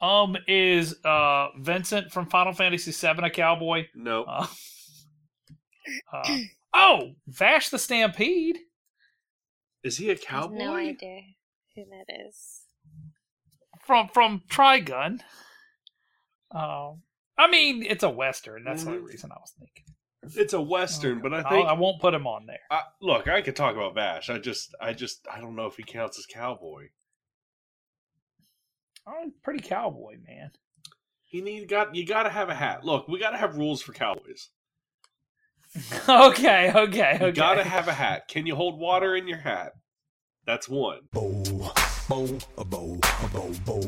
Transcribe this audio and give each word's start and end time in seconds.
Um, 0.00 0.36
is 0.48 0.96
uh 1.04 1.48
Vincent 1.58 2.10
from 2.12 2.26
Final 2.26 2.52
Fantasy 2.52 2.90
VII 2.92 3.22
a 3.24 3.30
cowboy? 3.30 3.86
No. 3.94 4.24
Uh, 4.24 4.46
uh, 6.12 6.36
oh, 6.74 7.12
Vash 7.26 7.68
the 7.68 7.78
Stampede. 7.78 8.58
Is 9.82 9.96
he 9.98 10.08
a 10.08 10.12
I 10.12 10.14
have 10.14 10.22
cowboy? 10.22 10.56
no 10.56 10.74
idea 10.74 11.20
who 11.76 11.84
that 11.86 12.12
is. 12.28 12.62
from 13.84 14.08
from 14.08 14.42
Trigun. 14.48 15.20
Um, 16.52 17.02
I 17.38 17.48
mean, 17.50 17.82
it's 17.86 18.02
a 18.02 18.10
western. 18.10 18.64
That's 18.64 18.84
the 18.84 18.90
only 18.90 19.02
Mhm. 19.02 19.06
reason 19.08 19.30
I 19.32 19.36
was 19.38 19.52
thinking. 19.58 19.84
It's 20.42 20.52
a 20.52 20.60
western, 20.60 21.12
Okay. 21.18 21.22
but 21.22 21.32
I 21.34 21.38
I'll- 21.40 21.48
think 21.50 21.68
I 21.68 21.72
won't 21.72 22.00
put 22.00 22.12
him 22.12 22.26
on 22.26 22.44
there. 22.46 22.60
I, 22.70 22.82
look, 23.00 23.26
I 23.28 23.40
could 23.40 23.56
talk 23.56 23.74
about 23.74 23.94
Vash. 23.94 24.28
I 24.28 24.38
just, 24.38 24.74
I 24.80 24.92
just, 24.92 25.26
I 25.30 25.40
don't 25.40 25.56
know 25.56 25.66
if 25.66 25.76
he 25.76 25.82
counts 25.82 26.18
as 26.18 26.26
cowboy. 26.26 26.88
I'm 29.06 29.32
pretty 29.42 29.60
cowboy, 29.60 30.16
man. 30.26 30.50
You 31.30 31.42
need 31.42 31.68
got 31.68 31.94
you 31.94 32.04
got 32.06 32.24
to 32.24 32.30
have 32.30 32.48
a 32.48 32.54
hat. 32.54 32.84
Look, 32.84 33.08
we 33.08 33.18
got 33.18 33.30
to 33.30 33.38
have 33.38 33.56
rules 33.56 33.82
for 33.82 33.92
cowboys. 33.92 34.50
okay, 36.08 36.72
okay, 36.74 37.18
You 37.20 37.26
okay. 37.26 37.32
got 37.32 37.54
to 37.54 37.64
have 37.64 37.86
a 37.86 37.92
hat. 37.92 38.26
Can 38.28 38.46
you 38.46 38.56
hold 38.56 38.78
water 38.80 39.14
in 39.14 39.28
your 39.28 39.38
hat? 39.38 39.72
That's 40.44 40.68
one. 40.68 41.00
bow, 41.12 41.42
bow, 42.08 42.38
a 42.58 42.64
bow, 42.64 42.98
a 43.22 43.28
bow, 43.28 43.52
bow, 43.64 43.82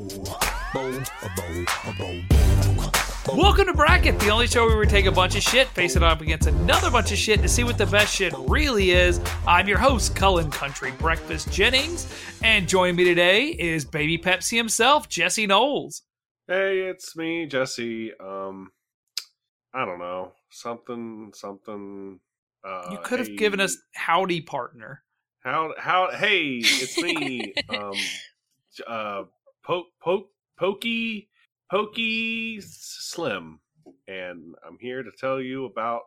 bow, 0.73 1.03
a 1.23 1.31
bow, 1.37 1.65
a 1.85 1.93
bow, 1.99 2.21
bow. 2.31 2.72
Welcome 3.29 3.67
to 3.67 3.73
Bracket, 3.73 4.19
the 4.19 4.31
only 4.31 4.49
show 4.49 4.67
where 4.67 4.77
we 4.77 4.87
take 4.87 5.07
a 5.07 5.13
bunch 5.13 5.37
of 5.37 5.43
shit, 5.43 5.69
face 5.69 5.95
it 5.95 6.03
up 6.03 6.21
against 6.21 6.49
another 6.49 6.91
bunch 6.91 7.13
of 7.13 7.19
shit 7.19 7.41
to 7.43 7.49
see 7.49 7.63
what 7.63 7.79
the 7.79 7.87
best 7.87 8.13
shit 8.13 8.35
really 8.37 8.91
is. 8.91 9.21
I'm 9.47 9.69
your 9.69 9.79
host, 9.79 10.17
Cullen 10.17 10.51
Country 10.51 10.91
Breakfast 10.99 11.51
Jennings, 11.53 12.13
and 12.43 12.69
joining 12.69 12.97
me 12.97 13.05
today 13.05 13.47
is 13.47 13.85
Baby 13.85 14.19
Pepsi 14.19 14.57
himself, 14.57 15.09
Jesse 15.09 15.47
Knowles. 15.47 16.03
Hey, 16.49 16.81
it's 16.81 17.17
me, 17.17 17.47
Jesse. 17.47 18.11
Um, 18.19 18.73
I 19.73 19.85
don't 19.85 20.01
know 20.01 20.33
something, 20.51 21.31
something. 21.35 22.19
Uh, 22.65 22.89
You 22.91 22.99
could 23.05 23.21
have 23.21 23.29
hey, 23.29 23.37
given 23.37 23.61
us 23.61 23.79
Howdy 23.95 24.41
Partner. 24.41 25.05
how 25.45 25.73
how. 25.79 26.11
Hey, 26.11 26.57
it's 26.61 27.01
me. 27.01 27.55
um, 27.69 27.93
uh, 28.87 29.23
poke 29.65 29.87
poke 30.03 30.29
pokey 30.59 31.29
pokey 31.73 32.61
slim, 32.61 33.59
and 34.07 34.55
I'm 34.67 34.77
here 34.79 35.03
to 35.03 35.11
tell 35.19 35.41
you 35.41 35.65
about 35.65 36.03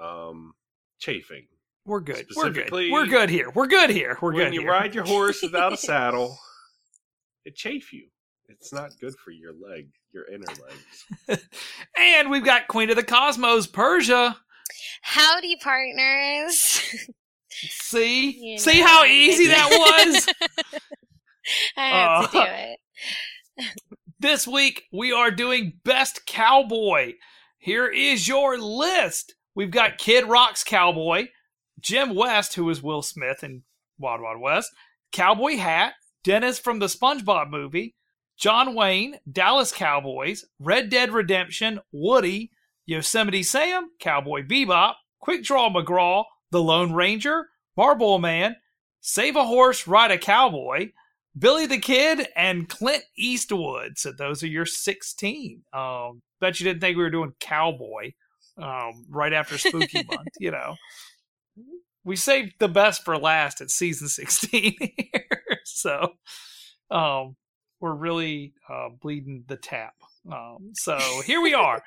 um 0.00 0.52
chafing. 1.00 1.46
We're 1.84 2.00
good. 2.00 2.24
We're 2.36 2.50
good. 2.50 2.70
We're 2.72 3.06
good 3.06 3.28
here. 3.30 3.50
We're 3.50 3.66
good 3.66 3.90
here. 3.90 4.16
We're 4.22 4.28
when 4.30 4.36
good 4.38 4.44
When 4.44 4.52
you 4.54 4.60
here. 4.60 4.70
ride 4.70 4.94
your 4.94 5.04
horse 5.04 5.42
without 5.42 5.72
a 5.72 5.76
saddle, 5.88 6.38
it 7.44 7.56
chafe 7.56 7.92
you. 7.92 8.06
It's 8.48 8.72
not 8.72 8.90
good 9.00 9.14
for 9.16 9.30
your 9.32 9.52
leg, 9.54 9.88
your 10.12 10.26
inner 10.28 10.46
legs. 11.28 11.42
and 11.98 12.30
we've 12.30 12.44
got 12.44 12.68
Queen 12.68 12.88
of 12.90 12.96
the 12.96 13.02
Cosmos, 13.02 13.66
Persia. 13.66 14.36
Howdy, 15.02 15.56
partners. 15.56 16.80
See? 17.50 18.52
You 18.52 18.58
See 18.58 18.80
know. 18.80 18.86
how 18.86 19.04
easy 19.04 19.46
that 19.48 19.68
was? 19.70 20.28
I 21.76 21.88
had 21.88 22.26
to 22.26 22.32
do 22.32 22.38
Uh, 22.38 22.46
it. 22.46 22.78
This 24.20 24.48
week 24.48 24.82
we 24.92 25.12
are 25.12 25.30
doing 25.30 25.74
Best 25.84 26.26
Cowboy. 26.26 27.12
Here 27.56 27.86
is 27.86 28.26
your 28.26 28.58
list. 28.58 29.36
We've 29.54 29.70
got 29.70 29.96
Kid 29.96 30.24
Rock's 30.24 30.64
Cowboy, 30.64 31.28
Jim 31.78 32.16
West, 32.16 32.54
who 32.54 32.68
is 32.68 32.82
Will 32.82 33.02
Smith 33.02 33.44
in 33.44 33.62
Wild 33.96 34.20
Wild 34.20 34.40
West, 34.40 34.72
Cowboy 35.12 35.56
Hat, 35.58 35.92
Dennis 36.24 36.58
from 36.58 36.80
the 36.80 36.86
SpongeBob 36.86 37.48
movie, 37.48 37.94
John 38.36 38.74
Wayne, 38.74 39.20
Dallas 39.30 39.70
Cowboys, 39.70 40.44
Red 40.58 40.90
Dead 40.90 41.12
Redemption, 41.12 41.78
Woody, 41.92 42.50
Yosemite 42.86 43.44
Sam, 43.44 43.90
Cowboy 44.00 44.42
Bebop, 44.44 44.94
Quick 45.20 45.44
Draw 45.44 45.70
McGraw, 45.70 46.24
The 46.50 46.60
Lone 46.60 46.92
Ranger, 46.92 47.50
Marlboro 47.76 48.18
Man, 48.18 48.56
Save 49.00 49.36
a 49.36 49.44
Horse, 49.44 49.86
Ride 49.86 50.10
a 50.10 50.18
Cowboy, 50.18 50.90
Billy 51.38 51.66
the 51.66 51.78
Kid, 51.78 52.28
and 52.36 52.68
Clint 52.68 53.04
Eastwood. 53.16 53.98
So 53.98 54.12
those 54.12 54.42
are 54.42 54.48
your 54.48 54.66
16. 54.66 55.62
Um, 55.72 56.22
bet 56.40 56.58
you 56.58 56.64
didn't 56.64 56.80
think 56.80 56.96
we 56.96 57.02
were 57.02 57.10
doing 57.10 57.32
Cowboy 57.40 58.12
um, 58.56 59.06
right 59.08 59.32
after 59.32 59.58
Spooky 59.58 60.02
Month, 60.10 60.28
you 60.38 60.50
know. 60.50 60.76
We 62.04 62.16
saved 62.16 62.54
the 62.58 62.68
best 62.68 63.04
for 63.04 63.18
last 63.18 63.60
at 63.60 63.70
season 63.70 64.08
16 64.08 64.76
here. 64.80 65.60
so 65.64 66.12
um, 66.90 67.36
we're 67.80 67.94
really 67.94 68.54
uh, 68.68 68.88
bleeding 69.00 69.44
the 69.46 69.56
tap. 69.56 69.94
Um, 70.30 70.72
so 70.74 70.98
here 71.24 71.40
we 71.40 71.54
are. 71.54 71.82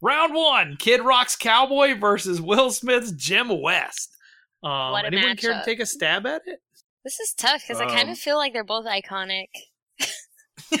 Round 0.00 0.34
one 0.34 0.76
Kid 0.78 1.02
Rock's 1.02 1.36
Cowboy 1.36 1.98
versus 1.98 2.40
Will 2.40 2.70
Smith's 2.70 3.12
Jim 3.12 3.60
West. 3.60 4.16
Um, 4.62 4.94
anyone 5.04 5.36
care 5.36 5.52
to 5.52 5.62
take 5.64 5.80
a 5.80 5.86
stab 5.86 6.26
at 6.26 6.42
it? 6.46 6.60
This 7.08 7.20
is 7.20 7.32
tough 7.32 7.62
because 7.66 7.80
I 7.80 7.86
kind 7.86 8.08
Um, 8.08 8.10
of 8.10 8.18
feel 8.18 8.36
like 8.36 8.52
they're 8.52 8.62
both 8.64 8.84
iconic. 8.84 9.46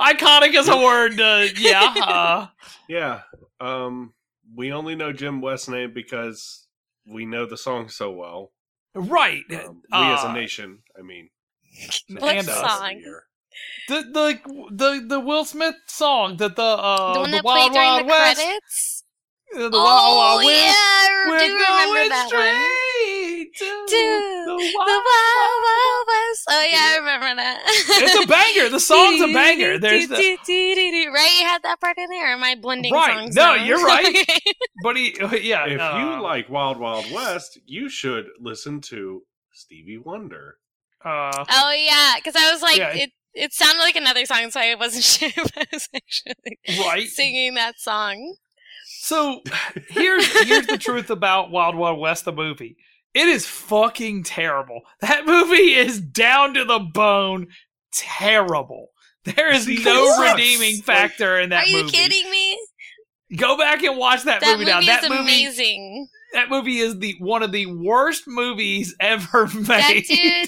Iconic 0.00 0.52
is 0.54 0.66
a 0.68 0.76
word. 0.76 1.20
Uh, 1.20 1.46
yeah. 1.56 1.94
Uh, 2.02 2.46
Yeah. 2.88 3.20
Um, 3.60 4.14
we 4.52 4.72
only 4.72 4.96
know 4.96 5.12
Jim 5.12 5.40
West's 5.40 5.68
name 5.68 5.92
because 5.94 6.66
we 7.06 7.24
know 7.24 7.46
the 7.46 7.56
song 7.56 7.88
so 7.88 8.10
well. 8.10 8.50
right. 8.96 9.44
Um, 9.52 9.82
we 9.92 9.98
as 9.98 10.24
Uh, 10.24 10.28
a 10.30 10.32
nation, 10.32 10.80
I 10.98 11.02
mean. 11.02 11.30
What 12.08 12.36
and 12.36 12.48
us. 12.48 12.60
song? 12.78 12.98
Here. 12.98 13.22
The 13.88 14.02
the 14.12 14.40
the 14.72 15.04
the 15.06 15.20
Will 15.20 15.44
Smith 15.44 15.76
song 15.86 16.36
that 16.38 16.56
the 16.56 16.62
uh 16.62 17.12
the 17.14 17.20
one 17.20 17.30
the 17.30 17.36
that 17.36 17.44
Wild 17.44 17.58
played 17.58 17.72
during 17.74 17.88
Wild 17.90 18.00
the 18.02 18.08
West. 18.08 18.40
credits. 18.40 19.04
uh, 19.54 19.58
The 19.68 19.76
oh 19.76 19.84
Wild 19.84 20.16
Wild 20.16 20.44
West. 20.46 20.58
yeah, 20.58 20.72
I 20.74 21.26
do 21.28 21.32
remember 21.32 21.94
going 21.94 22.08
that 22.08 22.30
one. 22.32 22.54
To 23.54 23.64
To 23.64 23.86
the 23.88 24.44
The 24.46 24.52
Wild 24.54 24.74
Wild 24.74 25.62
Wild 25.64 26.06
West. 26.08 26.44
Oh 26.48 26.66
yeah, 26.70 26.92
I 26.92 26.96
remember 26.98 27.34
that. 27.36 27.62
It's 27.66 28.24
a 28.24 28.26
banger. 28.26 28.68
The 28.70 28.80
song's 28.80 29.20
a 29.20 29.32
banger. 29.32 29.78
There's 29.80 30.08
the, 30.08 30.14
right. 30.14 31.36
You 31.38 31.46
had 31.46 31.62
that 31.62 31.80
part 31.80 31.98
in 31.98 32.08
there. 32.08 32.30
Or 32.30 32.34
am 32.34 32.42
I 32.44 32.54
blending 32.54 32.92
Right. 32.92 33.18
songs? 33.18 33.34
No, 33.34 33.54
now? 33.56 33.64
you're 33.64 33.82
right. 33.84 34.26
but 34.82 34.96
he, 34.96 35.16
yeah. 35.42 35.66
If 35.66 35.80
uh, 35.80 35.98
you 35.98 36.22
like 36.22 36.48
Wild 36.48 36.78
Wild 36.78 37.10
West, 37.12 37.58
you 37.66 37.88
should 37.88 38.26
listen 38.40 38.80
to 38.82 39.22
Stevie 39.52 39.98
Wonder. 39.98 40.56
uh, 41.04 41.44
oh 41.50 41.72
yeah, 41.72 42.14
because 42.16 42.36
I 42.36 42.52
was 42.52 42.62
like, 42.62 42.78
Yeah. 42.78 42.94
it. 42.94 43.10
It 43.38 43.52
sounded 43.52 43.80
like 43.82 43.96
another 43.96 44.24
song, 44.24 44.50
so 44.50 44.58
I 44.60 44.74
wasn't 44.76 45.04
sure 45.04 45.28
if 45.28 45.50
I 45.58 45.66
was 45.70 45.90
actually 45.94 46.58
right. 46.86 47.06
singing 47.06 47.52
that 47.56 47.78
song. 47.78 48.36
So 48.86 49.42
here's 49.90 50.26
here's 50.48 50.66
the 50.66 50.78
truth 50.78 51.10
about 51.10 51.50
Wild 51.50 51.74
Wild 51.76 51.98
West, 51.98 52.24
the 52.24 52.32
movie. 52.32 52.76
It 53.16 53.28
is 53.28 53.46
fucking 53.46 54.24
terrible. 54.24 54.82
That 55.00 55.24
movie 55.26 55.74
is 55.74 56.00
down 56.00 56.54
to 56.54 56.64
the 56.64 56.78
bone 56.78 57.46
terrible. 57.92 58.88
There 59.24 59.52
is 59.52 59.64
See, 59.66 59.82
no 59.84 60.04
it 60.04 60.14
sucks. 60.16 60.32
redeeming 60.34 60.76
factor 60.82 61.40
in 61.40 61.50
that 61.50 61.66
movie. 61.66 61.74
Are 61.74 61.78
you 61.78 61.84
movie. 61.84 61.96
kidding 61.96 62.30
me? 62.30 62.58
Go 63.36 63.56
back 63.58 63.82
and 63.82 63.96
watch 63.96 64.22
that, 64.24 64.40
That 64.40 64.58
movie 64.58 64.70
now. 64.70 64.76
movie 64.76 64.86
That 64.86 65.02
is 65.04 65.10
movie 65.10 65.20
amazing. 65.22 66.08
that 66.34 66.48
movie 66.50 66.78
is 66.78 66.98
the 66.98 67.14
one 67.18 67.42
of 67.42 67.50
the 67.52 67.66
worst 67.66 68.24
movies 68.28 68.94
ever 69.00 69.46
made. 69.54 69.66
That 69.66 70.02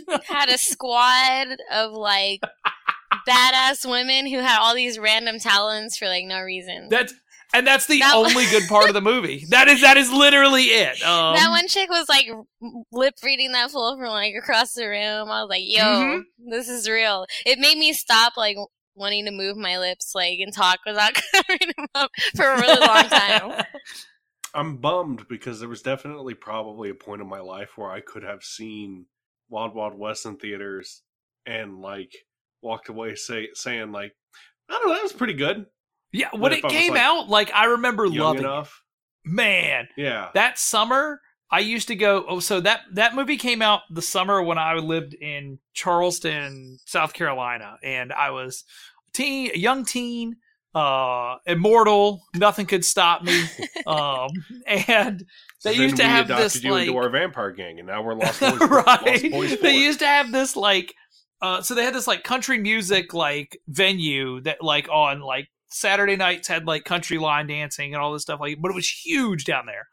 dude 0.07 0.21
had 0.27 0.49
a 0.49 0.59
squad 0.59 1.49
of 1.73 1.93
like 1.93 2.41
badass 3.29 3.89
women 3.91 4.27
who 4.27 4.39
had 4.39 4.59
all 4.61 4.75
these 4.75 4.99
random 4.99 5.39
talents 5.39 5.97
for 5.97 6.07
like 6.07 6.25
no 6.27 6.41
reason. 6.41 6.89
That's 6.89 7.15
and 7.55 7.67
that's 7.67 7.87
the 7.87 7.99
That- 8.01 8.15
only 8.15 8.47
good 8.47 8.69
part 8.69 8.89
of 8.89 8.95
the 8.95 9.01
movie. 9.01 9.45
That 9.51 9.69
is 9.69 9.81
that 9.81 9.97
is 9.97 10.11
literally 10.13 10.65
it. 10.65 11.03
Um, 11.03 11.35
that 11.37 11.49
one 11.51 11.67
chick 11.69 11.89
was 11.91 12.09
like 12.09 12.27
lip 12.93 13.15
reading 13.23 13.53
that 13.53 13.71
fool 13.71 13.97
from 13.97 14.09
like 14.09 14.35
across 14.35 14.73
the 14.75 14.87
room. 14.89 15.31
I 15.31 15.43
was 15.43 15.49
like, 15.51 15.63
"Yo, 15.65 15.83
Mhm. 15.83 16.23
this 16.51 16.69
is 16.69 16.89
real." 16.89 17.27
It 17.47 17.59
made 17.59 17.79
me 17.79 17.93
stop 17.93 18.37
like 18.37 18.57
wanting 18.95 19.25
to 19.27 19.31
move 19.31 19.57
my 19.57 19.79
lips 19.79 20.13
like 20.15 20.41
and 20.41 20.53
talk 20.53 20.81
without 20.85 21.13
covering 21.33 21.73
them 21.77 21.87
up 21.95 22.11
for 22.37 22.47
a 22.47 22.61
really 22.61 22.81
long 22.87 23.09
time. 23.09 23.65
I'm 24.55 24.79
bummed 24.79 25.29
because 25.29 25.61
there 25.61 25.69
was 25.69 25.83
definitely 25.83 26.35
probably 26.35 26.89
a 26.91 26.95
point 26.95 27.21
in 27.21 27.29
my 27.29 27.41
life 27.41 27.77
where 27.77 27.91
I 27.91 28.01
could 28.01 28.23
have 28.23 28.43
seen 28.43 29.07
Wild 29.51 29.75
Wild 29.75 29.95
West 29.97 30.27
in 30.27 30.37
theaters 30.37 31.03
and 31.47 31.81
like 31.81 32.13
walked 32.63 32.89
away 32.89 33.15
say, 33.15 33.49
saying 33.55 33.93
like, 33.93 34.13
I 34.69 34.73
don't 34.75 34.89
know, 34.89 34.95
that 34.95 35.03
was 35.03 35.13
pretty 35.13 35.35
good. 35.35 35.67
Yeah, 36.13 36.29
when 36.35 36.53
it 36.53 36.59
if 36.59 36.65
I 36.65 36.67
was, 36.69 36.73
came 36.77 36.93
like, 36.95 37.03
out, 37.03 37.29
like 37.29 37.51
I 37.53 37.65
remember 37.67 38.09
loving 38.09 38.43
it. 38.43 38.45
enough. 38.47 38.83
Man, 39.25 39.89
Yeah. 39.97 40.31
that 40.35 40.59
summer 40.59 41.21
I 41.51 41.61
used 41.61 41.89
to 41.89 41.97
go. 41.97 42.25
Oh, 42.29 42.41
so 42.41 42.61
that 42.61 42.81
that 42.93 43.15
movie 43.15 43.37
came 43.39 43.63
out 43.63 43.81
the 43.91 44.03
summer 44.03 44.43
when 44.43 44.59
I 44.59 44.75
lived 44.75 45.15
in 45.15 45.59
Charleston, 45.75 46.79
South 46.85 47.15
Carolina, 47.15 47.77
and 47.83 48.13
I 48.13 48.31
was 48.31 48.65
a 49.09 49.13
teen, 49.13 49.51
a 49.55 49.59
young 49.59 49.85
teen, 49.87 50.37
uh, 50.75 51.37
immortal. 51.47 52.23
Nothing 52.35 52.67
could 52.67 52.85
stop 52.85 53.23
me. 53.23 53.45
um, 53.87 54.29
and 54.67 55.25
they 55.65 55.73
then 55.73 55.83
used 55.83 55.97
to 55.97 56.03
we 56.03 56.09
have 56.09 56.29
this 56.29 56.63
you 56.63 56.71
like 56.71 56.87
into 56.89 56.99
our 56.99 57.09
vampire 57.09 57.51
gang, 57.53 57.79
and 57.79 57.89
now 57.89 58.03
we're 58.03 58.15
lost 58.19 58.41
boys. 58.41 58.61
right. 58.61 59.23
Lost 59.23 59.31
boys 59.31 59.61
they 59.61 59.77
used 59.77 60.01
to 60.01 60.07
have 60.07 60.31
this 60.31 60.55
like 60.55 60.95
uh, 61.41 61.63
so 61.63 61.75
they 61.75 61.85
had 61.85 61.95
this 61.95 62.07
like 62.07 62.25
country 62.25 62.59
music 62.59 63.15
like 63.15 63.59
venue 63.69 64.41
that 64.43 64.63
like 64.63 64.89
on 64.91 65.21
like 65.21 65.49
Saturday 65.69 66.17
nights 66.17 66.49
had 66.49 66.67
like 66.67 66.85
country 66.85 67.19
line 67.19 67.47
dancing 67.47 67.95
and 67.95 68.03
all 68.03 68.13
this 68.13 68.23
stuff 68.23 68.41
like, 68.41 68.59
but 68.61 68.71
it 68.71 68.75
was 68.75 68.89
huge 68.89 69.45
down 69.45 69.67
there. 69.67 69.89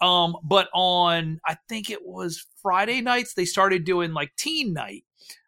Um, 0.00 0.36
but 0.44 0.68
on 0.74 1.40
I 1.46 1.56
think 1.68 1.90
it 1.90 2.06
was 2.06 2.46
Friday 2.62 3.00
nights 3.00 3.34
they 3.34 3.44
started 3.44 3.84
doing 3.84 4.12
like 4.12 4.34
teen 4.36 4.72
night. 4.72 5.04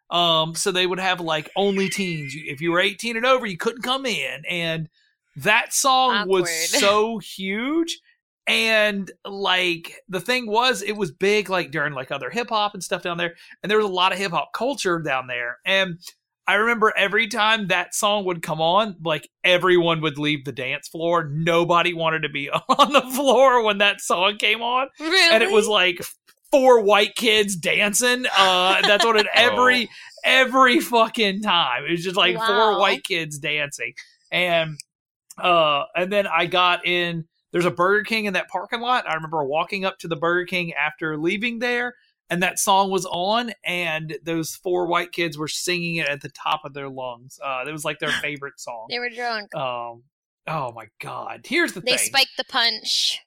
Um, 0.09 0.55
so 0.55 0.71
they 0.71 0.85
would 0.85 0.99
have 0.99 1.21
like 1.21 1.49
only 1.55 1.89
teens. 1.89 2.33
If 2.35 2.59
you 2.61 2.71
were 2.71 2.81
18 2.81 3.15
and 3.15 3.25
over, 3.25 3.45
you 3.45 3.57
couldn't 3.57 3.81
come 3.81 4.05
in. 4.05 4.43
And 4.47 4.89
that 5.37 5.73
song 5.73 6.27
was 6.27 6.49
so 6.69 7.17
huge. 7.19 7.99
And 8.45 9.09
like 9.23 10.01
the 10.09 10.19
thing 10.19 10.47
was, 10.47 10.81
it 10.81 10.97
was 10.97 11.11
big 11.11 11.49
like 11.49 11.71
during 11.71 11.93
like 11.93 12.11
other 12.11 12.29
hip 12.29 12.49
hop 12.49 12.73
and 12.73 12.83
stuff 12.83 13.03
down 13.03 13.17
there. 13.17 13.35
And 13.63 13.69
there 13.69 13.77
was 13.77 13.87
a 13.87 13.89
lot 13.89 14.11
of 14.11 14.17
hip 14.17 14.31
hop 14.31 14.51
culture 14.51 14.99
down 14.99 15.27
there. 15.27 15.59
And 15.65 15.99
I 16.47 16.55
remember 16.55 16.91
every 16.97 17.27
time 17.27 17.67
that 17.67 17.93
song 17.93 18.25
would 18.25 18.41
come 18.41 18.61
on, 18.61 18.95
like 19.03 19.29
everyone 19.43 20.01
would 20.01 20.17
leave 20.17 20.43
the 20.43 20.51
dance 20.51 20.87
floor. 20.87 21.23
Nobody 21.31 21.93
wanted 21.93 22.23
to 22.23 22.29
be 22.29 22.49
on 22.69 22.93
the 22.93 23.01
floor 23.15 23.63
when 23.63 23.77
that 23.77 24.01
song 24.01 24.37
came 24.37 24.61
on 24.61 24.87
Really? 24.99 25.33
and 25.33 25.43
it 25.43 25.51
was 25.51 25.67
like 25.67 26.01
four 26.51 26.81
white 26.81 27.15
kids 27.15 27.55
dancing. 27.55 28.25
Uh, 28.37 28.81
that's 28.81 29.05
what 29.05 29.15
it 29.17 29.27
every 29.33 29.89
every 30.25 30.79
fucking 30.79 31.41
time. 31.41 31.85
It 31.85 31.91
was 31.91 32.03
just 32.03 32.17
like 32.17 32.35
four 32.35 32.79
white 32.79 33.03
kids 33.03 33.37
dancing, 33.39 33.93
and 34.31 34.77
uh, 35.37 35.83
and 35.95 36.11
then 36.11 36.27
I 36.27 36.45
got 36.47 36.85
in. 36.85 37.25
There's 37.51 37.65
a 37.65 37.71
Burger 37.71 38.03
King 38.03 38.25
in 38.25 38.33
that 38.33 38.47
parking 38.47 38.79
lot. 38.79 39.07
I 39.09 39.13
remember 39.13 39.43
walking 39.43 39.83
up 39.83 39.97
to 39.99 40.07
the 40.07 40.15
Burger 40.15 40.45
King 40.45 40.73
after 40.73 41.17
leaving 41.17 41.59
there, 41.59 41.95
and 42.31 42.41
that 42.41 42.57
song 42.57 42.89
was 42.89 43.05
on, 43.05 43.51
and 43.63 44.17
those 44.23 44.55
four 44.55 44.87
white 44.87 45.11
kids 45.11 45.37
were 45.37 45.49
singing 45.49 45.97
it 45.97 46.07
at 46.07 46.21
the 46.21 46.29
top 46.29 46.61
of 46.63 46.73
their 46.73 46.89
lungs. 46.89 47.37
Uh, 47.43 47.63
it 47.67 47.71
was 47.71 47.85
like 47.85 47.99
their 47.99 48.09
favorite 48.23 48.59
song. 48.59 48.87
they 48.89 48.97
were 48.97 49.09
drunk. 49.09 49.53
Um, 49.53 50.03
oh 50.47 50.71
my 50.73 50.87
god! 50.99 51.41
Here's 51.45 51.73
the 51.73 51.81
They 51.81 51.91
thing. 51.91 51.97
They 51.97 52.03
spiked 52.05 52.37
the 52.37 52.45
punch. 52.45 53.19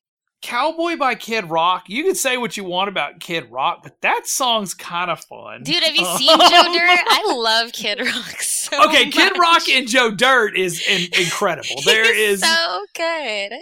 Cowboy 0.45 0.97
by 0.97 1.15
Kid 1.15 1.49
Rock. 1.49 1.85
You 1.89 2.05
can 2.05 2.15
say 2.15 2.37
what 2.37 2.55
you 2.57 2.65
want 2.65 2.89
about 2.91 3.19
Kid 3.19 3.51
Rock, 3.51 3.81
but 3.83 3.99
that 4.03 4.27
song's 4.27 4.75
kind 4.75 5.11
of 5.11 5.19
fun. 5.21 5.63
Dude, 5.63 5.83
have 5.83 5.97
you 5.97 6.05
seen 6.19 6.29
Joe 6.39 6.39
Dirt? 6.39 7.01
I 7.07 7.35
love 7.35 7.73
Kid 7.73 7.99
Rock 8.01 8.43
so 8.43 8.89
okay, 8.89 9.09
Kid. 9.11 9.33
Rock 9.39 9.63
and 9.71 9.89
Joe 9.89 10.11
Dirt 10.11 10.55
is 10.57 10.87
in- 10.87 11.09
incredible. 11.19 11.77
There 11.87 12.05
He's 12.15 12.35
is. 12.35 12.41
so 12.43 12.85
good. 12.95 13.53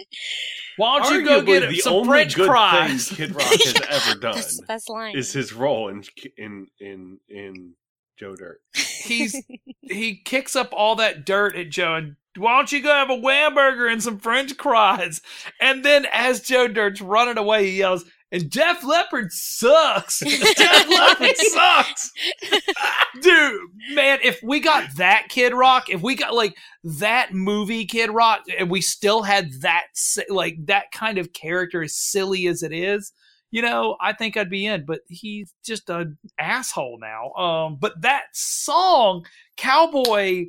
why 0.77 0.99
don't 0.99 1.13
you 1.13 1.23
go 1.25 1.41
get 1.41 1.69
the 1.69 1.77
some 1.79 1.93
only 1.93 2.07
French 2.09 2.35
good 2.35 2.47
fries? 2.47 3.07
thing 3.07 3.17
Kid 3.17 3.35
Rock 3.35 3.45
has 3.45 3.73
ever 3.89 4.19
done 4.19 4.35
That's 4.35 4.57
the 4.59 4.65
best 4.65 4.89
line. 4.89 5.17
is 5.17 5.31
his 5.31 5.53
role 5.53 5.87
in 5.89 6.03
in 6.37 6.67
in 6.81 7.17
in 7.29 7.73
Joe 8.17 8.35
Dirt. 8.35 8.61
He's 8.73 9.35
he 9.81 10.15
kicks 10.23 10.55
up 10.55 10.69
all 10.73 10.95
that 10.97 11.25
dirt 11.25 11.55
at 11.55 11.69
Joe 11.69 11.95
and. 11.95 12.15
Why 12.35 12.55
don't 12.57 12.71
you 12.71 12.81
go 12.81 12.89
have 12.89 13.11
a 13.11 13.15
Whamburger 13.15 13.91
and 13.91 14.01
some 14.01 14.17
French 14.17 14.53
fries? 14.55 15.21
And 15.61 15.85
then, 15.85 16.07
as 16.11 16.41
Joe 16.41 16.67
Dirt's 16.67 16.99
running 16.99 17.37
away, 17.37 17.69
he 17.69 17.77
yells, 17.77 18.05
"And 18.31 18.49
Def 18.49 18.83
Leppard 18.83 19.31
sucks. 19.31 20.17
Def 20.25 20.89
Leppard 20.89 21.37
sucks." 21.37 22.11
dude 23.21 23.59
man 23.91 24.19
if 24.23 24.39
we 24.43 24.59
got 24.59 24.83
that 24.97 25.27
kid 25.29 25.53
rock 25.53 25.89
if 25.89 26.01
we 26.01 26.15
got 26.15 26.33
like 26.33 26.57
that 26.83 27.33
movie 27.33 27.85
kid 27.85 28.09
rock 28.09 28.41
and 28.57 28.69
we 28.69 28.81
still 28.81 29.23
had 29.23 29.51
that 29.61 29.85
like 30.29 30.55
that 30.65 30.91
kind 30.91 31.17
of 31.17 31.31
character 31.33 31.83
as 31.83 31.95
silly 31.95 32.47
as 32.47 32.63
it 32.63 32.73
is 32.73 33.11
you 33.53 33.61
know 33.61 33.95
i 34.01 34.11
think 34.11 34.35
i'd 34.35 34.49
be 34.49 34.65
in 34.65 34.83
but 34.83 35.01
he's 35.07 35.53
just 35.63 35.89
an 35.89 36.17
asshole 36.39 36.97
now 36.99 37.31
um 37.33 37.77
but 37.79 37.93
that 38.01 38.23
song 38.33 39.23
cowboy 39.55 40.45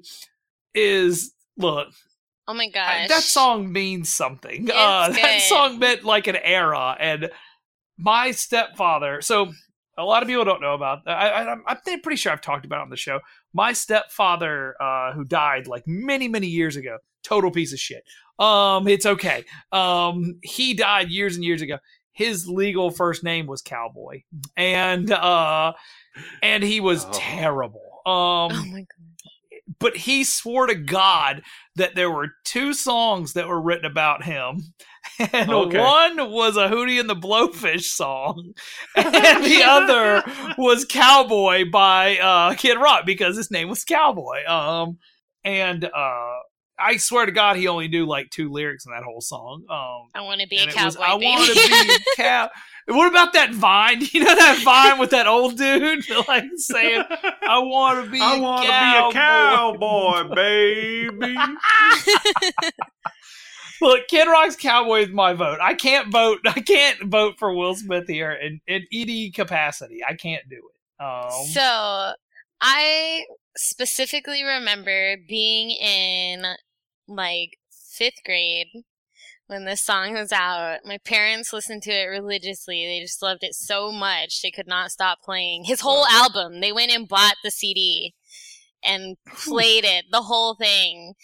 is 0.75 1.35
look 1.59 1.89
oh 2.49 2.55
my 2.55 2.69
gosh. 2.69 3.09
that 3.09 3.23
song 3.23 3.73
means 3.73 4.09
something. 4.09 4.71
Uh, 4.71 5.09
that 5.13 5.41
song 5.43 5.79
meant 5.79 6.05
like 6.05 6.27
an 6.27 6.37
era, 6.37 6.97
and 6.99 7.31
my 7.99 8.31
stepfather. 8.31 9.21
So 9.23 9.53
a 9.97 10.05
lot 10.05 10.23
of 10.23 10.29
people 10.29 10.45
don't 10.45 10.61
know 10.61 10.75
about. 10.75 11.01
I, 11.07 11.29
I, 11.29 11.53
I'm, 11.53 11.63
I'm 11.67 11.79
pretty 11.83 12.17
sure 12.17 12.33
I've 12.33 12.41
talked 12.41 12.65
about 12.65 12.81
it 12.81 12.83
on 12.83 12.91
the 12.91 12.97
show. 12.97 13.21
My 13.53 13.73
stepfather, 13.73 14.75
uh, 14.81 15.13
who 15.13 15.25
died 15.25 15.67
like 15.67 15.85
many 15.87 16.29
many 16.29 16.49
years 16.49 16.77
ago, 16.77 16.99
total 17.23 17.51
piece 17.51 17.73
of 17.73 17.79
shit. 17.79 18.05
Um, 18.39 18.89
it's 18.89 19.07
okay. 19.07 19.45
Um, 19.71 20.39
he 20.43 20.75
died 20.75 21.11
years 21.11 21.37
and 21.37 21.45
years 21.45 21.63
ago. 21.63 21.79
His 22.15 22.47
legal 22.49 22.91
first 22.91 23.23
name 23.25 23.47
was 23.47 23.61
Cowboy, 23.61 24.23
and 24.57 25.11
uh, 25.13 25.73
and 26.43 26.63
he 26.63 26.81
was 26.81 27.05
Oh. 27.05 27.11
terrible. 27.13 27.83
Um, 28.07 28.13
Oh 28.53 28.65
my 28.71 28.81
god. 28.81 29.75
but 29.79 29.97
he 29.97 30.25
swore 30.25 30.67
to 30.67 30.75
God 30.75 31.43
that 31.77 31.95
there 31.95 32.11
were 32.11 32.29
two 32.45 32.73
songs 32.73 33.33
that 33.33 33.49
were 33.49 33.61
written 33.61 33.85
about 33.87 34.25
him. 34.25 34.63
And 35.33 35.51
Okay. 35.53 35.79
one 35.79 36.31
was 36.31 36.57
a 36.57 36.69
Hootie 36.69 36.99
and 36.99 37.09
the 37.11 37.15
Blowfish 37.17 37.83
song, 37.85 38.55
and 38.97 39.45
the 39.45 39.63
other 39.63 40.23
was 40.57 40.85
Cowboy 40.87 41.71
by 41.71 42.17
uh, 42.19 42.55
Kid 42.55 42.79
Rock 42.79 43.05
because 43.07 43.37
his 43.37 43.51
name 43.51 43.69
was 43.69 43.85
Cowboy. 43.85 44.45
Um, 44.47 44.99
and 45.45 45.85
uh, 45.85 46.33
I 46.79 46.97
swear 46.97 47.27
to 47.27 47.33
God, 47.33 47.57
he 47.57 47.69
only 47.69 47.89
knew 47.89 48.05
like 48.07 48.31
two 48.31 48.51
lyrics 48.51 48.85
in 48.87 48.93
that 48.93 49.05
whole 49.05 49.21
song. 49.21 49.65
Um, 49.71 50.09
I 50.15 50.23
want 50.23 50.41
to 50.41 50.49
be 50.49 50.59
a 50.59 50.63
and 50.63 50.73
cowboy. 50.73 50.87
was 50.87 50.97
I 50.97 51.15
want 51.15 51.47
to 51.47 51.55
be 51.55 51.95
a 51.95 51.99
cow. 52.17 52.51
What 52.87 53.09
about 53.09 53.33
that 53.35 53.53
vine? 53.55 54.03
You 54.13 54.25
know 54.25 54.35
that 54.35 54.61
vine 54.65 54.99
with 54.99 55.11
that 55.11 55.27
old 55.27 55.57
dude 55.57 56.05
like 56.29 56.45
saying, 56.57 57.03
"I 57.49 57.59
want 57.59 58.05
to 58.05 58.11
be, 58.11 58.21
I 58.21 58.39
want 58.39 58.65
to 58.67 58.69
be 58.69 59.19
a 59.19 59.23
cowboy, 59.23 60.35
baby. 60.35 61.37
Look, 63.81 64.07
Kid 64.09 64.27
Rock's 64.27 64.57
Cowboy 64.57 65.01
is 65.03 65.09
my 65.11 65.33
vote. 65.35 65.59
I 65.61 65.75
can't 65.75 66.11
vote. 66.13 66.39
I 66.47 66.61
can't 66.61 67.05
vote 67.05 67.35
for 67.39 67.53
Will 67.55 67.75
Smith 67.75 68.07
here 68.07 68.33
in, 68.33 68.61
in 68.67 68.85
any 68.93 69.31
capacity. 69.31 70.01
I 70.07 70.15
can't 70.15 70.43
do 70.49 70.57
it. 70.57 71.03
Um, 71.05 71.47
So 71.53 72.13
I 72.61 73.25
specifically 73.57 74.43
remember 74.43 75.17
being 75.29 75.71
in 75.71 76.45
like 77.07 77.59
fifth 77.71 78.25
grade 78.25 78.69
when 79.47 79.65
this 79.65 79.83
song 79.83 80.15
was 80.15 80.33
out. 80.33 80.81
My 80.85 80.99
parents 80.99 81.53
listened 81.53 81.83
to 81.83 81.91
it 81.91 82.07
religiously. 82.07 82.87
They 82.87 83.01
just 83.01 83.23
loved 83.23 83.43
it 83.43 83.55
so 83.55 83.93
much 83.93 84.43
they 84.43 84.51
could 84.51 84.67
not 84.67 84.91
stop 84.91 85.19
playing 85.23 85.65
his 85.65 85.81
whole 85.81 86.07
album. 86.07 86.61
They 86.61 86.73
went 86.73 86.93
and 86.93 87.09
bought 87.09 87.37
the 87.43 87.51
CD 87.51 88.15
and 88.83 89.17
played 89.27 89.85
it, 89.85 90.07
the 90.11 90.23
whole 90.23 90.55
thing. 90.55 91.15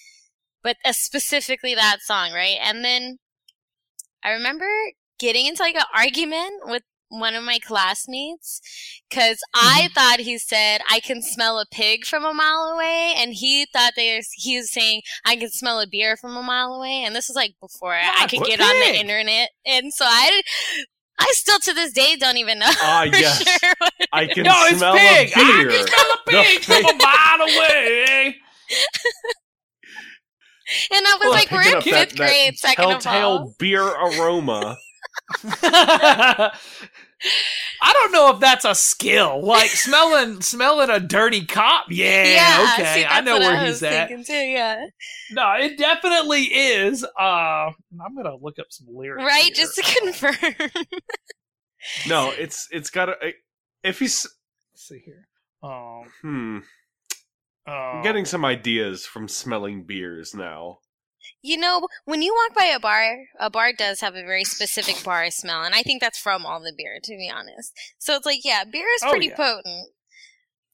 But 0.62 0.76
uh, 0.84 0.92
specifically 0.92 1.74
that 1.74 1.98
song, 2.02 2.32
right? 2.32 2.58
And 2.60 2.84
then 2.84 3.18
I 4.22 4.30
remember 4.30 4.68
getting 5.18 5.46
into 5.46 5.62
like 5.62 5.76
an 5.76 5.82
argument 5.94 6.62
with 6.64 6.82
one 7.10 7.34
of 7.34 7.44
my 7.44 7.58
classmates 7.58 8.60
because 9.08 9.38
I 9.54 9.88
thought 9.94 10.20
he 10.20 10.38
said 10.38 10.80
I 10.90 11.00
can 11.00 11.20
smell 11.22 11.58
a 11.58 11.66
pig 11.70 12.04
from 12.06 12.24
a 12.24 12.32
mile 12.32 12.70
away, 12.74 13.14
and 13.16 13.34
he 13.34 13.66
thought 13.72 13.92
they 13.96 14.16
were, 14.16 14.22
he 14.34 14.56
was 14.58 14.70
saying 14.72 15.02
I 15.24 15.36
can 15.36 15.50
smell 15.50 15.80
a 15.80 15.86
beer 15.86 16.16
from 16.16 16.36
a 16.36 16.42
mile 16.42 16.72
away, 16.74 17.02
and 17.04 17.14
this 17.14 17.28
was 17.28 17.36
like 17.36 17.54
before 17.60 17.92
I 17.94 18.26
could 18.28 18.40
what 18.40 18.48
get 18.48 18.60
on 18.60 18.80
the 18.80 18.98
internet, 18.98 19.50
and 19.66 19.92
so 19.92 20.04
I. 20.06 20.42
I 21.22 21.26
still 21.32 21.58
to 21.58 21.74
this 21.74 21.92
day 21.92 22.16
don't 22.16 22.38
even 22.38 22.58
know. 22.60 22.70
Ah, 22.80 23.04
for 23.12 23.18
yes. 23.18 23.42
sure 23.42 23.74
I 24.10 24.26
can 24.26 24.42
no, 24.44 24.54
it's 24.68 24.78
smell 24.78 24.94
pig. 24.96 25.30
a 25.30 25.34
beer. 25.34 25.44
I 25.44 25.64
can 25.70 25.86
smell 25.86 26.12
a 26.12 26.16
The 26.24 26.32
pig 26.46 26.64
from 26.64 26.82
a 26.86 26.94
mile 26.96 27.42
away. 27.42 28.36
and 30.92 31.06
I 31.06 31.12
was 31.12 31.20
Well, 31.20 31.30
like, 31.32 31.50
we're 31.50 31.62
in 31.68 31.74
up 31.76 31.82
fifth 31.82 31.92
that- 31.92 32.08
that 32.10 32.16
grade, 32.16 32.56
second 32.56 32.84
of 32.86 32.90
all. 32.92 32.98
Telltale 33.00 33.54
beer 33.58 33.82
aroma. 33.86 34.76
I 38.30 38.32
don't 38.32 38.40
know 38.40 38.46
if 38.46 38.62
that's 38.62 38.64
a 38.64 38.74
skill. 38.74 39.42
Like 39.44 39.68
smelling 39.70 40.40
smelling 40.42 40.90
a 40.90 41.00
dirty 41.00 41.44
cop. 41.46 41.86
Yeah, 41.90 42.24
Yeah, 42.24 42.72
okay. 42.74 42.94
see, 43.00 43.04
I 43.06 43.20
know 43.20 43.32
what 43.34 43.42
where 43.42 43.56
I 43.56 43.64
he's 43.64 43.74
was 43.74 43.82
at. 43.84 44.08
thinking 44.08 44.24
too. 44.24 44.32
Yeah, 44.34 44.86
No, 45.32 45.52
it 45.54 45.78
definitely 45.78 46.42
is. 46.44 47.04
Uh 47.04 47.70
I'm 48.02 48.14
gonna 48.16 48.36
look 48.36 48.58
up 48.58 48.66
some 48.70 48.88
lyrics. 48.90 49.24
right. 49.24 49.44
here. 49.44 49.54
Just 49.54 49.74
to 49.76 49.82
confirm. 50.00 50.70
No, 52.08 52.30
it's 52.38 52.68
it's 52.70 52.90
got 52.90 53.08
a. 53.08 53.14
If 53.82 53.98
he's 53.98 54.26
Let's 54.74 54.88
see 54.88 55.02
here. 55.04 55.26
Um, 55.62 56.04
hmm, 56.22 56.58
uh, 57.66 57.70
I'm 57.70 58.02
getting 58.02 58.24
some 58.24 58.44
ideas 58.44 59.04
from 59.06 59.28
smelling 59.28 59.84
beers 59.84 60.34
now. 60.34 60.78
You 61.42 61.56
know, 61.56 61.86
when 62.04 62.22
you 62.22 62.34
walk 62.34 62.56
by 62.56 62.64
a 62.66 62.78
bar, 62.80 63.16
a 63.38 63.48
bar 63.50 63.72
does 63.72 64.00
have 64.00 64.14
a 64.14 64.22
very 64.22 64.44
specific 64.44 65.02
bar 65.04 65.30
smell, 65.30 65.62
and 65.62 65.74
I 65.74 65.82
think 65.82 66.00
that's 66.02 66.18
from 66.18 66.44
all 66.44 66.60
the 66.60 66.72
beer, 66.76 66.98
to 67.02 67.16
be 67.16 67.30
honest. 67.34 67.72
So 67.98 68.14
it's 68.14 68.26
like, 68.26 68.44
yeah, 68.44 68.64
beer 68.64 68.86
is 68.96 69.02
Oh, 69.04 69.10
pretty 69.10 69.28
yeah. 69.28 69.36
potent. 69.36 69.88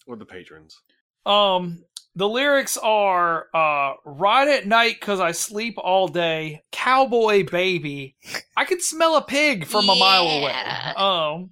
Or 0.06 0.16
the 0.16 0.24
patrons. 0.26 0.76
Um, 1.24 1.84
the 2.14 2.28
lyrics 2.28 2.76
are 2.76 3.46
uh, 3.54 3.94
"Ride 4.04 4.48
at 4.48 4.66
night 4.66 5.00
'cause 5.00 5.20
I 5.20 5.32
sleep 5.32 5.74
all 5.78 6.08
day, 6.08 6.62
cowboy 6.72 7.44
baby. 7.44 8.16
I 8.56 8.64
can 8.64 8.80
smell 8.80 9.16
a 9.16 9.22
pig 9.22 9.66
from 9.66 9.88
a 9.88 9.94
mile 9.96 10.22
away." 10.28 10.52
Um, 10.96 11.50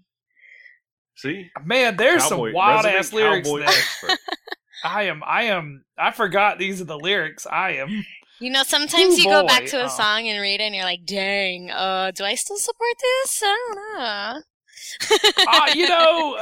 See, 1.16 1.50
man, 1.64 1.96
there's 1.96 2.22
Cowboy- 2.22 2.48
some 2.48 2.54
wild 2.54 2.86
ass 2.86 3.12
lyrics 3.12 3.48
there. 3.48 4.16
I 4.84 5.04
am. 5.04 5.22
I 5.24 5.44
am. 5.44 5.84
I 5.96 6.10
forgot 6.10 6.58
these 6.58 6.80
are 6.80 6.84
the 6.84 6.98
lyrics. 6.98 7.46
I 7.46 7.72
am. 7.74 8.04
You 8.40 8.50
know, 8.50 8.62
sometimes 8.62 9.18
Ooh, 9.18 9.22
you 9.22 9.28
go 9.28 9.46
back 9.46 9.66
to 9.66 9.80
a 9.80 9.84
oh. 9.84 9.88
song 9.88 10.28
and 10.28 10.40
read 10.40 10.60
it, 10.60 10.64
and 10.64 10.74
you're 10.74 10.84
like, 10.84 11.04
"Dang, 11.04 11.70
uh, 11.70 12.10
do 12.10 12.24
I 12.24 12.34
still 12.34 12.56
support 12.56 12.94
this? 13.00 13.42
I 13.44 13.56
don't 13.56 13.76
know." 13.76 14.42
uh, 15.48 15.70
you 15.74 15.88
know, 15.88 16.38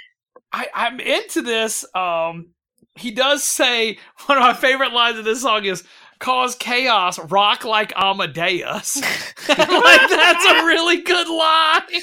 I, 0.52 0.66
I'm 0.74 1.00
into 1.00 1.42
this. 1.42 1.84
Um, 1.94 2.50
he 2.94 3.10
does 3.10 3.44
say 3.44 3.98
one 4.26 4.38
of 4.38 4.42
my 4.42 4.54
favorite 4.54 4.92
lines 4.92 5.18
of 5.18 5.24
this 5.24 5.42
song 5.42 5.64
is 5.64 5.84
"Cause 6.18 6.54
chaos, 6.54 7.18
rock 7.18 7.64
like 7.64 7.92
Amadeus." 7.96 9.00
like 9.48 10.08
that's 10.10 10.44
a 10.46 10.64
really 10.64 11.02
good 11.02 11.28
line. 11.28 12.02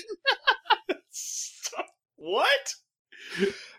What? 2.17 2.75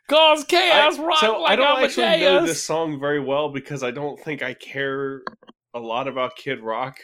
Cause 0.08 0.44
chaos, 0.44 0.98
I- 0.98 1.02
rock 1.02 1.18
so 1.18 1.40
like 1.42 1.52
I 1.52 1.56
don't 1.56 1.78
Amadeus. 1.78 1.98
actually 1.98 2.20
know 2.24 2.46
this 2.46 2.64
song 2.64 2.98
very 2.98 3.20
well 3.20 3.52
because 3.52 3.82
I 3.82 3.90
don't 3.90 4.18
think 4.18 4.42
I 4.42 4.54
care 4.54 5.22
a 5.74 5.78
lot 5.80 6.08
about 6.08 6.36
Kid 6.36 6.60
Rock. 6.60 6.98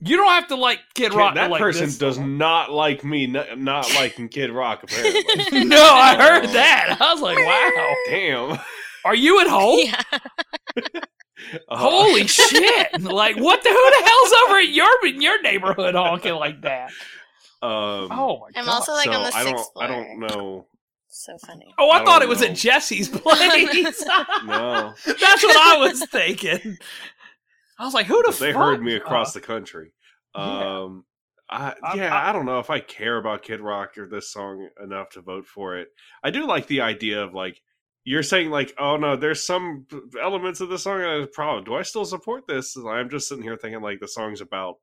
You 0.00 0.16
don't 0.16 0.28
have 0.30 0.46
to 0.48 0.54
like 0.56 0.78
Kid 0.94 1.12
Rock. 1.12 1.34
to 1.34 1.40
that 1.40 1.50
like 1.50 1.60
person 1.60 1.86
this 1.86 1.98
does 1.98 2.16
song. 2.16 2.38
not 2.38 2.70
like 2.70 3.02
me 3.04 3.26
not, 3.26 3.58
not 3.58 3.92
liking 3.96 4.28
Kid 4.28 4.50
Rock 4.52 4.84
apparently. 4.84 5.64
no, 5.64 5.82
I 5.82 6.14
heard 6.16 6.48
that. 6.50 6.96
I 7.00 7.12
was 7.12 7.20
like, 7.20 7.36
wow. 7.38 7.94
Damn. 8.08 8.58
Are 9.04 9.14
you 9.14 9.40
at 9.40 9.48
home? 9.48 9.80
yeah. 9.82 10.02
Uh, 11.68 11.76
Holy 11.78 12.26
shit! 12.26 13.00
Like, 13.00 13.36
what 13.36 13.62
the? 13.62 13.68
Who 13.70 13.74
the 13.74 14.02
hell's 14.04 14.32
over 14.44 14.58
at 14.58 14.68
your 14.68 15.06
in 15.06 15.22
your 15.22 15.40
neighborhood 15.40 15.94
honking 15.94 16.34
like 16.34 16.60
that? 16.62 16.90
Um, 17.62 18.08
Oh 18.10 18.40
my 18.40 18.50
god! 18.50 18.56
I'm 18.56 18.68
also 18.68 18.92
like 18.92 19.06
so 19.06 19.12
on 19.12 19.22
the 19.30 19.34
I 19.34 19.44
don't. 19.44 19.56
sixth 19.56 19.72
floor. 19.72 19.84
I 19.84 19.86
don't 19.86 20.18
know. 20.18 20.66
So 21.08 21.38
funny. 21.46 21.72
oh, 21.78 21.88
I, 21.90 22.00
I 22.00 22.04
thought 22.04 22.18
don't 22.18 22.22
it 22.24 22.28
was 22.28 22.40
know. 22.40 22.48
at 22.48 22.56
Jesse's 22.56 23.08
place. 23.08 24.04
No, 24.44 24.92
That's 25.06 25.42
what 25.42 25.56
I 25.56 25.76
was 25.78 26.04
thinking. 26.06 26.76
I 27.78 27.84
was 27.84 27.94
like, 27.94 28.06
who 28.06 28.22
the 28.24 28.36
they 28.38 28.52
fuck? 28.52 28.62
heard 28.62 28.82
me 28.82 28.94
across 28.96 29.34
Uh, 29.36 29.40
the 29.40 29.46
country. 29.46 29.92
yeah. 30.36 30.80
Um, 30.82 31.04
I, 31.50 31.74
I'm- 31.82 31.98
yeah, 31.98 32.14
I- 32.14 32.30
I, 32.30 32.32
don't 32.32 32.44
know 32.46 32.58
if 32.58 32.70
I 32.70 32.80
care 32.80 33.16
about 33.18 33.42
Kid 33.42 33.60
Rock 33.60 33.96
or 33.98 34.06
this 34.06 34.32
song 34.32 34.68
enough 34.82 35.10
to 35.10 35.22
vote 35.22 35.46
for 35.46 35.76
it. 35.78 35.88
I 36.22 36.30
do 36.30 36.46
like 36.46 36.66
the 36.66 36.80
idea 36.82 37.22
of 37.22 37.32
like 37.34 37.60
you're 38.04 38.22
saying 38.22 38.50
like, 38.50 38.74
oh 38.78 38.96
no, 38.96 39.16
there's 39.16 39.44
some 39.46 39.86
elements 40.20 40.60
of 40.60 40.68
the 40.68 40.78
song 40.78 40.98
that 41.00 41.16
is 41.18 41.24
a 41.24 41.28
problem. 41.28 41.64
Do 41.64 41.74
I 41.74 41.82
still 41.82 42.04
support 42.04 42.46
this? 42.46 42.74
And 42.76 42.88
I'm 42.88 43.08
just 43.10 43.28
sitting 43.28 43.44
here 43.44 43.56
thinking 43.56 43.80
like 43.82 44.00
the 44.00 44.08
song's 44.08 44.40
about 44.40 44.76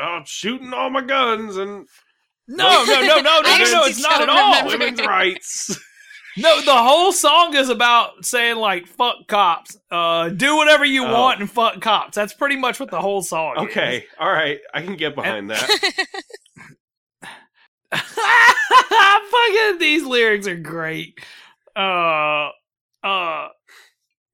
uh, 0.00 0.20
shooting 0.24 0.72
all 0.72 0.90
my 0.90 1.02
guns 1.02 1.56
and 1.56 1.86
no, 2.48 2.84
no, 2.84 3.00
no, 3.00 3.00
no, 3.00 3.06
no, 3.06 3.20
no, 3.20 3.40
no, 3.40 3.48
actually 3.48 3.90
it's 3.90 4.02
not 4.02 4.20
at 4.22 4.28
all. 4.28 4.66
women's 4.66 5.00
rights. 5.06 5.78
No, 6.36 6.60
the 6.62 6.76
whole 6.76 7.12
song 7.12 7.54
is 7.54 7.68
about 7.68 8.24
saying 8.24 8.56
like 8.56 8.86
"fuck 8.86 9.26
cops," 9.28 9.76
uh, 9.90 10.30
do 10.30 10.56
whatever 10.56 10.84
you 10.84 11.04
Oh. 11.04 11.12
want 11.12 11.40
and 11.40 11.50
fuck 11.50 11.80
cops. 11.80 12.14
That's 12.14 12.32
pretty 12.32 12.56
much 12.56 12.80
what 12.80 12.90
the 12.90 13.00
whole 13.00 13.22
song 13.22 13.56
is. 13.58 13.62
Okay, 13.64 14.06
all 14.18 14.30
right, 14.32 14.58
I 14.72 14.80
can 14.82 14.96
get 14.96 15.14
behind 15.14 15.50
that. 15.50 15.68
Fucking 17.92 19.78
these 19.78 20.04
lyrics 20.04 20.46
are 20.46 20.56
great. 20.56 21.18
Uh, 21.76 22.48
uh, 23.02 23.48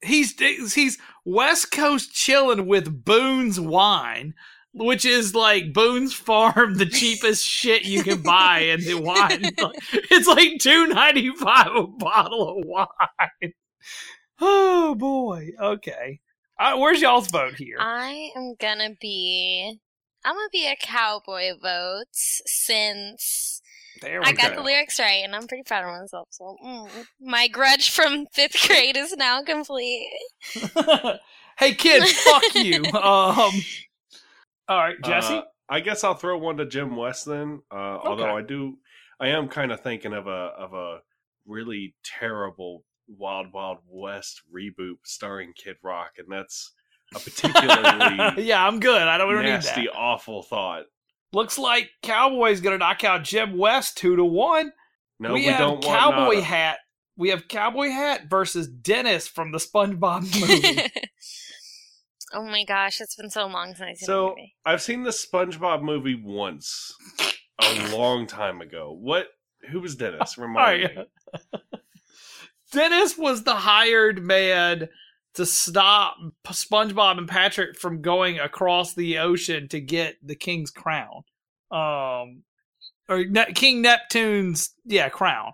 he's 0.02 0.38
he's 0.74 0.98
West 1.24 1.72
Coast 1.72 2.12
chilling 2.12 2.66
with 2.66 3.04
Boone's 3.04 3.58
wine, 3.60 4.34
which 4.78 5.04
is 5.04 5.34
like 5.34 5.72
Boone's 5.72 6.14
Farm, 6.14 6.74
the 6.74 6.86
cheapest 6.86 7.44
shit 7.44 7.84
you 7.84 8.02
can 8.02 8.22
buy 8.22 8.60
in 8.60 8.80
the 8.80 8.94
wine. 8.94 9.50
It's 10.10 10.26
like 10.26 10.58
two 10.60 10.86
ninety 10.86 11.30
five 11.30 11.74
a 11.74 11.86
bottle 11.86 12.48
of 12.48 12.64
wine. 12.66 13.52
Oh 14.40 14.94
boy. 14.94 15.50
Okay. 15.60 16.20
Uh, 16.58 16.76
where's 16.76 17.00
y'all's 17.00 17.30
vote 17.30 17.54
here? 17.54 17.76
I 17.78 18.30
am 18.36 18.54
gonna 18.58 18.90
be. 19.00 19.78
I'm 20.24 20.34
gonna 20.34 20.48
be 20.50 20.66
a 20.66 20.76
cowboy 20.76 21.52
vote 21.60 22.06
since 22.12 23.62
there 24.00 24.20
I 24.24 24.32
got 24.32 24.50
go. 24.50 24.56
the 24.56 24.62
lyrics 24.62 24.98
right, 24.98 25.22
and 25.24 25.34
I'm 25.34 25.46
pretty 25.46 25.64
proud 25.64 25.84
of 25.84 26.00
myself. 26.00 26.28
So 26.30 26.56
mm, 26.64 26.88
my 27.20 27.48
grudge 27.48 27.90
from 27.90 28.26
fifth 28.32 28.66
grade 28.66 28.96
is 28.96 29.16
now 29.16 29.42
complete. 29.42 30.08
hey 31.58 31.74
kids, 31.74 32.12
fuck 32.12 32.54
you. 32.54 32.84
Um. 32.92 33.52
All 34.68 34.78
right, 34.78 34.96
Jesse. 35.02 35.34
Uh, 35.34 35.42
I 35.68 35.80
guess 35.80 36.04
I'll 36.04 36.14
throw 36.14 36.38
one 36.38 36.56
to 36.58 36.66
Jim 36.66 36.96
West 36.96 37.26
then. 37.26 37.62
Uh, 37.70 37.98
Although 38.02 38.36
I 38.36 38.42
do, 38.42 38.78
I 39.20 39.28
am 39.28 39.48
kind 39.48 39.72
of 39.72 39.80
thinking 39.80 40.12
of 40.12 40.26
a 40.26 40.50
of 40.58 40.72
a 40.74 40.98
really 41.46 41.94
terrible 42.04 42.84
Wild 43.08 43.52
Wild 43.52 43.78
West 43.88 44.42
reboot 44.54 44.96
starring 45.04 45.52
Kid 45.56 45.76
Rock, 45.82 46.12
and 46.18 46.28
that's 46.30 46.72
a 47.14 47.18
particularly 47.18 48.42
yeah, 48.46 48.66
I'm 48.66 48.80
good. 48.80 49.02
I 49.02 49.18
don't, 49.18 49.28
we 49.28 49.34
don't 49.34 49.44
need 49.44 49.50
nasty, 49.50 49.86
that. 49.86 49.96
awful 49.96 50.42
thought. 50.42 50.84
Looks 51.32 51.58
like 51.58 51.90
Cowboy's 52.02 52.60
gonna 52.60 52.78
knock 52.78 53.04
out 53.04 53.24
Jim 53.24 53.56
West 53.56 53.98
two 53.98 54.16
to 54.16 54.24
one. 54.24 54.72
No, 55.18 55.34
we, 55.34 55.40
we, 55.40 55.46
have 55.46 55.58
don't 55.58 55.84
want 55.84 55.98
Cowboy. 55.98 56.40
Hat. 56.40 56.78
We 57.16 57.30
have 57.30 57.48
Cowboy 57.48 57.88
Hat 57.88 58.30
versus 58.30 58.68
Dennis 58.68 59.26
from 59.26 59.50
the 59.50 59.58
SpongeBob 59.58 60.22
movie. 60.40 61.07
Oh 62.32 62.44
my 62.44 62.64
gosh, 62.64 63.00
it's 63.00 63.16
been 63.16 63.30
so 63.30 63.46
long 63.46 63.74
since 63.74 63.80
I've 63.80 63.96
seen 63.96 64.06
the 64.06 64.06
So 64.06 64.28
movie. 64.28 64.54
I've 64.64 64.82
seen 64.82 65.02
the 65.02 65.10
SpongeBob 65.10 65.82
movie 65.82 66.20
once, 66.22 66.94
a 67.60 67.88
long 67.96 68.26
time 68.26 68.60
ago. 68.60 68.96
What? 68.98 69.28
Who 69.70 69.80
was 69.80 69.96
Dennis? 69.96 70.38
Remind 70.38 70.82
me. 70.82 71.04
Dennis 72.72 73.16
was 73.16 73.44
the 73.44 73.54
hired 73.54 74.22
man 74.22 74.88
to 75.34 75.46
stop 75.46 76.16
SpongeBob 76.46 77.18
and 77.18 77.28
Patrick 77.28 77.78
from 77.78 78.02
going 78.02 78.38
across 78.38 78.94
the 78.94 79.18
ocean 79.18 79.68
to 79.68 79.80
get 79.80 80.16
the 80.22 80.34
king's 80.34 80.70
crown. 80.70 81.22
Um 81.70 82.42
or 83.08 83.24
ne- 83.24 83.52
King 83.54 83.82
Neptune's 83.82 84.74
yeah, 84.84 85.08
crown. 85.08 85.52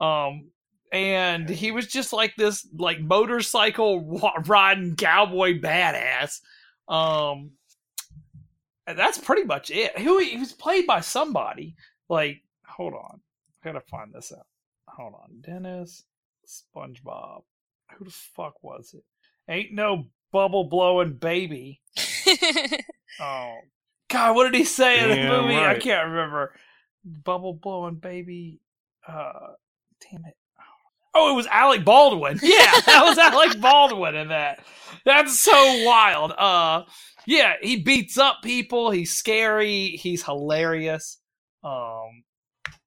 Um 0.00 0.50
and 0.94 1.48
he 1.48 1.72
was 1.72 1.88
just 1.88 2.12
like 2.12 2.34
this 2.36 2.66
like 2.76 3.00
motorcycle 3.00 4.20
riding 4.46 4.94
cowboy 4.94 5.60
badass. 5.60 6.40
Um 6.88 7.50
and 8.86 8.98
that's 8.98 9.18
pretty 9.18 9.44
much 9.44 9.70
it. 9.70 9.98
Who 9.98 10.18
he 10.18 10.36
was 10.36 10.52
played 10.52 10.86
by 10.86 11.00
somebody. 11.00 11.74
Like 12.08 12.42
hold 12.64 12.94
on. 12.94 13.20
I 13.62 13.72
got 13.72 13.80
to 13.80 13.80
find 13.90 14.12
this 14.12 14.32
out. 14.32 14.46
Hold 14.88 15.14
on. 15.14 15.40
Dennis 15.40 16.04
SpongeBob. 16.46 17.42
Who 17.96 18.04
the 18.04 18.10
fuck 18.10 18.62
was 18.62 18.94
it? 18.94 19.04
Ain't 19.50 19.72
no 19.72 20.04
bubble 20.32 20.64
blowing 20.64 21.14
baby. 21.14 21.80
Oh 23.20 23.58
God, 24.08 24.34
what 24.34 24.50
did 24.50 24.58
he 24.58 24.64
say 24.64 25.00
in 25.00 25.08
the 25.08 25.14
Damn 25.14 25.42
movie? 25.42 25.56
I 25.56 25.78
can't 25.78 26.08
remember. 26.08 26.52
Bubble 27.04 27.54
blowing 27.54 27.94
baby. 27.94 28.60
Uh, 29.06 29.52
damn 30.00 30.24
it. 30.24 30.36
Oh, 31.14 31.30
it 31.32 31.36
was 31.36 31.46
Alec 31.46 31.84
Baldwin. 31.84 32.38
Yeah, 32.42 32.80
that 32.86 33.04
was 33.04 33.18
Alec 33.18 33.60
Baldwin 33.60 34.14
in 34.16 34.28
that. 34.28 34.64
That's 35.04 35.38
so 35.38 35.84
wild. 35.84 36.32
Uh, 36.32 36.84
yeah, 37.26 37.54
he 37.62 37.76
beats 37.76 38.18
up 38.18 38.38
people. 38.42 38.90
He's 38.90 39.16
scary. 39.16 39.90
He's 39.90 40.24
hilarious. 40.24 41.18
Um, 41.62 42.24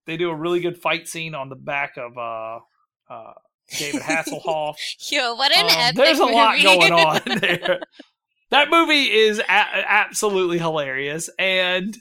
they 0.05 0.17
do 0.17 0.29
a 0.29 0.35
really 0.35 0.59
good 0.59 0.77
fight 0.77 1.07
scene 1.07 1.35
on 1.35 1.49
the 1.49 1.55
back 1.55 1.97
of 1.97 2.17
uh, 2.17 2.59
uh, 3.13 3.33
David 3.77 4.01
Hasselhoff. 4.01 4.75
Yo, 5.11 5.35
what 5.35 5.51
an 5.55 5.65
Um, 5.65 5.71
epic 5.75 5.95
there's 5.97 6.19
a 6.19 6.25
lot 6.25 6.61
going 6.61 6.91
on 6.93 7.21
there. 7.39 7.79
that 8.51 8.69
movie 8.69 9.03
is 9.11 9.39
a- 9.39 9.43
absolutely 9.47 10.57
hilarious, 10.59 11.29
and 11.39 11.97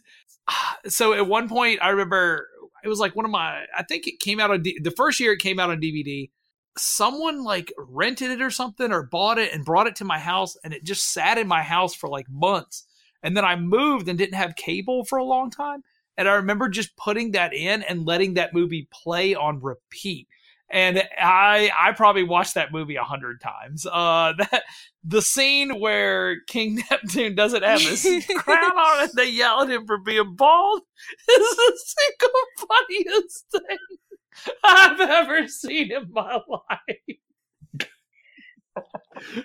ah, 0.49 0.77
so 0.87 1.13
at 1.13 1.27
one 1.27 1.49
point 1.49 1.81
I 1.83 1.91
remember 1.91 2.49
it 2.87 2.89
was 2.89 3.01
like 3.01 3.17
one 3.17 3.25
of 3.25 3.33
my. 3.33 3.65
I 3.77 3.83
think 3.83 4.07
it 4.07 4.21
came 4.21 4.39
out 4.39 4.53
on 4.53 4.63
D- 4.63 4.79
the 4.81 4.93
first 4.93 5.19
year 5.19 5.33
it 5.33 5.41
came 5.41 5.59
out 5.59 5.71
on 5.71 5.81
DVD. 5.81 6.31
Someone 6.79 7.43
like 7.43 7.73
rented 7.77 8.31
it 8.31 8.41
or 8.41 8.51
something 8.51 8.93
or 8.93 9.03
bought 9.03 9.39
it 9.39 9.53
and 9.53 9.65
brought 9.65 9.89
it 9.89 9.97
to 9.97 10.05
my 10.05 10.21
house, 10.21 10.57
and 10.63 10.73
it 10.73 10.85
just 10.85 11.13
sat 11.13 11.37
in 11.37 11.49
my 11.49 11.63
house 11.63 11.97
for 11.97 12.09
like 12.09 12.27
months. 12.31 12.87
And 13.25 13.37
then 13.37 13.45
I 13.45 13.57
moved 13.57 14.09
and 14.09 14.17
didn't 14.17 14.37
have 14.37 14.55
cable 14.55 15.05
for 15.05 15.19
a 15.19 15.25
long 15.25 15.51
time. 15.51 15.83
And 16.17 16.29
I 16.29 16.35
remember 16.35 16.69
just 16.69 16.97
putting 16.97 17.33
that 17.33 17.53
in 17.53 17.83
and 17.83 18.07
letting 18.07 18.35
that 18.35 18.55
movie 18.55 18.89
play 18.93 19.35
on 19.35 19.61
repeat 19.61 20.29
and 20.71 21.03
I 21.19 21.71
I 21.77 21.93
probably 21.93 22.25
watched 22.25 22.55
that 22.55 22.73
movie 22.73 22.97
a 22.97 23.05
hundred 23.05 23.41
times. 23.41 23.87
Uh, 23.87 24.33
that 24.39 24.65
the 25.05 25.23
scene 25.23 25.79
where 25.81 26.41
King 26.47 26.83
Neptune 26.91 27.35
doesn't 27.35 27.63
have 27.63 27.81
his 27.81 28.27
crown 28.37 28.73
on 28.73 29.05
and 29.05 29.13
they 29.15 29.31
yell 29.31 29.63
at 29.63 29.71
him 29.71 29.87
for 29.87 29.99
being 29.99 30.35
bald 30.35 30.83
is 31.29 31.57
the 31.57 31.81
single 31.87 32.69
funniest 32.69 33.45
thing 33.53 33.79
I've 34.65 35.01
ever 35.01 35.49
seen 35.49 35.93
in 35.93 36.11
my 36.11 36.41
life. 36.49 37.19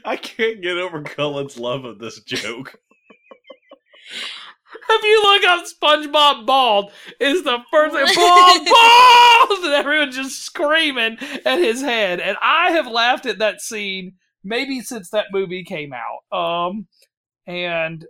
I 0.04 0.18
can't 0.18 0.62
get 0.62 0.78
over 0.78 1.02
Cullen's 1.02 1.58
love 1.58 1.86
of 1.86 2.00
this 2.00 2.22
joke. 2.24 2.76
If 4.90 5.04
you 5.04 5.24
look 5.24 5.44
up 5.46 5.66
SpongeBob 5.66 6.46
bald, 6.46 6.92
is 7.20 7.44
the 7.44 7.60
first 7.72 7.96
thing 7.96 8.06
bald, 8.16 8.68
bald, 8.68 9.66
and 9.66 9.74
everyone's 9.74 10.16
just 10.16 10.44
screaming 10.44 11.18
at 11.46 11.60
his 11.60 11.82
head. 11.82 12.20
And 12.20 12.38
I 12.42 12.72
have 12.72 12.88
laughed 12.88 13.26
at 13.26 13.40
that 13.40 13.62
scene 13.62 14.14
maybe 14.44 14.82
since 14.82 15.10
that 15.12 15.28
movie 15.32 15.64
came 15.64 15.94
out. 15.94 16.38
Um, 16.38 16.88
and 17.46 18.06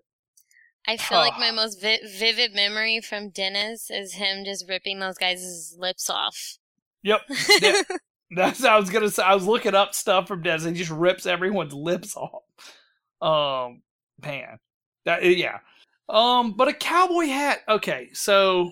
I 0.87 0.97
feel 0.97 1.17
like 1.19 1.37
my 1.39 1.51
most 1.55 1.81
vi- 1.81 1.99
vivid 2.17 2.53
memory 2.53 3.01
from 3.01 3.29
Dennis 3.29 3.89
is 3.89 4.13
him 4.13 4.45
just 4.45 4.67
ripping 4.67 4.99
those 4.99 5.17
guys' 5.17 5.75
lips 5.77 6.09
off. 6.09 6.57
yep, 7.03 7.21
Yeah. 7.61 7.81
that's 8.31 8.63
I 8.63 8.77
was 8.77 8.89
gonna 8.89 9.09
say. 9.09 9.23
I 9.23 9.35
was 9.35 9.45
looking 9.45 9.75
up 9.75 9.93
stuff 9.93 10.27
from 10.27 10.45
and 10.45 10.65
he 10.67 10.73
just 10.73 10.91
rips 10.91 11.25
everyone's 11.25 11.73
lips 11.73 12.15
off. 12.15 12.43
Um, 13.21 13.81
man, 14.23 14.59
that 15.05 15.23
yeah. 15.23 15.59
Um, 16.11 16.53
but 16.53 16.67
a 16.67 16.73
cowboy 16.73 17.25
hat. 17.27 17.59
Okay, 17.67 18.09
so 18.13 18.71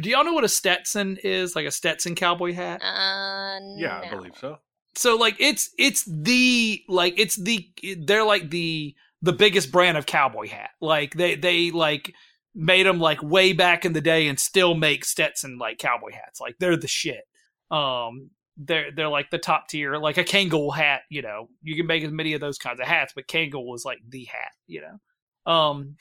do 0.00 0.08
y'all 0.10 0.24
know 0.24 0.32
what 0.32 0.44
a 0.44 0.48
Stetson 0.48 1.18
is? 1.22 1.54
Like 1.54 1.66
a 1.66 1.70
Stetson 1.70 2.14
cowboy 2.14 2.52
hat. 2.52 2.82
Uh, 2.82 3.60
Yeah, 3.76 4.02
I 4.04 4.10
believe 4.10 4.36
so. 4.36 4.58
so 4.96 5.16
like 5.16 5.36
it's 5.38 5.70
it's 5.78 6.04
the 6.06 6.82
like 6.88 7.14
it's 7.18 7.36
the 7.36 7.66
they're 8.00 8.24
like 8.24 8.50
the 8.50 8.94
the 9.22 9.32
biggest 9.32 9.70
brand 9.70 9.96
of 9.96 10.04
cowboy 10.04 10.48
hat 10.48 10.70
like 10.80 11.14
they 11.14 11.36
they 11.36 11.70
like 11.70 12.12
made 12.54 12.84
them 12.84 12.98
like 12.98 13.22
way 13.22 13.52
back 13.52 13.84
in 13.86 13.92
the 13.92 14.00
day 14.00 14.26
and 14.28 14.38
still 14.38 14.74
make 14.74 15.04
stetson 15.04 15.56
like 15.58 15.78
cowboy 15.78 16.10
hats 16.12 16.40
like 16.40 16.56
they're 16.58 16.76
the 16.76 16.88
shit 16.88 17.22
um 17.70 18.28
they're 18.58 18.90
they're 18.94 19.08
like 19.08 19.30
the 19.30 19.38
top 19.38 19.68
tier 19.68 19.96
like 19.96 20.18
a 20.18 20.24
kangol 20.24 20.74
hat 20.74 21.02
you 21.08 21.22
know 21.22 21.48
you 21.62 21.74
can 21.76 21.86
make 21.86 22.02
as 22.04 22.10
many 22.12 22.34
of 22.34 22.40
those 22.42 22.58
kinds 22.58 22.80
of 22.80 22.86
hats 22.86 23.12
but 23.14 23.26
kangol 23.28 23.64
was 23.64 23.84
like 23.86 23.98
the 24.08 24.24
hat 24.24 24.50
you 24.66 24.82
know 24.82 25.50
um 25.52 25.96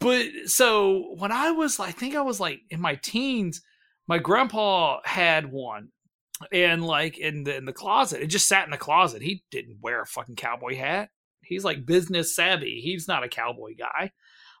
but 0.00 0.26
so 0.46 1.14
when 1.18 1.30
i 1.30 1.50
was 1.50 1.78
i 1.78 1.90
think 1.90 2.14
i 2.14 2.20
was 2.20 2.40
like 2.40 2.60
in 2.70 2.80
my 2.80 2.94
teens 2.96 3.62
my 4.08 4.18
grandpa 4.18 4.98
had 5.04 5.52
one 5.52 5.90
and 6.52 6.84
like 6.84 7.18
in 7.18 7.44
the 7.44 7.56
in 7.56 7.64
the 7.64 7.72
closet. 7.72 8.22
It 8.22 8.28
just 8.28 8.48
sat 8.48 8.64
in 8.64 8.70
the 8.70 8.76
closet. 8.76 9.22
He 9.22 9.44
didn't 9.50 9.78
wear 9.80 10.02
a 10.02 10.06
fucking 10.06 10.36
cowboy 10.36 10.76
hat. 10.76 11.10
He's 11.42 11.64
like 11.64 11.86
business 11.86 12.34
savvy. 12.34 12.80
He's 12.82 13.08
not 13.08 13.24
a 13.24 13.28
cowboy 13.28 13.74
guy. 13.76 14.12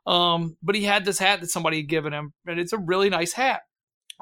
Um, 0.06 0.56
but 0.62 0.74
he 0.74 0.84
had 0.84 1.04
this 1.04 1.18
hat 1.18 1.40
that 1.40 1.50
somebody 1.50 1.78
had 1.78 1.88
given 1.88 2.12
him, 2.12 2.32
and 2.46 2.58
it's 2.58 2.72
a 2.72 2.78
really 2.78 3.10
nice 3.10 3.32
hat. 3.32 3.62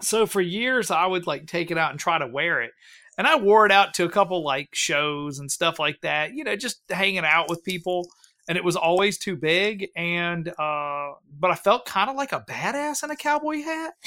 So 0.00 0.26
for 0.26 0.40
years, 0.40 0.90
I 0.90 1.06
would 1.06 1.26
like 1.26 1.46
take 1.46 1.70
it 1.70 1.78
out 1.78 1.90
and 1.90 2.00
try 2.00 2.18
to 2.18 2.26
wear 2.26 2.62
it, 2.62 2.72
and 3.16 3.26
I 3.26 3.36
wore 3.36 3.64
it 3.66 3.72
out 3.72 3.94
to 3.94 4.04
a 4.04 4.10
couple 4.10 4.44
like 4.44 4.68
shows 4.72 5.38
and 5.38 5.50
stuff 5.50 5.78
like 5.78 6.00
that. 6.02 6.34
You 6.34 6.44
know, 6.44 6.56
just 6.56 6.82
hanging 6.90 7.24
out 7.24 7.48
with 7.48 7.64
people. 7.64 8.08
And 8.48 8.56
it 8.56 8.64
was 8.64 8.76
always 8.76 9.18
too 9.18 9.36
big, 9.36 9.90
and 9.94 10.48
uh, 10.48 11.12
but 11.38 11.50
I 11.50 11.54
felt 11.54 11.84
kind 11.84 12.08
of 12.08 12.16
like 12.16 12.32
a 12.32 12.40
badass 12.40 13.04
in 13.04 13.10
a 13.10 13.16
cowboy 13.16 13.62
hat. 13.62 13.94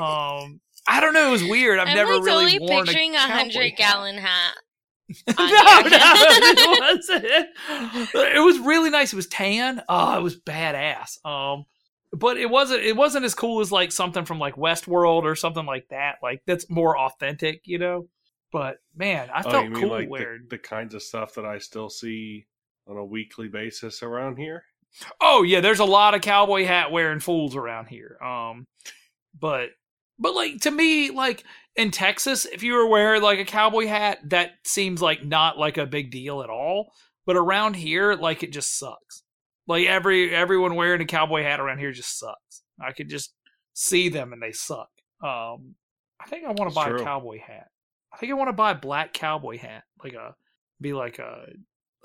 Um, 0.00 0.60
I 0.86 1.00
don't 1.00 1.14
know. 1.14 1.28
It 1.28 1.30
was 1.32 1.42
weird. 1.42 1.78
I've 1.78 1.88
I'm 1.88 1.94
never 1.96 2.14
like 2.16 2.24
really 2.24 2.44
totally 2.52 2.58
worn 2.70 2.84
picturing 2.84 3.12
a 3.14 3.16
a, 3.16 3.20
hundred 3.20 3.72
gallon 3.76 4.18
hat. 4.18 4.54
no, 5.26 5.34
no, 5.38 5.84
it 5.88 6.80
wasn't. 6.98 7.24
It 8.36 8.44
was 8.44 8.58
really 8.58 8.90
nice. 8.90 9.12
It 9.12 9.16
was 9.16 9.26
tan. 9.26 9.82
Oh, 9.88 10.18
it 10.18 10.22
was 10.22 10.36
badass. 10.36 11.24
Um, 11.24 11.64
but 12.12 12.36
it 12.36 12.50
wasn't. 12.50 12.82
It 12.82 12.96
wasn't 12.96 13.24
as 13.24 13.34
cool 13.34 13.60
as 13.60 13.72
like 13.72 13.90
something 13.92 14.24
from 14.24 14.38
like 14.38 14.56
Westworld 14.56 15.22
or 15.22 15.34
something 15.34 15.64
like 15.66 15.88
that. 15.88 16.16
Like 16.22 16.42
that's 16.46 16.68
more 16.68 16.98
authentic, 16.98 17.62
you 17.66 17.78
know. 17.78 18.08
But 18.52 18.78
man, 18.94 19.30
I 19.32 19.42
Oh, 19.44 19.50
felt 19.50 19.64
you 19.64 19.70
mean 19.70 19.80
cool 19.80 19.90
like 19.90 20.08
the, 20.08 20.44
the 20.50 20.58
kinds 20.58 20.94
of 20.94 21.02
stuff 21.02 21.34
that 21.34 21.44
I 21.46 21.58
still 21.58 21.88
see 21.88 22.46
on 22.86 22.96
a 22.96 23.04
weekly 23.04 23.48
basis 23.48 24.02
around 24.02 24.36
here? 24.36 24.64
Oh 25.20 25.42
yeah, 25.42 25.60
there's 25.60 25.80
a 25.80 25.84
lot 25.84 26.14
of 26.14 26.20
cowboy 26.20 26.64
hat 26.64 26.90
wearing 26.90 27.20
fools 27.20 27.56
around 27.56 27.86
here. 27.86 28.18
Um, 28.22 28.66
but 29.38 29.70
but 30.18 30.34
like 30.34 30.60
to 30.62 30.70
me, 30.70 31.10
like 31.10 31.44
in 31.74 31.90
Texas, 31.90 32.46
if 32.46 32.62
you 32.62 32.74
were 32.74 32.86
wearing 32.86 33.22
like 33.22 33.38
a 33.38 33.44
cowboy 33.44 33.86
hat, 33.86 34.18
that 34.30 34.52
seems 34.64 35.02
like 35.02 35.24
not 35.24 35.58
like 35.58 35.76
a 35.76 35.86
big 35.86 36.10
deal 36.10 36.42
at 36.42 36.50
all. 36.50 36.92
But 37.26 37.36
around 37.36 37.74
here, 37.74 38.14
like 38.14 38.42
it 38.42 38.52
just 38.52 38.78
sucks. 38.78 39.22
Like 39.66 39.86
every 39.86 40.34
everyone 40.34 40.76
wearing 40.76 41.00
a 41.00 41.06
cowboy 41.06 41.42
hat 41.42 41.60
around 41.60 41.78
here 41.78 41.92
just 41.92 42.18
sucks. 42.18 42.62
I 42.80 42.92
could 42.92 43.08
just 43.08 43.34
see 43.74 44.08
them 44.08 44.32
and 44.32 44.40
they 44.40 44.52
suck. 44.52 44.88
Um, 45.22 45.74
I 46.20 46.26
think 46.28 46.44
I 46.46 46.52
want 46.52 46.70
to 46.70 46.74
buy 46.74 46.88
true. 46.88 47.00
a 47.00 47.04
cowboy 47.04 47.40
hat. 47.40 47.68
I 48.12 48.16
think 48.16 48.30
I 48.30 48.36
want 48.36 48.48
to 48.48 48.54
buy 48.54 48.70
a 48.70 48.76
black 48.76 49.12
cowboy 49.12 49.58
hat, 49.58 49.82
like 50.02 50.14
a 50.14 50.34
be 50.80 50.92
like 50.92 51.18
a, 51.18 51.22
a 51.22 51.52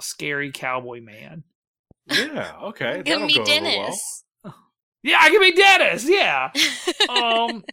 scary 0.02 0.52
cowboy 0.52 1.02
man. 1.02 1.44
Yeah, 2.08 2.54
okay. 2.64 2.98
Give 3.04 3.20
that'll 3.20 3.28
me 3.28 3.36
go 3.36 3.42
over 3.42 3.52
well. 3.52 3.62
Dennis. 3.62 4.24
Yeah, 5.04 5.18
I 5.20 5.30
can 5.30 5.40
be 5.42 5.54
Dennis. 5.54 6.08
Yeah. 6.08 6.52
Um, 7.10 7.64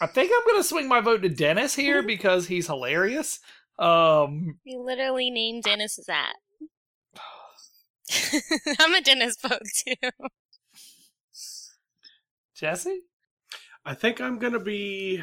I 0.00 0.06
think 0.06 0.30
I'm 0.34 0.46
gonna 0.46 0.62
swing 0.62 0.88
my 0.88 1.00
vote 1.00 1.22
to 1.22 1.28
Dennis 1.28 1.74
here 1.74 2.02
because 2.02 2.46
he's 2.46 2.66
hilarious. 2.66 3.40
Um, 3.78 4.58
you 4.64 4.82
literally 4.82 5.30
named 5.30 5.62
Dennis's 5.62 6.06
that. 6.06 6.34
I'm 8.80 8.94
a 8.94 9.00
Dennis 9.00 9.36
vote 9.40 9.62
too. 9.74 10.10
Jesse. 12.54 13.00
I 13.84 13.94
think 13.94 14.20
I'm 14.20 14.38
gonna 14.38 14.60
be. 14.60 15.22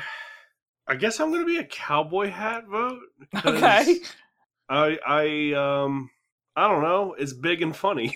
I 0.87 0.95
guess 0.95 1.19
I'm 1.19 1.31
gonna 1.31 1.45
be 1.45 1.57
a 1.57 1.65
cowboy 1.65 2.29
hat 2.29 2.65
vote. 2.67 3.01
Okay. 3.45 3.99
I 4.69 4.97
I 5.05 5.53
um 5.53 6.09
I 6.55 6.67
don't 6.67 6.83
know. 6.83 7.15
It's 7.17 7.33
big 7.33 7.61
and 7.61 7.75
funny. 7.75 8.15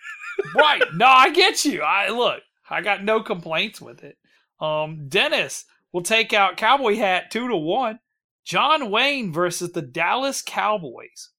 right. 0.54 0.82
No, 0.94 1.06
I 1.06 1.30
get 1.30 1.64
you. 1.64 1.82
I 1.82 2.10
look. 2.10 2.42
I 2.68 2.82
got 2.82 3.02
no 3.02 3.22
complaints 3.22 3.80
with 3.80 4.04
it. 4.04 4.18
Um, 4.60 5.08
Dennis 5.08 5.64
will 5.92 6.02
take 6.02 6.32
out 6.32 6.56
cowboy 6.56 6.96
hat 6.96 7.30
two 7.30 7.48
to 7.48 7.56
one. 7.56 8.00
John 8.44 8.90
Wayne 8.90 9.32
versus 9.32 9.72
the 9.72 9.82
Dallas 9.82 10.42
Cowboys. 10.42 11.30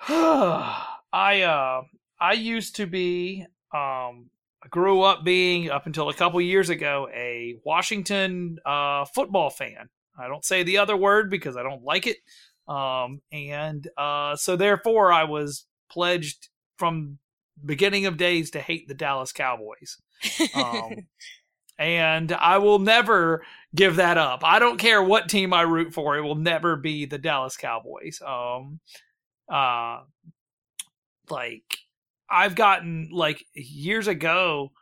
I 0.08 1.42
uh 1.42 1.82
I 2.20 2.32
used 2.34 2.76
to 2.76 2.86
be 2.86 3.46
um 3.72 4.30
I 4.62 4.68
grew 4.68 5.02
up 5.02 5.24
being 5.24 5.70
up 5.70 5.86
until 5.86 6.10
a 6.10 6.14
couple 6.14 6.40
years 6.40 6.68
ago 6.68 7.08
a 7.14 7.56
Washington 7.64 8.58
uh 8.64 9.06
football 9.06 9.50
fan. 9.50 9.88
I 10.18 10.28
don't 10.28 10.44
say 10.44 10.62
the 10.62 10.78
other 10.78 10.96
word 10.96 11.30
because 11.30 11.56
I 11.56 11.62
don't 11.62 11.82
like 11.82 12.06
it. 12.06 12.18
Um 12.70 13.20
and 13.32 13.86
uh 13.96 14.36
so 14.36 14.56
therefore 14.56 15.12
I 15.12 15.24
was 15.24 15.66
pledged 15.90 16.48
from 16.78 17.18
beginning 17.64 18.06
of 18.06 18.16
days 18.16 18.50
to 18.52 18.60
hate 18.60 18.88
the 18.88 18.94
Dallas 18.94 19.32
Cowboys. 19.32 19.98
Um, 20.54 21.08
and 21.78 22.32
I 22.32 22.58
will 22.58 22.78
never 22.78 23.44
give 23.74 23.96
that 23.96 24.18
up. 24.18 24.40
I 24.44 24.58
don't 24.58 24.78
care 24.78 25.02
what 25.02 25.28
team 25.28 25.52
I 25.52 25.62
root 25.62 25.92
for; 25.92 26.16
it 26.16 26.22
will 26.22 26.36
never 26.36 26.76
be 26.76 27.06
the 27.06 27.18
Dallas 27.18 27.56
Cowboys. 27.56 28.20
Um, 28.26 28.80
uh, 29.52 30.00
like 31.28 31.78
I've 32.28 32.54
gotten 32.54 33.08
like 33.12 33.44
years 33.54 34.08
ago. 34.08 34.72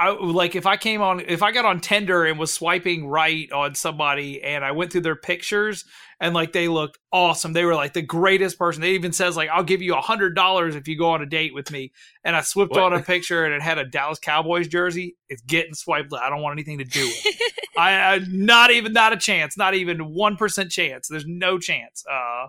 I 0.00 0.12
like 0.12 0.56
if 0.56 0.64
I 0.64 0.78
came 0.78 1.02
on 1.02 1.20
if 1.20 1.42
I 1.42 1.52
got 1.52 1.66
on 1.66 1.78
Tinder 1.78 2.24
and 2.24 2.38
was 2.38 2.50
swiping 2.54 3.06
right 3.06 3.52
on 3.52 3.74
somebody 3.74 4.42
and 4.42 4.64
I 4.64 4.72
went 4.72 4.90
through 4.90 5.02
their 5.02 5.14
pictures 5.14 5.84
and 6.18 6.32
like 6.34 6.54
they 6.54 6.68
looked 6.68 6.98
awesome. 7.12 7.52
They 7.52 7.66
were 7.66 7.74
like 7.74 7.92
the 7.92 8.00
greatest 8.00 8.58
person. 8.58 8.80
They 8.80 8.92
even 8.92 9.12
says 9.12 9.36
like 9.36 9.50
I'll 9.50 9.62
give 9.62 9.82
you 9.82 9.94
a 9.94 10.00
hundred 10.00 10.34
dollars 10.34 10.74
if 10.74 10.88
you 10.88 10.96
go 10.96 11.10
on 11.10 11.20
a 11.20 11.26
date 11.26 11.52
with 11.52 11.70
me. 11.70 11.92
And 12.24 12.34
I 12.34 12.40
swiped 12.40 12.70
What? 12.72 12.80
on 12.80 12.94
a 12.94 13.02
picture 13.02 13.44
and 13.44 13.52
it 13.52 13.60
had 13.60 13.76
a 13.76 13.84
Dallas 13.84 14.18
Cowboys 14.18 14.68
jersey. 14.68 15.16
It's 15.28 15.42
getting 15.42 15.74
swiped. 15.74 16.14
I 16.14 16.30
don't 16.30 16.40
want 16.40 16.54
anything 16.54 16.78
to 16.78 16.84
do 16.84 17.04
with 17.04 17.26
it. 17.26 17.52
I, 17.78 18.14
I 18.14 18.20
not 18.26 18.70
even 18.70 18.94
not 18.94 19.12
a 19.12 19.18
chance. 19.18 19.58
Not 19.58 19.74
even 19.74 20.14
one 20.14 20.36
percent 20.36 20.70
chance. 20.70 21.08
There's 21.08 21.26
no 21.26 21.58
chance. 21.58 22.04
Uh, 22.10 22.46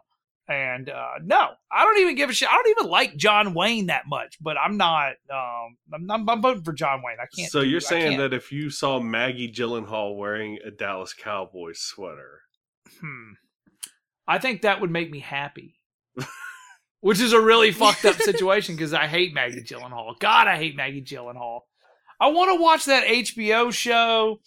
and 0.51 0.89
uh, 0.89 1.13
no, 1.23 1.49
I 1.71 1.83
don't 1.83 1.99
even 1.99 2.15
give 2.15 2.29
a 2.29 2.33
shit. 2.33 2.49
I 2.51 2.55
don't 2.55 2.69
even 2.79 2.89
like 2.91 3.15
John 3.15 3.53
Wayne 3.53 3.87
that 3.87 4.03
much. 4.07 4.37
But 4.41 4.57
I'm 4.57 4.77
not. 4.77 5.13
Um, 5.33 5.77
I'm, 5.93 6.11
I'm, 6.11 6.29
I'm 6.29 6.41
voting 6.41 6.63
for 6.63 6.73
John 6.73 7.01
Wayne. 7.03 7.17
I 7.21 7.25
can't. 7.35 7.51
So 7.51 7.61
do- 7.61 7.67
you're 7.69 7.79
saying 7.79 8.17
that 8.19 8.33
if 8.33 8.51
you 8.51 8.69
saw 8.69 8.99
Maggie 8.99 9.51
Gyllenhaal 9.51 10.17
wearing 10.17 10.59
a 10.65 10.71
Dallas 10.71 11.13
Cowboys 11.13 11.79
sweater, 11.79 12.41
Hmm. 12.99 13.33
I 14.27 14.37
think 14.37 14.61
that 14.61 14.81
would 14.81 14.91
make 14.91 15.09
me 15.09 15.19
happy. 15.19 15.79
Which 16.99 17.19
is 17.19 17.33
a 17.33 17.41
really 17.41 17.71
fucked 17.71 18.05
up 18.05 18.15
situation 18.15 18.75
because 18.75 18.93
I 18.93 19.07
hate 19.07 19.33
Maggie 19.33 19.63
Gyllenhaal. 19.63 20.19
God, 20.19 20.47
I 20.47 20.57
hate 20.57 20.75
Maggie 20.75 21.01
Gyllenhaal. 21.01 21.61
I 22.19 22.27
want 22.27 22.51
to 22.55 22.61
watch 22.61 22.85
that 22.85 23.05
HBO 23.07 23.73
show 23.73 24.39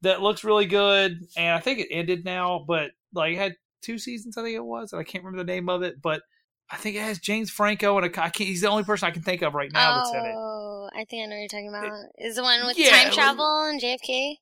that 0.00 0.22
looks 0.22 0.42
really 0.44 0.64
good, 0.64 1.20
and 1.36 1.54
I 1.54 1.58
think 1.60 1.80
it 1.80 1.88
ended 1.90 2.24
now, 2.24 2.64
but 2.66 2.92
like 3.12 3.34
it 3.34 3.38
had 3.38 3.56
two 3.82 3.98
seasons, 3.98 4.36
I 4.36 4.42
think 4.42 4.56
it 4.56 4.64
was, 4.64 4.92
and 4.92 5.00
I 5.00 5.04
can't 5.04 5.24
remember 5.24 5.44
the 5.44 5.52
name 5.52 5.68
of 5.68 5.82
it, 5.82 6.00
but 6.02 6.22
I 6.70 6.76
think 6.76 6.96
it 6.96 7.02
has 7.02 7.18
James 7.18 7.50
Franco 7.50 7.96
and 7.96 8.06
a, 8.06 8.08
I 8.22 8.28
can't, 8.30 8.48
he's 8.48 8.60
the 8.60 8.68
only 8.68 8.84
person 8.84 9.06
I 9.08 9.10
can 9.10 9.22
think 9.22 9.42
of 9.42 9.54
right 9.54 9.70
now 9.72 9.96
that's 9.98 10.10
in 10.10 10.24
it. 10.24 10.34
oh, 10.36 10.88
I 10.94 11.04
think 11.04 11.22
I 11.22 11.26
know 11.26 11.36
what 11.36 11.40
you're 11.40 11.48
talking 11.48 11.68
about. 11.68 11.90
Is 12.18 12.36
the 12.36 12.42
one 12.42 12.64
with 12.66 12.78
Yeah, 12.78 12.90
time 12.90 13.04
like- 13.04 13.12
travel 13.14 13.64
and 13.64 13.80
JFK? 13.80 14.34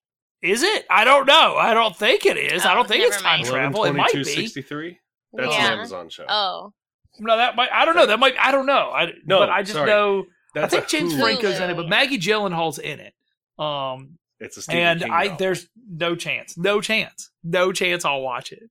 Is 0.42 0.62
it? 0.62 0.84
I 0.90 1.04
don't 1.04 1.26
know. 1.26 1.56
I 1.56 1.72
don't 1.72 1.96
think 1.96 2.26
it 2.26 2.36
is. 2.36 2.64
I 2.64 2.72
Oh, 2.72 2.74
don't 2.76 2.88
think 2.88 3.02
it's 3.04 3.16
time 3.20 3.40
mind. 3.40 3.46
travel. 3.46 3.84
It 3.84 3.94
might 3.94 4.12
be. 4.12 4.22
63? 4.22 4.98
That's 5.32 5.52
yeah. 5.52 5.66
an 5.68 5.72
Amazon 5.78 6.08
show. 6.10 6.24
Oh, 6.28 6.72
No, 7.18 7.36
that 7.38 7.56
might. 7.56 7.70
I 7.72 7.84
don't 7.86 7.96
know. 7.96 8.04
That 8.06 8.20
might. 8.20 8.34
I 8.38 8.52
don't 8.52 8.66
know. 8.66 8.90
I, 8.94 9.12
No, 9.24 9.38
but 9.38 9.48
I 9.50 9.62
just 9.62 9.72
sorry. 9.72 9.88
know. 9.88 10.24
That's 10.54 10.72
I 10.74 10.76
think 10.80 10.84
a 10.84 10.88
James 10.88 11.14
Hulu 11.14 11.20
Franco's 11.20 11.58
in 11.58 11.70
it, 11.70 11.74
but 11.76 11.88
Maggie 11.88 12.18
Gyllenhaal's 12.18 12.78
in 12.78 13.00
it. 13.00 13.14
Um, 13.58 14.18
It's 14.38 14.56
a 14.58 14.62
Stephen 14.62 14.82
and 14.82 15.00
King 15.00 15.10
I 15.10 15.22
novel. 15.24 15.36
there's 15.38 15.68
no 15.88 16.14
chance, 16.14 16.56
no 16.58 16.80
chance, 16.82 17.30
no 17.42 17.72
chance 17.72 18.04
I'll 18.04 18.20
watch 18.20 18.52
it. 18.52 18.62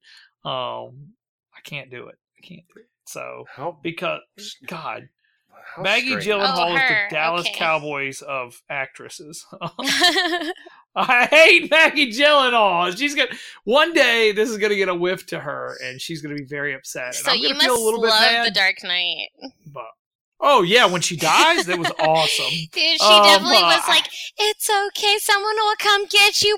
Um, 0.45 1.13
I 1.55 1.61
can't 1.63 1.89
do 1.89 2.07
it. 2.07 2.15
I 2.41 2.45
can't 2.45 2.63
do 2.73 2.81
it. 2.81 2.87
So 3.05 3.45
how, 3.49 3.77
because 3.83 4.21
God, 4.67 5.09
how 5.75 5.81
Maggie 5.81 6.07
strange. 6.19 6.25
Gyllenhaal 6.25 6.71
Oh, 6.71 6.75
is 6.75 6.81
the 6.89 6.95
Dallas 7.15 7.41
Okay. 7.47 7.53
Cowboys 7.55 8.21
of 8.21 8.61
actresses. 8.69 9.45
I 10.97 11.25
hate 11.29 11.69
Maggie 11.69 12.11
Gyllenhaal. 12.11 12.97
She's 12.97 13.15
gonna 13.15 13.29
one 13.65 13.93
day 13.93 14.31
this 14.31 14.49
is 14.49 14.57
gonna 14.57 14.75
get 14.75 14.87
a 14.89 14.95
whiff 14.95 15.25
to 15.27 15.39
her, 15.39 15.75
and 15.83 15.99
she's 15.99 16.21
gonna 16.21 16.35
be 16.35 16.45
very 16.45 16.73
upset. 16.73 17.07
And 17.07 17.15
so 17.15 17.31
I'm 17.31 17.37
you 17.37 17.49
must 17.49 17.65
feel 17.65 17.75
a 17.75 17.83
little 17.83 18.01
bit 18.01 18.09
love. 18.09 18.45
The 18.45 18.51
Dark 18.51 18.75
Knight. 18.83 19.27
but 19.67 19.83
oh 20.39 20.61
yeah, 20.61 20.85
when 20.85 21.01
she 21.01 21.17
dies, 21.17 21.65
that 21.65 21.77
was 21.77 21.91
awesome. 21.99 22.45
Dude, 22.71 22.71
she 22.73 22.99
Um, 23.01 23.23
definitely 23.23 23.57
uh, 23.57 23.75
was 23.77 23.87
like, 23.89 24.05
"It's 24.37 24.69
okay, 24.69 25.17
someone 25.19 25.55
will 25.57 25.75
come 25.79 26.05
get 26.05 26.41
you." 26.43 26.57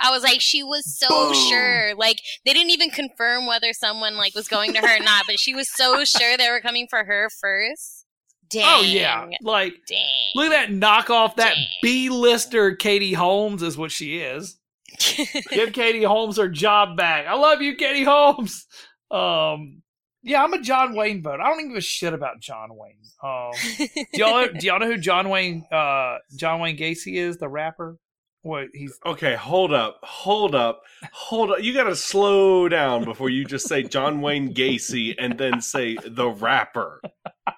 I 0.00 0.10
was 0.10 0.22
like, 0.22 0.40
she 0.40 0.62
was 0.62 0.98
so 0.98 1.08
Boom. 1.08 1.34
sure. 1.34 1.94
Like 1.94 2.20
they 2.44 2.52
didn't 2.52 2.70
even 2.70 2.90
confirm 2.90 3.46
whether 3.46 3.72
someone 3.72 4.16
like 4.16 4.34
was 4.34 4.48
going 4.48 4.72
to 4.74 4.80
her 4.80 4.96
or 4.96 5.04
not, 5.04 5.24
but 5.26 5.38
she 5.38 5.54
was 5.54 5.68
so 5.70 6.04
sure 6.04 6.36
they 6.36 6.50
were 6.50 6.60
coming 6.60 6.86
for 6.88 7.04
her 7.04 7.28
first. 7.40 8.06
Dang. 8.50 8.64
Oh 8.66 8.82
yeah, 8.82 9.26
like 9.42 9.74
Dang. 9.88 10.32
look 10.34 10.52
at 10.52 10.68
that 10.68 10.70
knockoff. 10.70 11.36
That 11.36 11.54
B-lister 11.82 12.74
Katie 12.76 13.14
Holmes 13.14 13.62
is 13.62 13.78
what 13.78 13.90
she 13.90 14.18
is. 14.18 14.58
Give 15.50 15.72
Katie 15.72 16.02
Holmes 16.02 16.36
her 16.36 16.48
job 16.48 16.96
back. 16.96 17.26
I 17.26 17.34
love 17.34 17.62
you, 17.62 17.76
Katie 17.76 18.04
Holmes. 18.04 18.66
Um, 19.10 19.82
yeah, 20.22 20.42
I'm 20.42 20.52
a 20.52 20.60
John 20.60 20.94
Wayne 20.94 21.22
vote. 21.22 21.40
I 21.40 21.48
don't 21.48 21.60
even 21.60 21.70
give 21.70 21.78
a 21.78 21.82
shit 21.82 22.12
about 22.14 22.40
John 22.40 22.70
Wayne. 22.72 22.98
Um, 23.22 23.52
do 23.78 24.20
y'all 24.20 24.48
do 24.48 24.66
y'all 24.66 24.78
know 24.78 24.86
who 24.86 24.98
John 24.98 25.28
Wayne 25.28 25.64
uh 25.72 26.18
John 26.36 26.60
Wayne 26.60 26.76
Gacy 26.76 27.16
is? 27.16 27.38
The 27.38 27.48
rapper. 27.48 27.98
What 28.42 28.68
he's 28.74 28.98
Okay, 29.06 29.34
hold 29.36 29.72
up, 29.72 30.00
hold 30.02 30.54
up, 30.56 30.82
hold 31.12 31.52
up. 31.52 31.62
You 31.62 31.72
got 31.72 31.84
to 31.84 31.94
slow 31.94 32.68
down 32.68 33.04
before 33.04 33.30
you 33.30 33.44
just 33.44 33.68
say 33.68 33.84
John 33.84 34.20
Wayne 34.20 34.52
Gacy 34.52 35.14
and 35.16 35.38
then 35.38 35.60
say 35.60 35.96
the 36.04 36.28
rapper. 36.28 37.00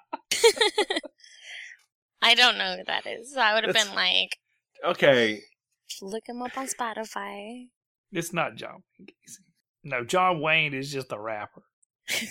I 2.21 2.35
don't 2.35 2.57
know 2.57 2.75
who 2.77 2.83
that 2.85 3.05
is. 3.07 3.33
So 3.33 3.39
I 3.41 3.53
would 3.55 3.63
have 3.63 3.73
That's- 3.73 3.87
been 3.89 3.95
like, 3.95 4.37
Okay, 4.85 5.41
look 6.01 6.23
him 6.27 6.41
up 6.43 6.55
on 6.57 6.67
Spotify. 6.67 7.65
it's 8.11 8.33
not 8.33 8.55
John 8.55 8.83
Wayne 8.99 9.07
Gacy. 9.07 9.39
No, 9.83 10.03
John 10.03 10.39
Wayne 10.41 10.73
is 10.75 10.91
just 10.91 11.11
a 11.11 11.19
rapper. 11.19 11.63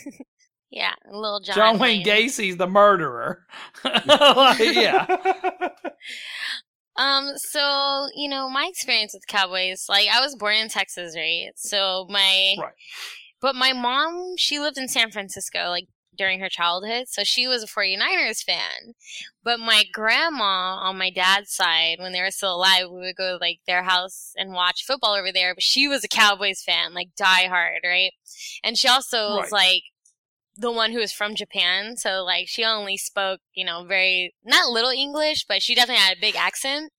Yeah, 0.71 0.93
little 1.09 1.39
John. 1.39 1.55
John, 1.55 1.79
Wayne 1.79 2.05
Gacy's 2.05 2.57
the 2.57 2.67
murderer. 2.67 3.47
Like, 3.85 4.59
yeah. 4.59 5.07
Um, 6.97 7.33
so 7.37 8.09
you 8.15 8.29
know, 8.29 8.49
my 8.49 8.67
experience 8.71 9.15
with 9.15 9.27
Cowboys, 9.27 9.87
like 9.89 10.09
I 10.13 10.21
was 10.21 10.37
born 10.37 10.55
in 10.57 10.69
Texas, 10.69 11.17
right? 11.17 11.51
So 11.57 12.07
my, 12.09 12.55
Right. 12.59 12.73
but 13.41 13.55
my 13.55 13.73
mom, 13.73 14.35
she 14.37 14.59
lived 14.59 14.79
in 14.79 14.89
San 14.89 15.11
Francisco, 15.11 15.69
like 15.71 15.87
during 16.17 16.39
her 16.41 16.49
childhood, 16.49 17.09
so 17.09 17.25
she 17.25 17.49
was 17.49 17.63
a 17.65 17.67
49ers 17.67 18.43
fan. 18.45 18.95
But 19.43 19.59
my 19.61 19.83
grandma 19.93 20.79
on 20.81 20.97
my 20.97 21.11
dad's 21.11 21.53
side, 21.53 21.97
when 21.99 22.13
they 22.13 22.21
were 22.23 22.31
still 22.31 22.55
alive, 22.55 22.87
we 22.91 23.01
would 23.01 23.17
go 23.17 23.33
to 23.33 23.37
like 23.45 23.59
their 23.67 23.83
house 23.83 24.33
and 24.37 24.53
watch 24.53 24.85
football 24.87 25.15
over 25.15 25.33
there. 25.33 25.55
But 25.55 25.65
she 25.65 25.89
was 25.89 26.05
a 26.05 26.09
Cowboys 26.09 26.63
fan, 26.63 26.95
like 26.95 27.09
die 27.17 27.47
hard, 27.49 27.81
right? 27.85 28.13
And 28.63 28.79
she 28.79 28.89
also 28.89 29.35
was 29.37 29.51
like 29.53 29.83
the 30.57 30.73
one 30.73 30.93
who 30.93 30.99
was 30.99 31.13
from 31.13 31.35
Japan, 31.35 31.97
so 31.97 32.23
like 32.23 32.49
she 32.49 32.65
only 32.65 32.97
spoke, 32.97 33.41
you 33.55 33.65
know, 33.65 33.85
very 33.85 34.35
not 34.45 34.71
little 34.71 34.91
English, 34.91 35.45
but 35.47 35.63
she 35.63 35.75
definitely 35.75 36.03
had 36.03 36.17
a 36.17 36.21
big 36.21 36.37
accent. 36.37 36.93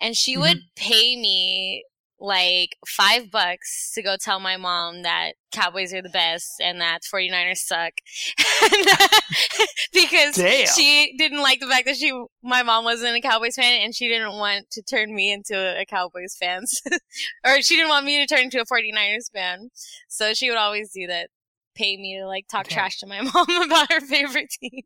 And 0.00 0.16
she 0.16 0.32
mm-hmm. 0.32 0.42
would 0.42 0.58
pay 0.76 1.16
me 1.16 1.84
like 2.18 2.76
five 2.86 3.30
bucks 3.30 3.92
to 3.94 4.02
go 4.02 4.16
tell 4.18 4.40
my 4.40 4.56
mom 4.56 5.02
that 5.02 5.32
Cowboys 5.52 5.92
are 5.92 6.02
the 6.02 6.08
best 6.08 6.60
and 6.60 6.80
that 6.80 7.00
49ers 7.02 7.58
suck. 7.58 7.92
because 9.92 10.36
Damn. 10.36 10.66
she 10.68 11.14
didn't 11.18 11.42
like 11.42 11.60
the 11.60 11.66
fact 11.66 11.86
that 11.86 11.96
she 11.96 12.12
my 12.42 12.62
mom 12.62 12.84
wasn't 12.84 13.16
a 13.16 13.20
Cowboys 13.20 13.56
fan 13.56 13.82
and 13.82 13.94
she 13.94 14.08
didn't 14.08 14.32
want 14.32 14.70
to 14.70 14.82
turn 14.82 15.14
me 15.14 15.32
into 15.32 15.54
a 15.56 15.84
Cowboys 15.84 16.36
fan. 16.38 16.64
or 17.44 17.60
she 17.60 17.76
didn't 17.76 17.90
want 17.90 18.06
me 18.06 18.24
to 18.24 18.34
turn 18.34 18.44
into 18.44 18.60
a 18.60 18.64
49ers 18.64 19.30
fan. 19.32 19.70
So 20.08 20.32
she 20.32 20.48
would 20.48 20.58
always 20.58 20.92
do 20.92 21.06
that. 21.06 21.28
Pay 21.76 21.96
me 21.96 22.18
to 22.18 22.26
like 22.26 22.48
talk 22.48 22.66
Damn. 22.68 22.74
trash 22.74 22.98
to 23.00 23.06
my 23.06 23.20
mom 23.34 23.62
about 23.62 23.92
her 23.92 24.00
favorite 24.00 24.50
team. 24.50 24.82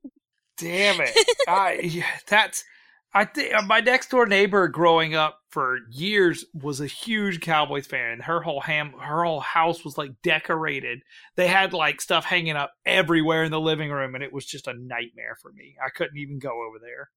Damn 0.59 1.01
it! 1.01 1.17
I 1.49 1.81
yeah, 1.83 2.05
that's 2.29 2.65
I 3.13 3.25
think 3.25 3.53
my 3.67 3.81
next 3.81 4.11
door 4.11 4.27
neighbor 4.27 4.69
growing 4.69 5.15
up 5.15 5.39
for 5.49 5.79
years 5.91 6.45
was 6.55 6.81
a 6.81 6.87
huge 6.87 7.41
Cowboys 7.41 7.87
fan. 7.87 8.13
and 8.13 8.23
Her 8.23 8.41
whole 8.41 8.61
ham, 8.61 8.93
her 9.01 9.25
whole 9.25 9.41
house 9.41 9.85
was 9.85 9.99
like 9.99 10.13
decorated. 10.23 11.01
They 11.35 11.49
had 11.49 11.73
like 11.73 12.01
stuff 12.01 12.25
hanging 12.25 12.57
up 12.57 12.73
everywhere 12.87 13.43
in 13.43 13.51
the 13.51 13.61
living 13.61 13.91
room, 13.91 14.15
and 14.15 14.23
it 14.23 14.33
was 14.33 14.47
just 14.47 14.69
a 14.69 14.75
nightmare 14.75 15.37
for 15.43 15.51
me. 15.53 15.75
I 15.85 15.91
couldn't 15.91 16.19
even 16.19 16.39
go 16.39 16.51
over 16.51 16.79
there. 16.81 17.11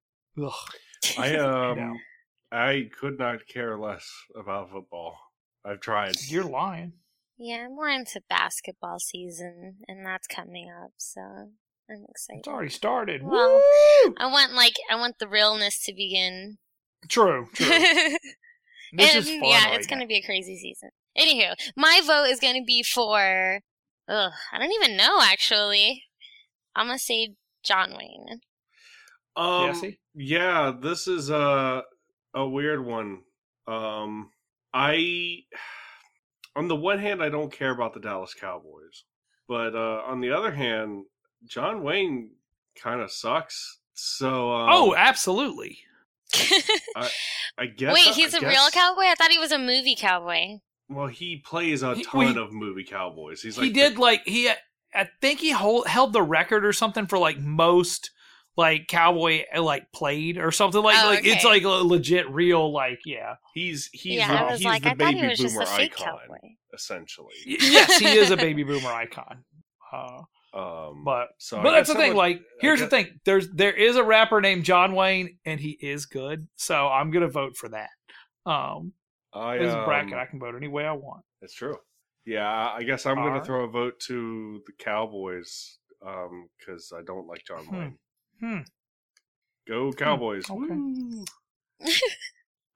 Ugh. 0.46 1.20
I 1.20 1.36
um, 1.38 1.78
know. 1.78 1.96
I 2.52 2.90
could 3.00 3.20
not 3.20 3.48
care 3.48 3.78
less 3.78 4.08
about 4.36 4.72
football. 4.72 5.18
I've 5.66 5.80
tried. 5.80 6.16
You're 6.28 6.44
lying. 6.44 6.94
Yeah, 7.38 7.66
I'm 7.66 7.76
more 7.76 7.90
into 7.90 8.22
basketball 8.30 9.00
season 9.00 9.78
and 9.88 10.06
that's 10.06 10.28
coming 10.28 10.70
up, 10.70 10.92
so 10.98 11.22
I'm 11.90 12.06
excited. 12.10 12.40
It's 12.40 12.48
already 12.48 12.70
started. 12.70 13.24
Well, 13.24 13.56
Woo! 13.56 14.16
I 14.18 14.28
want 14.28 14.54
like 14.54 14.76
I 14.90 14.96
want 14.96 15.20
the 15.20 15.28
realness 15.28 15.84
to 15.86 15.94
begin. 15.94 16.58
True, 17.10 17.48
true. 17.54 17.72
and 17.72 18.18
This 18.96 19.16
is 19.16 19.28
fun 19.28 19.44
yeah, 19.44 19.66
right 19.66 19.78
it's 19.80 19.88
gonna 19.88 20.06
be 20.06 20.18
a 20.18 20.22
crazy 20.22 20.56
season. 20.56 20.90
Anywho, 21.18 21.56
my 21.76 22.02
vote 22.06 22.26
is 22.26 22.40
gonna 22.40 22.64
be 22.64 22.84
for. 22.84 23.62
Ugh, 24.08 24.32
I 24.52 24.60
don't 24.60 24.72
even 24.72 24.98
know 24.98 25.20
actually. 25.22 26.04
I'm 26.76 26.88
gonna 26.88 27.00
say 27.00 27.36
John 27.64 27.96
Wayne. 27.98 28.42
Um, 29.36 29.74
Jesse? 29.74 30.00
yeah, 30.14 30.74
this 30.80 31.08
is 31.08 31.30
a 31.30 31.84
a 32.36 32.48
weird 32.48 32.86
one. 32.86 33.22
Um, 33.68 34.30
I 34.74 35.40
on 36.56 36.68
the 36.68 36.76
one 36.76 37.00
hand, 37.00 37.22
I 37.24 37.30
don't 37.30 37.52
care 37.52 37.72
about 37.72 37.94
the 37.94 38.00
Dallas 38.00 38.34
Cowboys, 38.34 39.04
but 39.48 39.76
uh, 39.76 40.02
on 40.06 40.22
the 40.22 40.32
other 40.32 40.52
hand, 40.52 41.06
John 41.46 41.84
Wayne 41.84 42.32
kind 42.82 43.02
of 43.02 43.12
sucks. 43.12 43.80
So 43.94 44.52
um, 44.54 44.70
oh, 44.72 44.96
absolutely. 44.96 45.80
I 47.58 47.66
guess. 47.78 47.94
Wait, 47.94 48.14
he's 48.16 48.34
a 48.34 48.40
guess- 48.40 48.50
real 48.50 48.70
cowboy? 48.72 49.04
I 49.04 49.16
thought 49.18 49.32
he 49.32 49.40
was 49.40 49.52
a 49.52 49.60
movie 49.60 49.96
cowboy. 49.96 50.60
Well, 50.90 51.08
he 51.08 51.38
plays 51.38 51.82
a 51.84 51.96
He- 51.96 52.04
ton 52.04 52.20
well, 52.20 52.34
he- 52.34 52.40
of 52.40 52.54
movie 52.54 52.84
cowboys. 52.84 53.42
He's 53.42 53.58
like 53.58 53.66
he 53.68 53.72
did 53.74 53.96
the- 53.96 54.02
like 54.02 54.22
he 54.26 54.50
i 54.96 55.10
think 55.22 55.40
he 55.40 55.50
hold, 55.52 55.88
held 55.88 56.14
the 56.14 56.22
record 56.22 56.64
or 56.64 56.72
something 56.74 57.08
for 57.08 57.18
like 57.18 57.40
most 57.40 58.12
like 58.56 58.88
cowboy 58.88 59.44
uh, 59.56 59.62
like 59.62 59.92
played 59.92 60.38
or 60.38 60.52
something 60.52 60.82
like 60.84 60.96
Oh, 61.04 61.08
like 61.08 61.26
it's 61.26 61.44
like 61.44 61.64
a 61.64 61.68
legit 61.70 62.30
real 62.30 62.72
like 62.72 63.00
yeah 63.06 63.36
he's 63.54 63.90
he's 63.94 64.18
yeah, 64.20 64.28
the, 64.28 64.40
I 64.40 64.52
was 64.52 64.60
he's 64.60 64.66
like, 64.66 64.84
the 64.84 64.90
I 64.92 64.94
baby 64.94 65.20
he 65.20 65.28
just 65.36 65.42
boomer 65.56 65.62
a 65.64 65.66
fake 65.66 65.94
icon 66.00 66.20
cowboy. 66.28 66.50
essentially. 66.74 67.34
Yes 67.46 67.98
he 67.98 68.08
is 68.08 68.30
a 68.32 68.38
baby 68.38 68.64
boomer 68.70 68.90
icon 68.92 69.44
uh, 69.92 70.22
Um, 70.54 71.04
but 71.04 71.30
so 71.40 71.60
I 71.60 71.64
but 71.64 71.72
that's 71.72 71.90
the 71.90 71.96
thing 71.96 72.10
would- 72.10 72.18
like 72.18 72.42
here's 72.62 72.80
the 72.80 72.88
thing 72.88 73.20
there's 73.26 73.50
there 73.50 73.74
is 73.74 73.96
a 73.96 74.04
rapper 74.04 74.40
named 74.42 74.66
john 74.66 74.94
wayne 74.94 75.38
and 75.46 75.60
he 75.60 75.72
is 75.82 76.06
good 76.06 76.48
so 76.56 76.88
i'm 76.88 77.10
gonna 77.12 77.28
vote 77.28 77.58
for 77.58 77.70
that 77.70 77.90
um 78.46 78.94
I, 79.34 79.58
this 79.58 79.74
bracket 79.74 80.14
um, 80.14 80.20
i 80.20 80.26
can 80.26 80.40
vote 80.40 80.54
any 80.56 80.68
way 80.68 80.86
i 80.86 80.92
want 80.92 81.24
It's 81.42 81.56
true. 81.56 81.78
Yeah, 82.26 82.48
I 82.48 82.78
I 82.78 82.84
guess 82.84 83.06
I'm 83.06 83.16
going 83.16 83.28
Alright. 83.30 83.42
to 83.44 83.46
throw 83.46 83.66
a 83.66 83.68
vote 83.68 84.00
to 84.08 84.62
the 84.66 84.72
Cowboys 84.82 85.80
because 86.00 86.94
I 86.98 87.02
don't 87.06 87.28
like 87.28 87.44
John 87.46 87.66
Hmm. 87.66 87.76
Wayne. 87.76 87.90
Hmm. 87.90 87.96
Go 89.68 89.92
Cowboys! 89.94 90.50
okay. 90.50 90.74
Woo. 90.74 91.26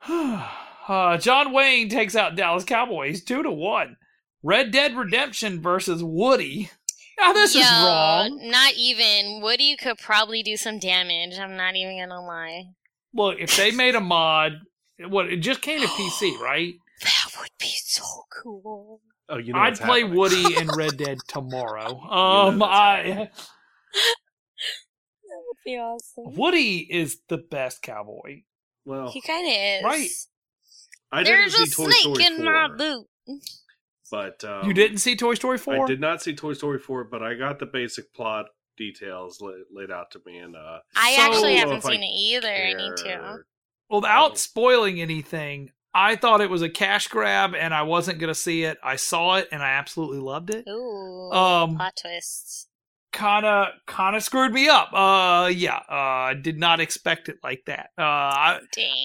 uh, 0.88 1.18
John 1.18 1.52
Wayne 1.52 1.90
takes 1.90 2.16
out 2.16 2.36
Dallas 2.36 2.64
Cowboys 2.64 3.24
two 3.24 3.44
to 3.44 3.52
one. 3.52 3.98
Red 4.44 4.72
Dead 4.72 4.96
Redemption 4.96 5.62
versus 5.62 6.04
Woody. 6.04 6.70
Now 7.20 7.34
this 7.34 7.56
Yo, 7.56 7.62
is 7.62 7.68
wrong. 7.68 8.40
Not 8.44 8.74
even. 8.78 9.42
Woody 9.42 9.76
could 9.76 9.98
probably 9.98 10.44
do 10.44 10.56
some 10.56 10.78
damage. 10.78 11.40
I'm 11.40 11.58
not 11.58 11.76
even 11.76 11.98
gonna 11.98 12.24
lie. 12.24 12.66
Look, 13.12 13.40
if 13.40 13.58
they 13.58 13.72
made 13.72 13.96
a 13.96 14.00
mod, 14.00 14.52
what 15.00 15.26
it 15.26 15.38
just 15.38 15.64
came 15.64 15.82
to 15.82 15.88
PC, 15.88 16.38
right? 16.40 16.76
That 17.02 17.32
would 17.40 17.50
be 17.60 17.74
so 17.84 18.04
cool. 18.30 19.02
Oh, 19.30 19.38
you 19.38 19.52
know 19.52 19.58
I'd 19.60 19.80
play 19.80 20.02
happening. 20.02 20.16
Woody 20.16 20.58
in 20.60 20.68
Red 20.68 20.98
Dead 20.98 21.18
tomorrow. 21.28 22.00
Um, 22.02 22.60
that's 22.60 22.72
I 22.72 23.04
That 23.04 23.20
would 23.20 23.30
be 25.72 25.78
awesome. 25.78 26.36
Woody 26.36 26.80
is 26.90 27.20
the 27.30 27.38
best 27.38 27.82
cowboy. 27.82 28.42
Well, 28.86 29.10
He 29.12 29.22
kind 29.22 29.46
of 29.48 29.54
is. 29.54 29.84
Right. 29.84 30.10
I 31.12 31.24
didn't 31.24 31.40
There's 31.52 31.56
see 31.56 31.64
a 31.64 31.68
Toy 31.86 31.92
snake 31.92 32.18
Story 32.18 32.26
in 32.26 32.44
my 32.44 32.68
boot. 32.76 33.08
but 34.12 34.44
um, 34.44 34.68
you 34.68 34.74
didn't 34.74 34.98
see 34.98 35.16
Toy 35.16 35.34
Story 35.36 35.58
four? 35.58 35.84
I 35.84 35.88
did 35.88 36.00
not 36.02 36.22
see 36.22 36.34
Toy 36.36 36.54
Story 36.54 36.80
4, 36.80 37.06
but 37.06 37.22
I 37.24 37.34
got 37.34 37.60
the 37.60 37.66
basic 37.66 38.14
plot 38.14 38.46
details 38.78 39.40
laid, 39.42 39.64
laid 39.74 39.92
out 39.92 40.12
to 40.12 40.22
me, 40.26 40.38
and 40.38 40.56
uh, 40.56 40.80
I 40.96 41.16
So- 41.16 41.22
actually 41.22 41.56
I 41.56 41.60
haven't 41.60 41.78
if 41.78 41.86
I 41.86 41.92
seen 41.92 42.04
it 42.04 42.06
either. 42.08 42.48
I 42.52 42.74
need 42.74 42.98
to. 42.98 43.04
care 43.04 43.46
without 43.90 44.38
spoiling 44.38 45.00
anything, 45.02 45.72
I 45.94 46.16
thought 46.18 46.42
it 46.42 46.50
was 46.50 46.62
a 46.62 46.70
cash 46.70 47.08
grab 47.08 47.56
and 47.56 47.74
I 47.74 47.84
wasn't 47.84 48.20
going 48.20 48.28
to 48.28 48.36
see 48.40 48.64
it. 48.66 48.78
I 48.84 48.98
saw 48.98 49.36
it 49.36 49.48
and 49.52 49.64
I 49.64 49.70
absolutely 49.72 50.20
loved 50.20 50.50
it. 50.52 50.66
Ooh, 50.70 51.32
Um, 51.32 51.76
plot 51.78 51.94
twists. 52.02 52.67
Kind 53.18 53.48
of, 53.48 53.70
kind 53.88 54.16
of 54.16 54.22
screwed 54.22 54.54
me 54.54 54.70
up. 54.70 54.94
Uh, 54.94 55.48
yeah. 55.48 55.78
Uh, 55.90 56.30
I 56.30 56.34
did 56.40 56.60
not 56.60 56.80
expect 56.80 57.30
it 57.30 57.38
like 57.44 57.64
that. 57.66 57.90
Uh, 57.98 58.04
I, 58.04 58.60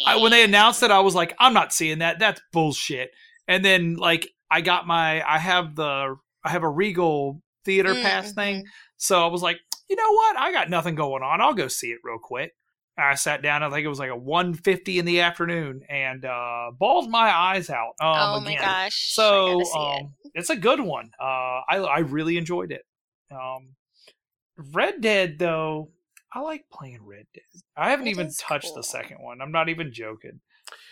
I, 0.07 0.17
when 0.17 0.31
they 0.31 0.45
announced 0.45 0.83
it, 0.83 0.91
I 0.91 1.01
was 1.01 1.15
like, 1.15 1.35
I'm 1.39 1.55
not 1.55 1.73
seeing 1.73 2.01
that. 2.01 2.19
That's 2.19 2.41
bullshit. 2.53 3.11
And 3.49 3.65
then 3.65 3.97
like 3.97 4.29
I 4.51 4.61
got 4.61 4.87
my, 4.87 5.23
I 5.27 5.39
have 5.39 5.77
the, 5.77 6.17
I 6.45 6.51
have 6.51 6.63
a 6.63 6.69
Regal 6.69 7.41
theater 7.65 7.95
Mm, 7.95 8.03
pass 8.03 8.33
thing. 8.35 8.67
So 8.99 9.25
I 9.25 9.29
was 9.29 9.43
like, 9.43 9.59
you 9.89 9.97
know 9.97 10.13
what? 10.13 10.37
I 10.37 10.53
got 10.53 10.69
nothing 10.69 10.95
going 10.95 11.23
on. 11.23 11.41
I'll 11.41 11.55
go 11.55 11.69
see 11.69 11.89
it 11.89 11.99
real 12.05 12.19
quick. 12.19 12.53
I 12.99 13.15
sat 13.15 13.41
down. 13.41 13.63
I 13.63 13.71
think 13.71 13.85
it 13.85 13.89
was 13.89 13.99
like 13.99 14.11
a 14.11 14.17
150 14.17 14.99
in 14.99 15.07
the 15.07 15.21
afternoon, 15.21 15.81
and 15.89 16.25
uh, 16.27 16.71
bawled 16.79 17.11
my 17.11 17.31
eyes 17.31 17.71
out. 17.71 17.95
Um, 18.01 18.37
oh 18.37 18.41
my 18.41 18.53
again. 18.53 18.63
gosh. 18.63 19.15
So 19.15 19.61
it. 19.61 19.69
um, 19.75 20.13
it's 20.35 20.51
a 20.51 20.57
good 20.57 20.81
one. 20.81 21.11
Uh, 21.19 21.63
I 21.69 21.77
I 21.79 21.99
really 22.01 22.37
enjoyed 22.37 22.71
it. 22.71 22.83
Um, 23.31 23.75
Red 24.73 25.01
Dead 25.01 25.39
though, 25.39 25.91
I 26.33 26.41
like 26.41 26.65
playing 26.73 27.05
Red 27.05 27.27
Dead. 27.35 27.43
I 27.77 27.91
haven't 27.91 28.07
It 28.07 28.11
even 28.11 28.27
is 28.29 28.37
touched 28.37 28.67
cool. 28.67 28.77
the 28.77 28.83
second 28.83 29.19
one. 29.21 29.41
I'm 29.41 29.53
not 29.53 29.69
even 29.69 29.93
joking. 29.93 30.41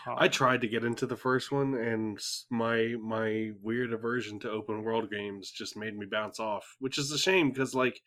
Um, 0.06 0.16
I 0.18 0.28
tried 0.28 0.60
to 0.62 0.68
get 0.68 0.84
into 0.84 1.06
the 1.06 1.16
first 1.16 1.52
one, 1.52 1.74
and 1.74 2.18
my 2.50 2.96
my 3.00 3.50
weird 3.62 3.92
aversion 3.92 4.38
to 4.40 4.50
open 4.50 4.82
world 4.82 5.10
games 5.10 5.50
just 5.50 5.76
made 5.76 5.96
me 5.96 6.06
bounce 6.10 6.38
off, 6.40 6.76
which 6.80 6.98
is 6.98 7.10
a 7.12 7.18
shame 7.18 7.50
because 7.50 7.74
like 7.74 8.00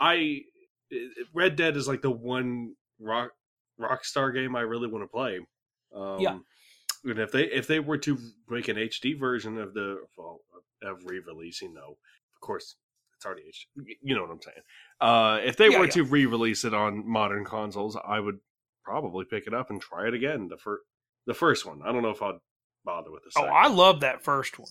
I 0.00 0.42
Red 1.34 1.56
Dead 1.56 1.76
is 1.76 1.88
like 1.88 2.02
the 2.02 2.10
one 2.10 2.74
rock 3.00 3.32
Rockstar 3.80 4.32
game 4.32 4.54
I 4.56 4.60
really 4.60 4.88
want 4.88 5.04
to 5.04 5.08
play. 5.08 5.40
Um, 5.94 6.20
Yeah. 6.20 6.38
and 7.04 7.18
if 7.18 7.32
they 7.32 7.44
if 7.44 7.66
they 7.66 7.80
were 7.80 7.98
to 7.98 8.18
make 8.48 8.68
an 8.68 8.76
HD 8.76 9.18
version 9.18 9.58
of 9.58 9.74
the 9.74 9.98
well, 10.16 10.40
of 10.82 11.04
re-releasing, 11.04 11.74
no, 11.74 11.96
of 12.34 12.40
course 12.40 12.64
it's 12.64 12.76
already 13.26 13.42
HD. 13.42 13.96
You 14.02 14.14
know 14.14 14.22
what 14.22 14.30
I'm 14.30 14.40
saying? 14.40 14.56
Uh, 15.00 15.40
if 15.44 15.56
they 15.56 15.68
Yeah, 15.70 15.78
were 15.80 15.84
yeah. 15.86 15.90
to 15.92 16.04
re-release 16.04 16.64
it 16.64 16.72
on 16.72 17.06
modern 17.06 17.44
consoles, 17.44 17.96
I 17.96 18.20
would 18.20 18.38
probably 18.84 19.24
pick 19.24 19.46
it 19.46 19.52
up 19.54 19.68
and 19.70 19.80
try 19.80 20.06
it 20.08 20.14
again. 20.14 20.48
The 20.48 20.56
first 20.56 20.82
the 21.26 21.34
first 21.34 21.66
one. 21.66 21.80
I 21.84 21.90
don't 21.92 22.02
know 22.02 22.10
if 22.10 22.22
I'd 22.22 22.38
bother 22.84 23.10
with 23.10 23.24
the 23.24 23.32
Second. 23.32 23.50
oh. 23.50 23.52
I 23.52 23.66
love 23.66 24.00
that 24.00 24.22
first 24.24 24.58
one. 24.60 24.68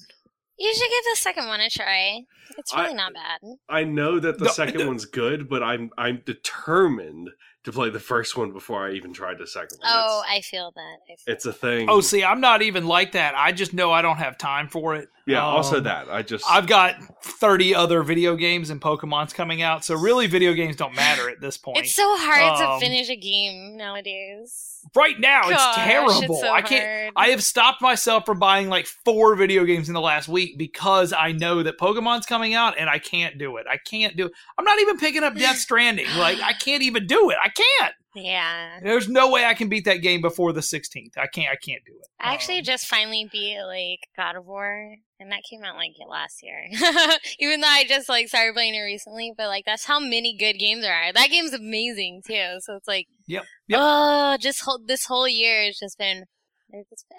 You 0.57 0.73
should 0.73 0.89
give 0.89 1.03
the 1.11 1.17
second 1.17 1.47
one 1.47 1.59
a 1.59 1.69
try. 1.69 2.21
It's 2.57 2.73
really 2.73 2.91
I- 2.91 2.93
not 2.93 3.13
bad. 3.13 3.41
I 3.67 3.83
know 3.83 4.19
that 4.21 4.39
the 4.39 4.45
No, 4.45 4.51
second 4.51 4.79
the- 4.79 4.87
one's 4.87 5.03
good, 5.05 5.49
but 5.49 5.61
I'm 5.61 5.89
I'm 5.97 6.21
determined 6.25 7.29
to 7.65 7.71
play 7.71 7.89
the 7.89 7.99
first 7.99 8.37
one 8.37 8.51
before 8.51 8.87
I 8.87 8.93
even 8.93 9.11
tried 9.13 9.37
the 9.37 9.47
second 9.47 9.79
one. 9.81 9.91
Oh, 9.93 10.23
it's, 10.25 10.31
I 10.37 10.41
feel 10.49 10.71
that. 10.75 10.97
I 11.11 11.15
feel 11.15 11.33
it's 11.33 11.45
a 11.45 11.53
thing. 11.53 11.89
Oh, 11.89 11.99
see, 12.01 12.23
I'm 12.23 12.39
not 12.41 12.61
even 12.61 12.87
like 12.87 13.11
that. 13.11 13.35
I 13.35 13.51
just 13.51 13.73
know 13.73 13.91
I 13.91 14.01
don't 14.01 14.17
have 14.17 14.37
time 14.37 14.67
for 14.69 14.95
it. 14.95 15.09
yeah. 15.27 15.41
also 15.41 15.77
um, 15.77 15.83
that 15.83 16.07
I 16.09 16.21
just 16.21 16.45
I've 16.49 16.67
got 16.67 16.95
30 17.23 17.73
other 17.75 18.03
video 18.03 18.35
games 18.35 18.69
and 18.69 18.79
Pokemon's 18.79 19.33
coming 19.33 19.61
out, 19.61 19.83
so 19.83 19.95
really 19.95 20.27
video 20.27 20.53
games 20.53 20.75
don't 20.75 20.95
matter 20.95 21.29
at 21.29 21.41
this 21.41 21.57
point. 21.57 21.79
It's 21.79 21.93
so 21.95 22.15
hard 22.17 22.61
Um, 22.61 22.79
to 22.79 22.85
finish 22.85 23.09
a 23.09 23.15
game 23.15 23.75
nowadays. 23.77 24.71
right 24.95 25.19
now, 25.19 25.49
Gosh, 25.49 25.51
it's 25.77 25.85
terrible. 25.85 26.11
it's 26.33 26.41
so 26.41 26.51
I 26.53 26.61
can't. 26.61 26.85
hard. 26.85 27.13
I 27.15 27.27
have 27.29 27.43
stopped 27.43 27.81
myself 27.81 28.25
from 28.25 28.37
buying 28.39 28.69
like 28.69 28.85
four 28.85 29.35
video 29.35 29.63
games 29.65 29.87
in 29.87 29.93
the 29.95 30.01
last 30.01 30.27
week 30.27 30.57
because 30.59 31.11
I 31.13 31.31
know 31.31 31.63
that 31.63 31.79
Pokemon's 31.79 32.25
coming 32.27 32.53
out 32.53 32.77
and 32.77 32.87
I 32.89 32.99
can't 32.99 33.37
do 33.39 33.57
it. 33.57 33.65
I 33.69 33.77
can't 33.77 34.15
do 34.15 34.27
it. 34.27 34.31
I'm 34.59 34.65
not 34.65 34.79
even 34.79 34.97
picking 34.97 35.23
up 35.23 35.35
Death 35.35 35.57
Stranding. 35.65 36.05
Like 36.17 36.39
I 36.41 36.53
can't 36.53 36.83
even 36.83 37.07
do 37.07 37.31
it. 37.31 37.37
I 37.43 37.49
can't. 37.55 37.93
Yeah. 38.15 38.79
There's 38.81 39.09
no 39.09 39.29
way 39.31 39.43
I 39.45 39.53
can 39.53 39.67
beat 39.67 39.85
that 39.85 39.97
game 39.97 40.21
before 40.21 40.53
the 40.53 40.61
16th. 40.61 41.17
I 41.17 41.27
can't. 41.27 41.51
I 41.51 41.55
can't 41.57 41.83
do 41.85 41.91
it. 41.99 42.07
I 42.19 42.33
actually 42.33 42.59
Um, 42.59 42.63
just 42.63 42.87
finally 42.87 43.27
beat 43.31 43.61
like 43.65 44.07
God 44.15 44.35
of 44.37 44.45
War, 44.45 44.95
and 45.19 45.31
that 45.31 45.43
came 45.49 45.63
out 45.63 45.75
like 45.75 45.91
last 46.07 46.41
year. 46.41 46.65
Even 47.39 47.61
though 47.61 47.67
I 47.67 47.83
just 47.85 48.07
like 48.07 48.27
started 48.29 48.53
playing 48.53 48.75
it 48.75 48.79
recently, 48.81 49.33
but 49.37 49.47
like 49.47 49.65
that's 49.65 49.85
how 49.85 49.99
many 49.99 50.35
good 50.37 50.57
games 50.59 50.81
there 50.81 50.93
are. 50.95 51.11
That 51.11 51.29
game's 51.29 51.53
amazing 51.53 52.21
too. 52.25 52.57
So 52.61 52.75
it's 52.75 52.87
like, 52.87 53.07
Yep, 53.27 53.43
yep. 53.67 53.79
oh, 53.81 54.37
just 54.39 54.61
whole, 54.61 54.79
this 54.85 55.05
whole 55.05 55.27
year 55.27 55.65
has 55.65 55.77
just 55.77 55.97
been 55.97 56.25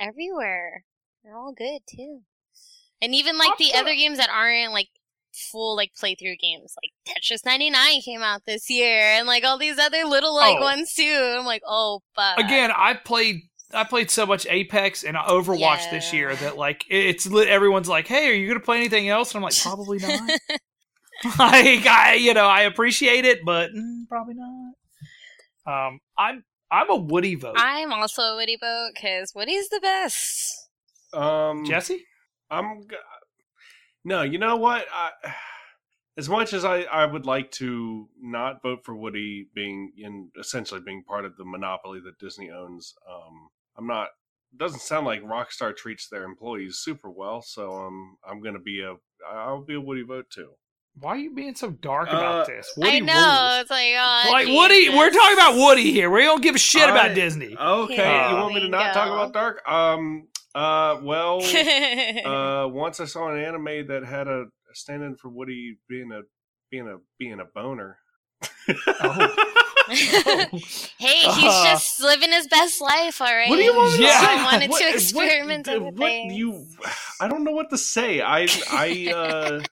everywhere. 0.00 0.84
They're 1.24 1.36
all 1.36 1.52
good 1.52 1.80
too. 1.88 2.20
And 3.02 3.14
even 3.14 3.36
like 3.36 3.50
I'm 3.50 3.56
the 3.58 3.74
other 3.74 3.94
games 3.94 4.18
that 4.18 4.30
aren't 4.30 4.72
like 4.72 4.88
full 5.36 5.76
like 5.76 5.92
playthrough 6.00 6.38
games, 6.38 6.74
like 6.82 6.92
Tetris 7.16 7.44
99 7.44 8.00
came 8.02 8.22
out 8.22 8.42
this 8.46 8.68
year, 8.70 8.98
and 9.00 9.26
like 9.26 9.44
all 9.44 9.58
these 9.58 9.78
other 9.78 10.04
little 10.04 10.34
like 10.34 10.56
Oh. 10.58 10.62
ones 10.62 10.92
too. 10.94 11.36
I'm 11.38 11.44
like, 11.46 11.62
oh, 11.66 12.02
but 12.16 12.38
again, 12.38 12.70
I 12.76 12.94
played 12.94 13.42
I 13.74 13.84
played 13.84 14.10
so 14.10 14.24
much 14.26 14.46
Apex 14.48 15.02
and 15.04 15.16
Overwatch 15.16 15.90
this 15.90 16.12
year 16.12 16.34
that 16.36 16.56
like 16.56 16.84
it's 16.88 17.26
lit- 17.26 17.48
everyone's 17.48 17.88
like, 17.88 18.06
"Hey, 18.06 18.30
are 18.30 18.32
you 18.32 18.46
going 18.46 18.60
to 18.60 18.64
play 18.64 18.76
anything 18.78 19.08
else?" 19.08 19.30
And 19.32 19.38
I'm 19.38 19.42
like, 19.42 19.58
"Probably 19.60 19.98
not." 19.98 20.20
like 21.38 21.86
I, 21.86 22.14
you 22.20 22.34
know, 22.34 22.46
I 22.46 22.62
appreciate 22.62 23.24
it, 23.24 23.44
but 23.44 23.70
mm, 23.72 24.06
probably 24.08 24.34
not. 24.36 25.86
Um, 25.88 26.00
I'm 26.18 26.44
I'm 26.70 26.90
a 26.90 26.96
Woody 26.96 27.34
vote. 27.34 27.54
I'm 27.58 27.92
also 27.92 28.22
a 28.22 28.36
Woody 28.36 28.56
vote 28.60 28.90
because 28.94 29.32
Woody's 29.34 29.68
the 29.68 29.80
best. 29.80 30.68
um 31.12 31.64
Jesse, 31.64 32.04
I'm 32.50 32.82
g- 32.88 32.96
no. 34.06 34.22
You 34.22 34.38
know 34.38 34.56
what? 34.56 34.86
I, 34.92 35.10
as 36.16 36.28
much 36.30 36.52
as 36.54 36.64
I 36.64 36.82
I 36.82 37.04
would 37.04 37.26
like 37.26 37.50
to 37.52 38.08
not 38.20 38.62
vote 38.62 38.84
for 38.84 38.96
Woody 38.96 39.48
being 39.54 39.92
in 39.98 40.30
essentially 40.40 40.80
being 40.80 41.02
part 41.04 41.24
of 41.26 41.36
the 41.36 41.44
monopoly 41.44 42.00
that 42.04 42.18
Disney 42.18 42.50
owns, 42.50 42.94
um, 43.10 43.48
I'm 43.76 43.86
not. 43.86 44.08
It 44.52 44.58
doesn't 44.58 44.80
sound 44.80 45.04
like 45.04 45.22
Rockstar 45.22 45.76
treats 45.76 46.08
their 46.08 46.22
employees 46.24 46.78
super 46.78 47.10
well, 47.10 47.42
so 47.42 47.72
um, 47.74 48.16
I'm 48.26 48.40
gonna 48.40 48.60
be 48.60 48.80
a 48.80 48.94
I'll 49.30 49.60
be 49.62 49.74
a 49.74 49.80
Woody 49.80 50.02
vote 50.02 50.30
too. 50.30 50.50
why 50.98 51.10
are 51.10 51.16
you 51.18 51.34
being 51.34 51.54
so 51.54 51.70
dark 51.70 52.08
about 52.08 52.42
Uh, 52.42 52.44
this? 52.46 52.72
Woody 52.76 52.96
I 52.96 53.00
know. 53.00 53.12
rules. 53.12 53.60
It's 53.62 53.70
like, 53.70 53.94
oh, 53.98 54.28
Like 54.32 54.48
Woody, 54.48 54.88
we're 54.88 55.10
talking 55.10 55.34
about 55.36 55.56
Woody 55.56 55.92
here. 55.92 56.08
We 56.08 56.22
don't 56.22 56.40
give 56.42 56.54
a 56.54 56.58
shit 56.58 56.88
about 56.88 57.14
Disney. 57.14 57.54
Okay, 57.54 57.96
Yeah. 57.96 58.30
you 58.30 58.36
want 58.36 58.54
me 58.54 58.60
to 58.60 58.68
not 58.68 58.94
talk 58.94 59.08
about 59.08 59.34
Dark? 59.34 59.68
Um, 59.68 60.28
uh, 60.56 61.00
well, 61.02 61.40
uh, 62.24 62.66
once 62.68 62.98
I 63.00 63.04
saw 63.04 63.30
an 63.30 63.38
anime 63.38 63.86
that 63.88 64.02
had 64.04 64.26
a, 64.28 64.40
a 64.42 64.74
stand-in 64.74 65.16
for 65.16 65.28
Woody 65.28 65.78
being 65.88 66.10
a 66.12 66.22
being 66.70 66.88
a 66.88 66.96
being 67.18 67.40
a 67.40 67.44
boner. 67.44 67.98
hey, 69.88 70.48
he's 70.98 71.26
Uh, 71.54 71.64
just 71.70 72.02
living 72.02 72.32
his 72.32 72.48
best 72.48 72.80
life, 72.80 73.20
all 73.20 73.26
right. 73.34 73.48
What 73.48 73.56
do 73.56 73.62
you 73.62 73.74
want 73.76 73.98
Yeah. 74.00 74.08
to 74.08 74.26
say? 74.26 74.36
He 74.38 74.44
wanted 74.44 74.70
What- 74.70 74.82
to 74.82 74.88
experiment 74.94 75.66
what, 75.68 75.82
with 75.82 75.98
what 75.98 76.12
you? 76.12 76.66
I 77.20 77.28
don't 77.28 77.44
know 77.44 77.52
what 77.52 77.70
to 77.70 77.78
say. 77.78 78.20
I 78.20 78.48
I 78.70 79.12
uh, 79.14 79.62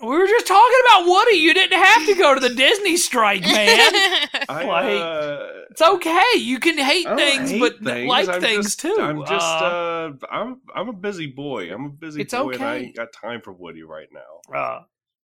we 0.00 0.06
were 0.08 0.26
just 0.26 0.46
talking 0.46 0.78
about 0.88 1.06
Woody. 1.06 1.36
You 1.36 1.54
didn't 1.54 1.78
have 1.82 2.06
to 2.06 2.14
go 2.14 2.34
to 2.34 2.40
the 2.40 2.54
Disney 2.54 2.96
strike, 2.96 3.42
man. 3.44 4.28
I 4.48 4.64
Like, 4.64 5.00
uh, 5.00 5.46
It's 5.70 5.82
okay. 5.82 6.22
You 6.38 6.58
can 6.60 6.78
hate 6.78 7.06
things, 7.16 7.50
hate 7.50 7.60
but 7.60 7.82
things. 7.82 8.08
like 8.08 8.28
I'm 8.28 8.40
things 8.40 8.66
just- 8.66 8.80
too. 8.80 8.96
I'm 9.00 9.20
just 9.24 9.32
Uh, 9.32 9.64
uh, 9.66 10.12
I'm 10.30 10.60
I'm 10.74 10.88
a 10.88 10.92
busy 10.92 11.26
boy. 11.26 11.72
I'm 11.72 11.84
a 11.86 11.88
busy 11.90 12.22
It's 12.22 12.34
boy, 12.34 12.50
and 12.52 12.62
I 12.62 12.76
ain't 12.76 12.96
got 12.96 13.08
time 13.12 13.40
for 13.42 13.52
Woody 13.52 13.82
right 13.82 14.08
now. 14.12 14.54
uh, 14.54 14.80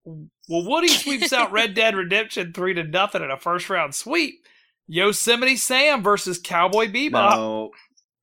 well, 0.06 0.66
Woody 0.68 0.88
sweeps 0.88 1.32
out 1.32 1.52
Red 1.52 1.74
Dead 1.76 1.96
Redemption 1.96 2.54
three 2.54 2.74
to 2.74 2.84
nothing 2.84 3.22
in 3.24 3.30
a 3.32 3.38
first 3.38 3.70
round 3.70 3.94
sweep. 3.94 4.36
Yosemite 4.88 5.56
Sam 5.56 6.02
versus 6.04 6.40
Cowboy 6.40 6.88
Bebop. 6.88 7.12
Now, 7.12 7.70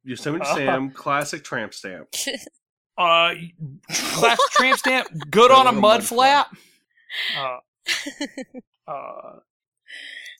Yosemite 0.05 0.45
Uh, 0.45 0.55
Sam, 0.55 0.91
classic 0.91 1.45
tramp 1.45 1.73
stamp. 1.75 2.09
Uh, 2.99 3.35
class 3.91 4.39
tramp 4.53 4.79
stamp, 4.79 5.09
good 5.31 5.51
on 5.53 5.67
a 5.69 5.73
mud 5.73 6.03
flap. 6.05 6.49
Uh, 7.37 7.59
uh, 8.91 9.39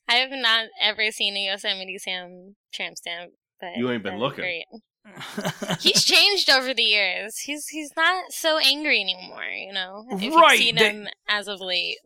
I 0.09 0.15
have 0.17 0.31
not 0.33 0.67
ever 0.81 1.11
seen 1.13 1.37
a 1.37 1.47
Yosemite 1.47 1.99
Sam 1.99 2.57
tramp 2.75 2.97
stamp, 2.99 3.33
but 3.61 3.77
You 3.77 3.91
ain't 3.93 4.03
been 4.03 4.19
looking. 4.19 4.43
Great. 4.43 4.65
He's 5.81 6.05
changed 6.05 6.51
over 6.51 6.75
the 6.75 6.83
years. 6.83 7.39
He's 7.39 7.69
he's 7.69 7.93
not 7.97 8.25
so 8.31 8.59
angry 8.59 9.01
anymore. 9.01 9.45
You 9.45 9.73
know, 9.73 10.05
if 10.11 10.21
you've 10.23 10.35
Right, 10.35 10.59
seen 10.59 10.75
they- 10.77 10.91
him 10.91 11.09
as 11.29 11.49
of 11.49 11.61
late. 11.61 11.97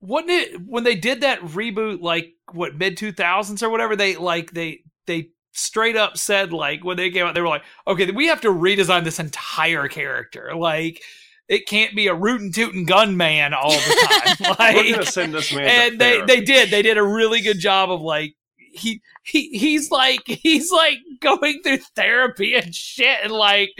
wasn't 0.00 0.30
it 0.30 0.60
when 0.66 0.84
they 0.84 0.94
did 0.94 1.20
that 1.22 1.40
reboot 1.40 2.00
like 2.00 2.28
what 2.52 2.76
mid 2.76 2.96
2000s 2.96 3.62
or 3.62 3.68
whatever 3.68 3.96
they 3.96 4.14
like 4.16 4.52
they 4.52 4.80
they 5.06 5.28
straight 5.58 5.96
up 5.96 6.16
said 6.16 6.52
like 6.52 6.84
when 6.84 6.96
they 6.96 7.10
came 7.10 7.26
out 7.26 7.34
they 7.34 7.40
were 7.40 7.48
like 7.48 7.64
okay 7.86 8.10
we 8.12 8.26
have 8.26 8.40
to 8.40 8.48
redesign 8.48 9.04
this 9.04 9.18
entire 9.18 9.88
character 9.88 10.54
like 10.54 11.02
it 11.48 11.66
can't 11.66 11.96
be 11.96 12.06
a 12.06 12.14
rootin' 12.14 12.52
tootin' 12.52 12.84
gunman 12.84 13.54
all 13.54 13.70
the 13.70 14.36
time 14.36 14.56
like, 14.58 14.76
We're 14.76 14.92
gonna 14.92 15.06
send 15.06 15.34
this 15.34 15.52
man. 15.52 15.92
and 15.92 16.00
they 16.00 16.16
therapy. 16.18 16.34
they 16.34 16.40
did 16.44 16.70
they 16.70 16.82
did 16.82 16.98
a 16.98 17.02
really 17.02 17.40
good 17.40 17.58
job 17.58 17.90
of 17.90 18.00
like 18.00 18.34
he 18.56 19.02
he 19.24 19.48
he's 19.58 19.90
like 19.90 20.22
he's 20.26 20.70
like 20.70 20.98
going 21.20 21.60
through 21.62 21.78
therapy 21.96 22.54
and 22.54 22.74
shit 22.74 23.18
and 23.22 23.32
like 23.32 23.70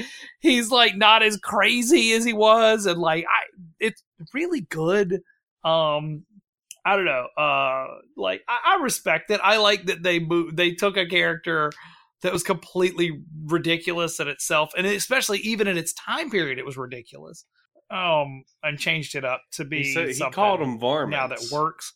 he's 0.41 0.71
like 0.71 0.97
not 0.97 1.23
as 1.23 1.37
crazy 1.37 2.13
as 2.13 2.25
he 2.25 2.33
was 2.33 2.87
and 2.87 2.99
like 2.99 3.25
I 3.25 3.45
it's 3.79 4.03
really 4.35 4.63
good 4.63 5.23
um 5.65 6.25
I 6.93 6.97
don't 6.97 7.05
know 7.05 7.27
uh 7.37 7.87
like 8.17 8.43
I, 8.49 8.77
I 8.77 8.83
respect 8.83 9.31
it 9.31 9.41
I 9.43 9.57
like 9.59 9.87
that 9.87 10.03
they 10.03 10.19
moved 10.19 10.57
they 10.57 10.73
took 10.73 10.97
a 10.97 11.07
character 11.07 11.71
that 12.23 12.33
was 12.33 12.43
completely 12.43 13.23
ridiculous 13.45 14.19
in 14.19 14.29
itself, 14.29 14.73
and 14.77 14.87
especially 14.87 15.39
even 15.39 15.69
in 15.69 15.79
its 15.79 15.93
time 15.93 16.31
period, 16.31 16.59
it 16.59 16.67
was 16.67 16.77
ridiculous. 16.77 17.45
Um, 17.91 18.45
and 18.63 18.79
changed 18.79 19.15
it 19.15 19.25
up 19.25 19.41
to 19.53 19.65
be 19.65 19.79
He, 19.85 19.95
said, 19.95 20.09
he 20.11 20.31
called 20.31 20.61
them 20.61 20.79
varmints. 20.79 21.17
now 21.17 21.29
that 21.29 21.57
works. 21.57 21.95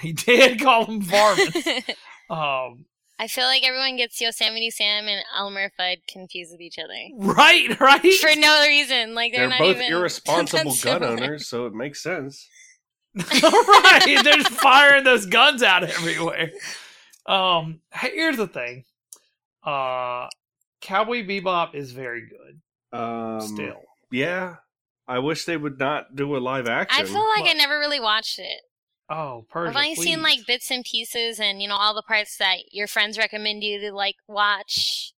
He 0.00 0.12
did 0.12 0.60
call 0.60 0.84
them 0.84 1.00
varmints. 1.00 1.56
um, 2.30 2.86
I 3.18 3.28
feel 3.28 3.44
like 3.44 3.62
everyone 3.64 3.96
gets 3.96 4.20
Yosemite 4.20 4.70
Sam 4.70 5.06
and 5.06 5.22
Elmer 5.38 5.70
Fudd 5.78 5.98
confused 6.08 6.50
with 6.52 6.60
each 6.60 6.78
other 6.78 6.92
right, 7.32 7.78
right. 7.80 8.14
for 8.14 8.36
no 8.36 8.66
reason. 8.66 9.14
Like 9.14 9.32
they're, 9.32 9.48
They're 9.48 9.48
not 9.50 9.58
both 9.60 9.76
even 9.76 9.92
irresponsible 9.92 10.72
that 10.72 10.82
gun 10.84 11.00
similar. 11.02 11.12
owners, 11.12 11.46
so 11.48 11.66
it 11.66 11.72
makes 11.72 12.02
sense. 12.02 12.48
right. 13.32 14.20
They're 14.24 14.36
just 14.36 14.50
firing 14.50 15.04
those 15.04 15.26
guns 15.26 15.62
out 15.62 15.84
everywhere. 15.84 16.50
Um, 17.26 17.80
here's 17.92 18.36
the 18.36 18.46
thing. 18.46 18.84
Uh, 19.64 20.28
Cowboy 20.80 21.24
Bebop 21.26 21.74
is 21.74 21.92
very 21.92 22.22
good 22.28 22.98
Um, 22.98 23.40
still. 23.40 23.82
yeah. 24.10 24.56
I 25.06 25.18
wish 25.18 25.44
they 25.44 25.56
would 25.56 25.78
not 25.78 26.16
do 26.16 26.36
a 26.36 26.38
live 26.38 26.66
action. 26.68 27.00
I 27.00 27.06
feel 27.06 27.26
like 27.36 27.48
I 27.48 27.52
never 27.54 27.78
really 27.78 28.00
watched 28.00 28.38
it. 28.38 28.60
Oh, 29.10 29.44
Persia, 29.50 29.70
I've 29.70 29.76
only 29.76 29.94
seen 29.96 30.22
like 30.22 30.46
bits 30.46 30.70
and 30.70 30.84
pieces, 30.84 31.38
and 31.38 31.60
you 31.60 31.68
know 31.68 31.74
all 31.76 31.92
the 31.94 32.02
parts 32.02 32.38
that 32.38 32.72
your 32.72 32.86
friends 32.86 33.18
recommend 33.18 33.62
you 33.62 33.78
to 33.80 33.92
like 33.92 34.14
watch. 34.26 35.12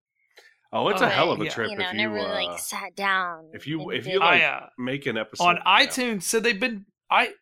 oh, 0.72 0.88
it's 0.88 1.02
Oh, 1.02 1.06
a 1.06 1.08
hell 1.10 1.30
of 1.32 1.40
a 1.40 1.44
yeah. 1.44 1.50
trip 1.50 1.70
you 1.70 1.76
know, 1.76 1.84
if 1.86 1.92
you 1.92 1.98
never 1.98 2.14
really 2.14 2.46
uh, 2.46 2.52
like 2.52 2.58
sat 2.60 2.94
down. 2.96 3.50
if 3.52 3.66
you- 3.66 3.90
if 3.90 4.04
did 4.04 4.14
you, 4.14 4.20
like, 4.20 4.40
I, 4.42 4.44
uh, 4.46 4.66
make 4.78 5.04
an 5.06 5.18
episode 5.18 5.44
on 5.44 5.56
yeah. 5.56 5.86
iTunes. 5.86 6.22
So 6.22 6.40
they've 6.40 6.58
been 6.58 6.86
I 7.10 7.32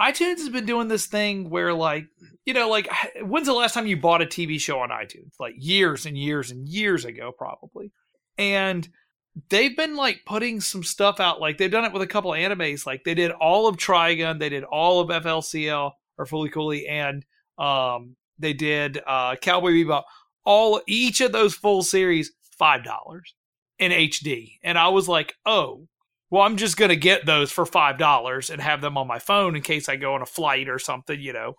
iTunes 0.00 0.38
has 0.38 0.48
been 0.48 0.66
doing 0.66 0.88
this 0.88 1.06
thing 1.06 1.50
where 1.50 1.74
like 1.74 2.06
you 2.44 2.54
know 2.54 2.68
like 2.68 2.88
when's 3.22 3.46
the 3.46 3.52
last 3.52 3.74
time 3.74 3.86
you 3.86 3.96
bought 3.96 4.22
a 4.22 4.26
TV 4.26 4.60
show 4.60 4.80
on 4.80 4.90
iTunes? 4.90 5.32
Like 5.38 5.54
years 5.56 6.06
and 6.06 6.16
years 6.16 6.50
and 6.50 6.68
years 6.68 7.04
ago, 7.04 7.32
probably. 7.36 7.92
And 8.36 8.88
they've 9.48 9.76
been 9.76 9.96
like 9.96 10.22
putting 10.26 10.60
some 10.60 10.82
stuff 10.82 11.20
out. 11.20 11.40
Like 11.40 11.58
they've 11.58 11.70
done 11.70 11.84
it 11.84 11.92
with 11.92 12.02
a 12.02 12.06
couple 12.06 12.32
of 12.32 12.38
animes. 12.38 12.86
Like 12.86 13.04
they 13.04 13.14
did 13.14 13.30
all 13.32 13.66
of 13.66 13.76
Trigun, 13.76 14.38
they 14.38 14.48
did 14.48 14.64
all 14.64 15.00
of 15.00 15.08
FLCL 15.24 15.92
or 16.16 16.26
Fooly 16.26 16.52
Cooly, 16.52 16.86
and 16.86 17.24
um 17.58 18.16
they 18.38 18.52
did 18.52 19.00
uh 19.06 19.36
Cowboy 19.36 19.72
Bebop. 19.72 20.04
All 20.44 20.80
each 20.86 21.20
of 21.20 21.32
those 21.32 21.54
full 21.54 21.82
series 21.82 22.32
five 22.58 22.84
dollars 22.84 23.34
in 23.78 23.92
HD, 23.92 24.58
and 24.62 24.78
I 24.78 24.88
was 24.88 25.08
like, 25.08 25.34
oh, 25.44 25.86
well, 26.30 26.42
I'm 26.42 26.56
just 26.56 26.76
going 26.76 26.90
to 26.90 26.96
get 26.96 27.26
those 27.26 27.50
for 27.50 27.64
$5 27.64 28.50
and 28.50 28.62
have 28.62 28.80
them 28.80 28.98
on 28.98 29.06
my 29.06 29.18
phone 29.18 29.56
in 29.56 29.62
case 29.62 29.88
I 29.88 29.96
go 29.96 30.14
on 30.14 30.22
a 30.22 30.26
flight 30.26 30.68
or 30.68 30.78
something, 30.78 31.20
you 31.20 31.32
know, 31.32 31.54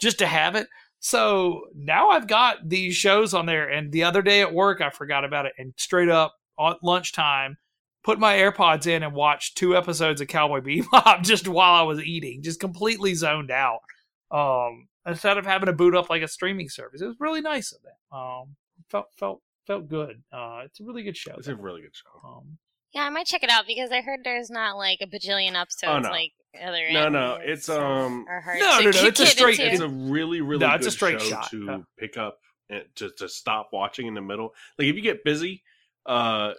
just 0.00 0.18
to 0.20 0.26
have 0.26 0.54
it. 0.54 0.68
So 1.00 1.66
now 1.74 2.08
I've 2.08 2.26
got 2.26 2.68
these 2.68 2.96
shows 2.96 3.34
on 3.34 3.44
there. 3.44 3.68
And 3.68 3.92
the 3.92 4.04
other 4.04 4.22
day 4.22 4.40
at 4.40 4.54
work, 4.54 4.80
I 4.80 4.88
forgot 4.88 5.24
about 5.24 5.44
it. 5.44 5.52
And 5.58 5.74
straight 5.76 6.08
up 6.08 6.34
at 6.58 6.78
lunchtime, 6.82 7.58
put 8.02 8.18
my 8.18 8.36
AirPods 8.36 8.86
in 8.86 9.02
and 9.02 9.14
watched 9.14 9.58
two 9.58 9.76
episodes 9.76 10.22
of 10.22 10.28
Cowboy 10.28 10.60
Bebop 10.60 11.22
just 11.22 11.46
while 11.46 11.74
I 11.74 11.82
was 11.82 12.02
eating, 12.02 12.42
just 12.42 12.60
completely 12.60 13.14
zoned 13.14 13.50
out. 13.50 13.80
Um, 14.30 14.88
instead 15.06 15.36
of 15.36 15.44
having 15.44 15.66
to 15.66 15.74
boot 15.74 15.94
up 15.94 16.08
like 16.08 16.22
a 16.22 16.28
streaming 16.28 16.70
service, 16.70 17.02
it 17.02 17.06
was 17.06 17.20
really 17.20 17.42
nice 17.42 17.72
of 17.72 17.82
them. 17.82 18.18
Um, 18.18 18.56
felt 18.88 19.06
felt 19.16 19.42
felt 19.66 19.88
good. 19.88 20.22
Uh, 20.32 20.62
it's 20.64 20.80
a 20.80 20.84
really 20.84 21.02
good 21.02 21.16
show. 21.16 21.34
It's 21.36 21.48
a 21.48 21.54
really 21.54 21.82
good 21.82 21.94
show. 21.94 22.28
Um, 22.28 22.58
yeah, 22.94 23.02
I 23.02 23.10
might 23.10 23.26
check 23.26 23.42
it 23.42 23.50
out 23.50 23.66
because 23.66 23.90
I 23.90 24.00
heard 24.00 24.20
there's 24.24 24.50
not 24.50 24.76
like 24.76 24.98
a 25.02 25.06
bajillion 25.06 25.54
episodes 25.60 25.84
Oh, 25.86 25.98
no. 25.98 26.10
like 26.10 26.32
other. 26.62 26.90
No, 26.92 27.08
no, 27.08 27.38
it's, 27.42 27.68
um, 27.68 28.24
are 28.28 28.42
No, 28.58 28.80
no, 28.80 28.80
no, 28.82 28.88
it's 28.90 29.20
a 29.20 29.26
straight- 29.26 29.58
into. 29.58 29.72
It's 29.72 29.80
a 29.80 29.88
really, 29.88 30.40
really 30.40 30.60
No, 30.60 30.70
good 30.70 30.76
it's 30.76 30.86
a 30.86 30.90
straight 30.92 31.20
show 31.20 31.28
shot. 31.30 31.50
to 31.50 31.64
Yeah. 31.66 31.78
pick 31.98 32.16
up 32.16 32.38
and 32.70 32.84
to, 32.96 33.10
to 33.18 33.28
stop 33.28 33.70
watching 33.72 34.06
in 34.06 34.14
the 34.14 34.20
middle. 34.22 34.54
Like 34.78 34.88
if 34.88 34.94
you 34.96 35.02
get 35.02 35.24
busy, 35.24 35.62
uh, 36.06 36.54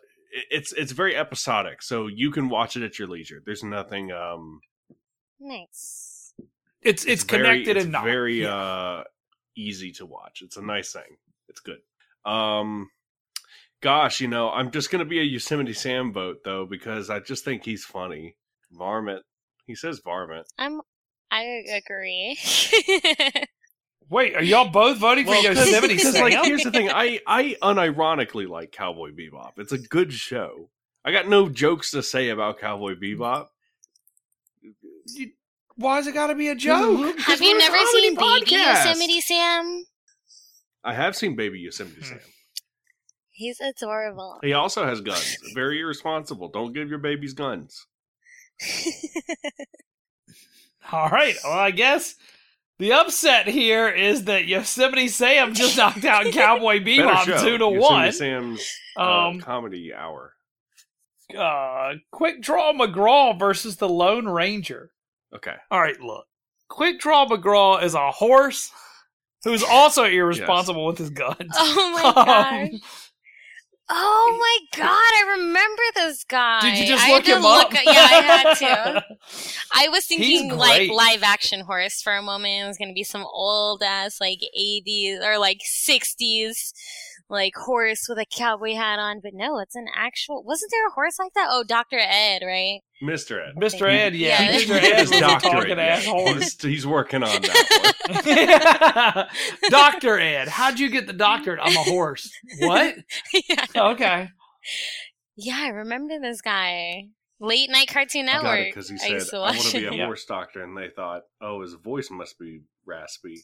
it's 0.52 0.74
it's 0.74 0.92
very 0.92 1.16
episodic, 1.16 1.82
so 1.82 2.08
you 2.08 2.30
can 2.32 2.50
watch 2.50 2.76
it 2.76 2.84
at 2.84 3.00
your 3.00 3.08
leisure. 3.08 3.42
There's 3.46 3.64
nothing. 3.64 4.12
Um, 4.12 4.60
nice. 5.40 6.34
it's 6.82 7.06
it's, 7.06 7.24
very- 7.24 7.44
connected 7.44 7.78
it's 7.78 7.84
and 7.86 7.92
not 7.94 8.04
very 8.04 8.42
Yeah. 8.42 8.56
uh 8.56 9.04
easy 9.56 9.92
to 9.94 10.06
watch. 10.06 10.42
It's 10.42 10.58
a 10.58 10.62
nice 10.62 10.92
thing. 10.92 11.18
It's 11.48 11.62
good. 11.62 11.80
Um, 12.26 12.90
gosh, 13.86 14.20
you 14.20 14.28
know, 14.28 14.50
I'm 14.50 14.72
just 14.72 14.90
gonna 14.90 15.06
be 15.06 15.20
a 15.20 15.24
Yosemite 15.24 15.72
Sam 15.74 16.12
vote 16.12 16.38
though 16.44 16.66
because 16.66 17.12
I 17.12 17.20
just 17.20 17.46
think 17.46 17.64
he's 17.64 17.86
funny. 17.86 18.36
Varmint. 18.72 19.22
He 19.68 19.76
says 19.76 20.02
varmint. 20.04 20.48
I'm. 20.58 20.82
I 21.32 21.44
agree. 21.76 22.38
Wait, 24.10 24.36
are 24.36 24.44
y'all 24.44 24.70
both 24.70 24.98
voting 24.98 25.26
for 25.28 25.36
Yosemite 25.36 25.96
because 25.96 26.14
Sam? 26.14 26.22
like 26.24 26.46
here's 26.46 26.64
the 26.64 26.72
thing, 26.72 26.90
I 26.90 27.20
I 27.28 27.56
unironically 27.62 28.48
like 28.50 28.72
Cowboy 28.72 29.12
Bebop. 29.12 29.54
It's 29.58 29.72
a 29.72 29.78
good 29.78 30.12
show. 30.14 30.70
I 31.04 31.12
got 31.12 31.28
no 31.28 31.48
jokes 31.48 31.92
to 31.92 32.02
say 32.02 32.30
about 32.30 32.60
Cowboy 32.60 32.96
Bebop. 32.96 33.48
You- 35.14 35.32
Why's 35.78 36.08
it 36.08 36.14
got 36.14 36.28
to 36.28 36.36
be 36.36 36.48
a 36.48 36.56
joke? 36.56 37.20
Have 37.20 37.42
you 37.42 37.56
never 37.58 37.76
comedy 37.76 37.92
seen 38.02 38.16
Baby. 38.16 38.52
Yosemite 38.52 39.22
Sam? 39.22 39.86
I 40.86 40.94
have 40.94 41.16
seen 41.18 41.36
Baby 41.36 41.60
Yosemite 41.60 41.98
Hmm. 42.00 42.06
Sam. 42.06 42.20
He's 43.36 43.60
adorable. 43.60 44.40
He 44.42 44.54
also 44.54 44.86
has 44.86 45.02
guns. 45.02 45.36
Very 45.54 45.82
irresponsible. 45.82 46.48
Don't 46.48 46.72
give 46.74 46.88
your 46.90 47.00
babies 47.00 47.34
guns. 47.34 47.86
All 50.92 51.10
right. 51.10 51.36
Well, 51.44 51.54
I 51.54 51.72
guess 51.72 52.16
the 52.80 52.94
upset 52.94 53.48
here 53.48 53.90
is 53.90 54.26
that 54.26 54.46
Yosemite 54.48 55.08
Sam 55.08 55.54
just 55.54 55.76
knocked 55.78 56.06
out 56.06 56.32
Cowboy 56.32 56.80
Bebop 56.84 57.24
show. 57.26 57.38
two 57.44 57.58
to 57.58 57.66
Yosemite 57.66 57.80
one. 57.80 58.12
Sam's 58.12 58.72
uh, 58.98 59.28
Um, 59.28 59.40
comedy 59.42 59.94
hour. 59.94 60.34
uh, 61.38 61.94
Quick 62.12 62.42
Draw 62.42 62.74
McGraw 62.74 63.38
versus 63.38 63.78
the 63.78 63.90
Lone 63.90 64.28
Ranger. 64.28 64.92
Okay. 65.36 65.56
All 65.72 65.82
right, 65.82 66.00
look. 66.00 66.26
Quick 66.70 67.00
Draw 67.00 67.28
McGraw 67.28 67.84
is 67.84 67.96
a 67.96 68.12
horse 68.12 68.72
who's 69.44 69.64
also 69.64 70.04
irresponsible 70.06 70.86
with 70.86 70.98
his 70.98 71.10
guns. 71.10 71.52
Oh 71.54 71.92
my 71.94 72.04
Um, 72.04 72.14
god. 72.26 72.70
Oh 73.88 74.38
my 74.40 74.80
god, 74.80 74.88
I 74.90 75.38
remember 75.38 75.82
this 75.96 76.24
guy. 76.24 76.62
Did 76.62 76.80
you 76.80 76.88
just 76.88 77.08
look 77.08 77.26
him 77.26 77.46
up? 77.46 77.72
Yeah, 77.72 77.82
I 77.86 78.22
had 78.22 78.54
to. 78.56 79.06
I 79.74 79.90
was 79.90 80.06
thinking 80.06 80.56
like 80.56 80.90
live 80.90 81.22
action 81.22 81.62
horse 81.62 82.02
for 82.02 82.14
a 82.14 82.22
moment. 82.22 82.64
It 82.64 82.68
was 82.68 82.78
gonna 82.78 82.94
be 82.94 83.04
some 83.04 83.26
old 83.32 83.84
ass 83.84 84.20
like 84.20 84.40
eighties 84.56 85.20
or 85.24 85.38
like 85.38 85.60
sixties 85.62 86.74
like 87.30 87.54
horse 87.56 88.08
with 88.10 88.18
a 88.18 88.26
cowboy 88.26 88.74
hat 88.76 89.00
on, 89.00 89.20
but 89.22 89.34
no, 89.34 89.60
it's 89.60 89.76
an 89.76 89.88
actual 89.96 90.44
wasn't 90.44 90.72
there 90.72 90.88
a 90.88 90.92
horse 90.92 91.20
like 91.20 91.34
that? 91.34 91.48
Oh, 91.50 91.64
Dr. 91.68 92.00
Ed, 92.00 92.42
right? 92.46 92.82
Mr. 93.04 93.46
Ed. 93.46 93.56
Mr. 93.56 93.90
Ed, 93.90 94.16
yeah, 94.16 94.42
Yeah. 94.42 94.58
Mr. 94.60 94.82
Ed 94.82 95.02
was 95.02 95.12
a 95.12 95.20
Doctor 95.20 95.50
talking 95.50 95.72
Ed, 95.72 95.80
ass 95.80 96.06
yeah. 96.06 96.12
horse. 96.12 96.38
He's, 96.54 96.62
he's 96.62 96.88
working 96.88 97.24
on 97.24 97.42
that 97.42 99.28
one. 99.62 99.70
Doctor 99.70 100.20
Ed, 100.20 100.48
how'd 100.48 100.80
you 100.80 100.90
get 100.90 101.06
the 101.08 101.14
doctorate? 101.14 101.60
I'm 101.62 101.76
a 101.76 101.84
horse. 101.84 102.32
What? 102.60 102.96
yeah. 103.50 103.66
Okay. 103.76 104.30
yeah, 105.36 105.58
I 105.62 105.68
remember 105.70 106.20
this 106.22 106.42
guy. 106.42 107.10
Late 107.42 107.70
night 107.70 107.90
Cartoon 107.90 108.30
I 108.30 108.34
got 108.36 108.44
Network. 108.44 108.66
because 108.68 108.90
he 108.90 108.98
said, 108.98 109.12
used 109.12 109.30
to 109.32 109.38
I 109.38 109.52
want 109.52 109.60
to 109.62 109.78
be 109.78 109.86
a 109.88 109.92
Yeah. 109.94 110.06
horse 110.06 110.24
doctor. 110.26 110.64
And 110.64 110.76
they 110.78 110.88
thought, 110.88 111.24
oh, 111.42 111.62
his 111.62 111.74
voice 111.74 112.10
must 112.10 112.40
be 112.40 112.62
raspy. 112.86 113.42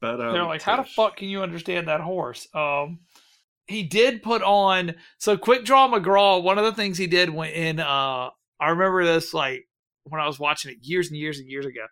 But 0.00 0.20
um, 0.20 0.32
They're 0.32 0.44
like, 0.44 0.62
how 0.62 0.76
the 0.76 0.84
fuck 0.88 1.16
can 1.16 1.28
you 1.28 1.42
understand 1.42 1.88
that 1.88 2.00
horse? 2.00 2.46
Um, 2.54 3.00
he 3.68 3.82
did 3.82 4.22
put 4.22 4.42
on 4.42 4.94
so 5.18 5.36
Quick 5.36 5.64
Draw 5.64 5.88
McGraw. 5.88 6.42
One 6.42 6.58
of 6.58 6.64
the 6.64 6.72
things 6.72 6.98
he 6.98 7.06
did 7.06 7.30
when 7.30 7.50
in 7.50 7.80
uh, 7.80 8.30
I 8.60 8.68
remember 8.70 9.04
this 9.04 9.32
like 9.34 9.68
when 10.04 10.20
I 10.20 10.26
was 10.26 10.38
watching 10.38 10.72
it 10.72 10.78
years 10.82 11.08
and 11.08 11.16
years 11.18 11.38
and 11.38 11.48
years 11.48 11.66
ago. 11.66 11.86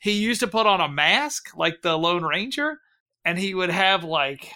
He 0.00 0.12
used 0.12 0.40
to 0.40 0.46
put 0.46 0.66
on 0.66 0.80
a 0.80 0.88
mask 0.88 1.56
like 1.56 1.82
the 1.82 1.96
Lone 1.98 2.24
Ranger, 2.24 2.78
and 3.24 3.38
he 3.38 3.54
would 3.54 3.70
have 3.70 4.04
like 4.04 4.50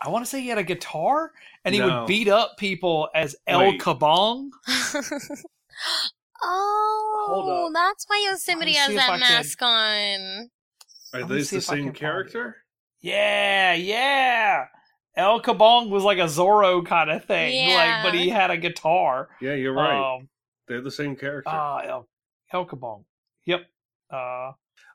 I 0.00 0.08
want 0.08 0.24
to 0.24 0.28
say 0.30 0.40
he 0.40 0.48
had 0.48 0.58
a 0.58 0.64
guitar, 0.64 1.30
and 1.64 1.74
he 1.74 1.80
No. 1.80 2.00
would 2.00 2.06
beat 2.08 2.28
up 2.28 2.56
people 2.58 3.08
as 3.14 3.36
El 3.46 3.60
Wait. 3.60 3.80
Kabong. 3.80 4.48
oh, 6.42 7.70
that's 7.72 8.04
why 8.08 8.26
Yosemite 8.30 8.72
has 8.74 8.88
see 8.88 8.94
if 8.94 9.00
I 9.00 9.06
that 9.06 9.10
can- 9.10 9.20
mask 9.20 9.62
on. 9.62 10.50
Are 11.14 11.20
Let 11.20 11.28
these 11.28 11.50
the 11.50 11.60
same 11.60 11.76
can 11.76 11.84
find 11.86 11.96
it. 11.96 11.98
character? 12.00 12.56
Yeah, 13.00 13.74
yeah. 13.74 14.64
El 15.16 15.40
Kabong 15.42 15.90
was 15.90 16.04
like 16.04 16.18
a 16.18 16.22
Zorro 16.22 16.84
kind 16.86 17.10
of 17.10 17.24
thing, 17.24 17.68
like, 17.74 18.02
but 18.04 18.14
he 18.14 18.28
had 18.30 18.50
a 18.50 18.56
guitar. 18.56 19.28
Yeah, 19.40 19.54
you're 19.54 19.74
right. 19.74 20.16
Um, 20.16 20.28
They're 20.68 20.80
the 20.80 20.90
same 20.90 21.16
character. 21.16 21.50
Ah, 21.50 21.80
El, 21.84 22.08
El 22.52 22.64
Kabong. 22.66 23.04
Yep. 23.44 23.60
Uh, 24.10 24.52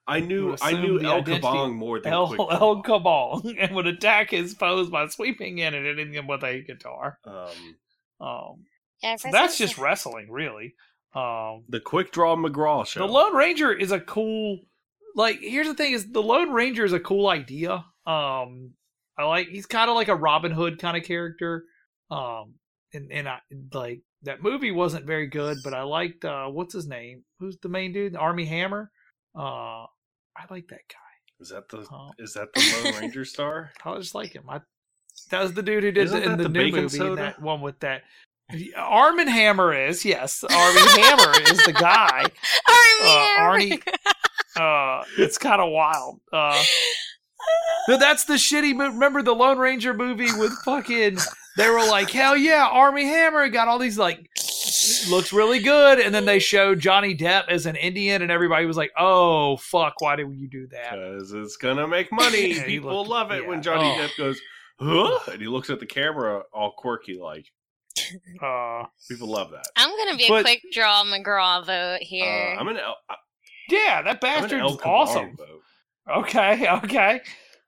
I 0.08 0.22
knew 0.22 0.56
I 0.62 0.72
knew 0.72 1.00
El 1.02 1.22
Kabong 1.24 1.76
more 1.76 2.00
than 2.00 2.14
El, 2.14 2.28
Quick 2.28 2.40
El 2.40 2.82
Kabong 2.82 3.56
and 3.60 3.76
would 3.76 3.88
attack 3.88 4.32
his 4.32 4.54
foes 4.54 4.90
by 4.90 5.08
sweeping 5.08 5.58
in 5.60 5.74
and 5.74 5.86
hitting 5.86 6.12
them 6.14 6.28
with 6.28 6.44
a 6.44 6.62
guitar. 6.62 7.20
Um, 7.26 7.48
Um, 8.20 8.66
Yeah, 9.04 9.18
so 9.18 9.30
that's 9.32 9.58
just 9.58 9.78
wrestling, 9.78 10.32
really. 10.32 10.74
Um, 11.14 11.64
the 11.70 11.80
Quick 11.84 12.12
Draw 12.12 12.36
McGraw 12.38 12.86
show. 12.88 13.02
the 13.02 13.12
Lone 13.12 13.36
Ranger 13.36 13.72
is 13.72 13.92
a 13.92 14.00
cool. 14.00 14.60
Like, 15.16 15.40
here's 15.42 15.68
the 15.68 15.74
thing: 15.74 15.94
is 15.94 16.12
the 16.12 16.22
Lone 16.24 16.52
Ranger 16.52 16.86
is 16.86 16.94
a 16.94 17.00
cool 17.00 17.28
idea. 17.28 17.86
Um, 18.06 18.72
I 19.18 19.26
like 19.26 19.48
he's 19.48 19.66
kind 19.66 19.90
of 19.90 19.96
like 19.96 20.08
a 20.10 20.16
Robin 20.16 20.52
Hood 20.52 20.80
kind 20.80 20.96
of 20.98 21.04
character. 21.04 21.64
Um, 22.12 22.54
and 22.94 23.12
and 23.12 23.28
I 23.28 23.40
like 23.74 24.02
that 24.24 24.42
movie 24.44 24.72
wasn't 24.72 25.06
very 25.06 25.28
good, 25.28 25.58
but 25.64 25.74
I 25.74 25.84
liked 25.84 26.24
uh, 26.26 26.48
what's 26.48 26.74
his 26.74 26.88
name? 26.88 27.24
Who's 27.40 27.58
the 27.62 27.70
main 27.70 27.94
dude? 27.94 28.16
Armie 28.16 28.46
Hammer. 28.46 28.92
Uh, 29.38 29.84
I 30.36 30.46
like 30.50 30.68
that 30.70 30.82
guy. 30.90 30.96
Is 31.40 31.50
that 31.50 31.70
the 31.70 31.80
Um, 31.92 32.12
is 32.18 32.34
that 32.34 32.48
the 32.54 32.82
Lone 32.84 33.00
Ranger 33.02 33.26
star? 33.26 33.72
I 33.86 33.96
just 33.98 34.16
like 34.16 34.34
him. 34.34 34.46
I 34.50 34.62
that 35.32 35.42
was 35.42 35.54
the 35.54 35.64
dude 35.64 35.84
who 35.84 35.92
did 35.92 36.06
Isn't 36.06 36.20
the, 36.22 36.32
in 36.32 36.38
the, 36.38 36.44
the 36.44 36.50
new 36.50 36.72
movie. 36.72 36.90
soda? 36.98 37.16
That 37.16 37.42
one 37.42 37.62
with 37.62 37.80
that. 37.82 38.04
Arm 38.78 39.20
and 39.20 39.30
Hammer 39.30 39.74
is 39.74 40.06
yes. 40.06 40.44
Armie 40.44 40.80
Hammer 41.02 41.32
is 41.52 41.58
the 41.66 41.74
guy. 41.74 42.22
Army 42.70 43.02
Uh, 43.04 43.38
Arnie. 43.40 43.82
Uh, 44.60 45.04
it's 45.20 45.38
kind 45.38 45.62
of 45.62 45.70
wild. 45.70 46.20
Uh, 46.34 46.60
but 47.88 48.00
that's 48.00 48.26
the 48.26 48.34
shitty. 48.36 48.76
mo- 48.76 48.90
Remember 48.90 49.22
the 49.22 49.34
Lone 49.36 49.58
Ranger 49.58 49.94
movie 49.94 50.32
with 50.38 50.54
fucking? 50.66 51.18
They 51.58 51.70
were 51.70 51.80
like, 51.88 52.10
hell 52.12 52.38
yeah, 52.38 52.68
Armie 52.70 53.06
Hammer 53.06 53.48
got 53.50 53.68
all 53.68 53.80
these 53.80 53.98
like 53.98 54.30
looks 55.10 55.34
really 55.34 55.60
good, 55.60 56.00
and 56.00 56.14
then 56.14 56.26
they 56.26 56.38
showed 56.40 56.80
Johnny 56.80 57.16
Depp 57.16 57.50
as 57.50 57.66
an 57.66 57.76
Indian, 57.76 58.22
and 58.22 58.30
everybody 58.32 58.66
was 58.66 58.78
like, 58.78 58.92
oh 58.98 59.58
fuck, 59.58 60.00
why 60.00 60.16
did 60.16 60.32
you 60.36 60.48
do 60.48 60.68
that? 60.68 60.92
Because 60.92 61.32
it's 61.34 61.58
gonna 61.58 61.88
make 61.88 62.12
money. 62.12 62.54
Yeah, 62.58 62.64
People 62.66 62.96
looked- 62.98 63.10
love 63.10 63.32
it 63.32 63.44
yeah. 63.44 63.48
when 63.50 63.62
Johnny 63.62 63.90
Oh. 63.90 64.02
Depp 64.08 64.18
goes, 64.18 64.40
huh? 64.80 65.32
And 65.32 65.42
he 65.42 65.48
looks 65.48 65.70
at 65.70 65.80
the 65.80 65.86
camera 65.88 66.44
all 66.54 66.72
quirky 66.78 67.18
like. 67.20 67.46
Uh, 68.42 68.84
People 69.10 69.28
love 69.30 69.50
that. 69.52 69.66
I'm 69.76 69.90
gonna 69.98 70.16
be 70.16 70.26
a 70.26 70.42
quick 70.42 70.62
draw 70.72 71.04
McGraw 71.06 71.66
vote 71.66 71.96
Uh, 71.96 71.98
here. 72.02 72.56
I'm 72.60 72.68
an 72.68 72.78
El, 72.78 72.96
yeah, 73.70 74.04
that 74.04 74.20
I'm 74.24 74.44
an 74.46 74.52
El 74.60 74.76
bastard's 74.76 74.82
awesome. 74.86 75.36
vote. 75.36 75.62
Okay, 76.10 76.68
okay. 76.84 77.22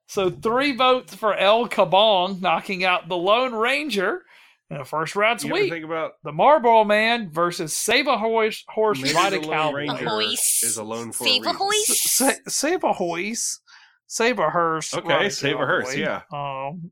So 0.07 0.29
three 0.29 0.75
votes 0.75 1.13
for 1.15 1.35
El 1.35 1.67
Kabong, 1.69 2.41
knocking 2.41 2.83
out 2.83 3.07
the 3.07 3.17
Lone 3.17 3.53
Ranger 3.53 4.23
in 4.71 4.77
the 4.77 4.85
first 4.85 5.15
round 5.15 5.43
You 5.43 5.49
ever 5.49 5.59
sweep. 5.59 5.71
think 5.73 5.85
about 5.85 6.13
The 6.23 6.31
Marlboro 6.31 6.83
Man 6.83 7.29
versus 7.31 7.75
Save 7.75 8.07
a 8.07 8.17
Horse, 8.17 8.63
horse 8.69 9.01
maybe 9.01 9.13
Ride 9.15 9.33
a 9.33 9.41
Lone 9.41 9.51
Cowboy. 9.51 9.75
Ranger 9.77 10.05
A 10.05 10.09
hoist. 10.09 10.63
is 10.63 10.77
alone 10.77 11.11
for 11.11 11.25
Save 11.25 11.45
a 11.45 11.49
a 11.49 11.53
hoist. 11.53 12.07
Sa- 12.17 12.31
save 12.47 12.83
a 12.83 12.93
horse, 12.93 13.59
save 14.07 14.39
a 14.39 14.49
hearse. 14.49 14.93
Okay, 14.95 15.07
ride 15.07 15.25
a 15.27 15.31
save 15.31 15.55
a 15.59 15.65
hearse, 15.65 15.95
yeah. 15.95 16.21
Um, 16.31 16.91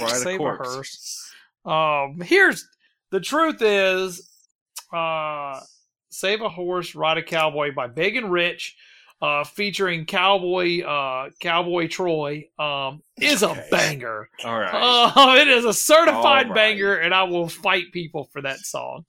Ride 0.00 0.10
a 0.12 0.14
save 0.16 0.38
corpse. 0.38 0.68
a 0.68 0.72
hearse. 0.72 1.30
Um, 1.64 2.20
here's 2.22 2.66
the 3.10 3.20
truth: 3.20 3.60
is 3.60 4.28
uh, 4.92 5.60
save 6.10 6.40
a 6.42 6.48
horse, 6.48 6.94
ride 6.94 7.18
a 7.18 7.22
cowboy 7.22 7.74
by 7.74 7.86
Big 7.86 8.16
and 8.16 8.30
Rich. 8.32 8.76
Uh, 9.22 9.42
featuring 9.44 10.04
Cowboy, 10.04 10.82
uh, 10.82 11.30
Cowboy 11.40 11.88
Troy, 11.88 12.44
um, 12.58 13.00
is 13.18 13.42
Okay. 13.42 13.66
a 13.66 13.70
banger. 13.70 14.28
All 14.44 14.58
right. 14.58 14.70
Oh, 15.16 15.34
it 15.36 15.48
is 15.48 15.64
a 15.64 15.72
certified 15.72 16.46
All 16.48 16.52
right. 16.52 16.54
banger, 16.54 16.96
and 16.96 17.14
I 17.14 17.22
will 17.22 17.48
fight 17.48 17.84
people 17.92 18.28
for 18.32 18.42
that 18.42 18.58
song. 18.58 19.04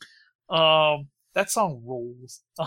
Um, 0.50 1.10
that 1.34 1.52
song 1.52 1.82
rules. 1.86 2.40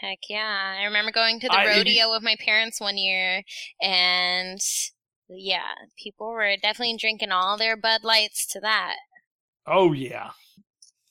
Heck 0.00 0.18
yeah. 0.28 0.76
I 0.80 0.84
remember 0.84 1.12
going 1.12 1.40
to 1.40 1.48
the 1.48 1.54
I- 1.54 1.64
if 1.64 1.70
you- 1.70 1.76
rodeo 1.78 2.10
with 2.12 2.22
my 2.22 2.36
parents 2.44 2.80
one 2.80 2.96
year 2.98 3.42
and 3.80 4.58
yeah, 5.28 5.72
people 5.98 6.28
were 6.28 6.56
definitely 6.62 6.96
drinking 6.98 7.32
all 7.32 7.56
their 7.56 7.76
Bud 7.76 8.04
Lights 8.04 8.46
to 8.48 8.60
that. 8.60 8.96
oh 9.66 9.92
yeah, 9.92 10.30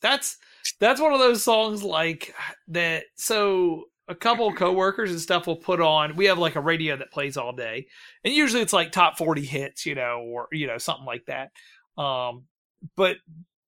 that's 0.02 0.38
that's 0.80 1.02
one 1.02 1.14
of 1.14 1.20
those 1.20 1.44
songs 1.44 1.84
like 1.84 2.34
that. 2.70 3.04
So 3.18 3.86
a 4.08 4.16
couple 4.16 4.48
of 4.48 4.56
coworkers 4.56 5.12
and 5.12 5.20
stuff 5.20 5.48
will 5.48 5.56
put 5.56 5.82
on. 5.82 6.16
We 6.16 6.26
have 6.26 6.38
like 6.38 6.56
a 6.56 6.62
radio 6.62 6.96
that 6.98 7.12
plays 7.12 7.38
all 7.38 7.54
day, 7.54 7.88
and 8.24 8.34
usually 8.34 8.62
it's 8.62 8.74
like 8.74 8.92
top 8.92 9.18
forty 9.18 9.46
hits, 9.46 9.86
you 9.86 9.96
know, 9.96 10.22
or 10.26 10.48
you 10.52 10.68
know 10.68 10.78
something 10.78 11.06
like 11.06 11.26
that. 11.26 11.52
Um, 12.02 12.44
but 12.96 13.18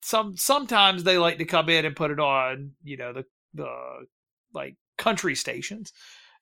some 0.01 0.38
sometimes 0.38 1.03
they 1.03 1.17
like 1.17 1.38
to 1.39 1.45
come 1.45 1.69
in 1.69 1.85
and 1.85 1.95
put 1.95 2.11
it 2.11 2.19
on, 2.19 2.71
you 2.83 2.97
know, 2.97 3.13
the 3.13 3.25
the 3.53 4.05
like 4.53 4.75
country 4.97 5.35
stations, 5.35 5.91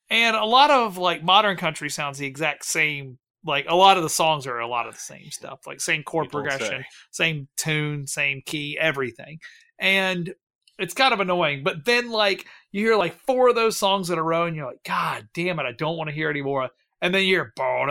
and 0.10 0.36
a 0.36 0.46
lot 0.46 0.72
of 0.72 0.98
like 0.98 1.24
modern 1.24 1.58
country 1.58 1.90
sounds 1.90 2.18
the 2.18 2.28
exact 2.28 2.66
same. 2.66 3.18
Like 3.46 3.66
a 3.70 3.76
lot 3.76 3.98
of 3.98 4.04
the 4.04 4.10
songs 4.10 4.48
are 4.48 4.60
a 4.60 4.68
lot 4.68 4.88
of 4.88 4.96
the 4.96 5.00
same 5.00 5.30
stuff, 5.30 5.68
like 5.68 5.80
same 5.80 6.04
chord 6.04 6.26
don't 6.26 6.32
progression, 6.32 6.82
say. 6.82 6.86
same 7.12 7.48
tune, 7.58 8.08
same 8.08 8.42
key, 8.46 8.76
everything. 8.80 9.40
And 9.78 10.34
it's 10.78 10.94
kind 10.94 11.14
of 11.14 11.20
annoying. 11.20 11.64
But 11.64 11.86
then 11.86 12.12
like 12.12 12.46
you 12.72 12.86
hear 12.86 12.96
like 12.96 13.16
four 13.26 13.50
of 13.50 13.56
those 13.56 13.78
songs 13.78 14.10
in 14.10 14.18
a 14.18 14.24
row 14.24 14.46
and 14.46 14.56
you're 14.56 14.68
like, 14.68 14.84
God 14.84 15.28
damn 15.34 15.60
it, 15.60 15.66
I 15.66 15.72
don't 15.72 15.98
want 15.98 16.10
to 16.10 16.16
hear 16.16 16.30
anymore. 16.30 16.70
And 17.02 17.14
then 17.14 17.24
you 17.24 17.36
hear 17.36 17.54
bum 17.56 17.88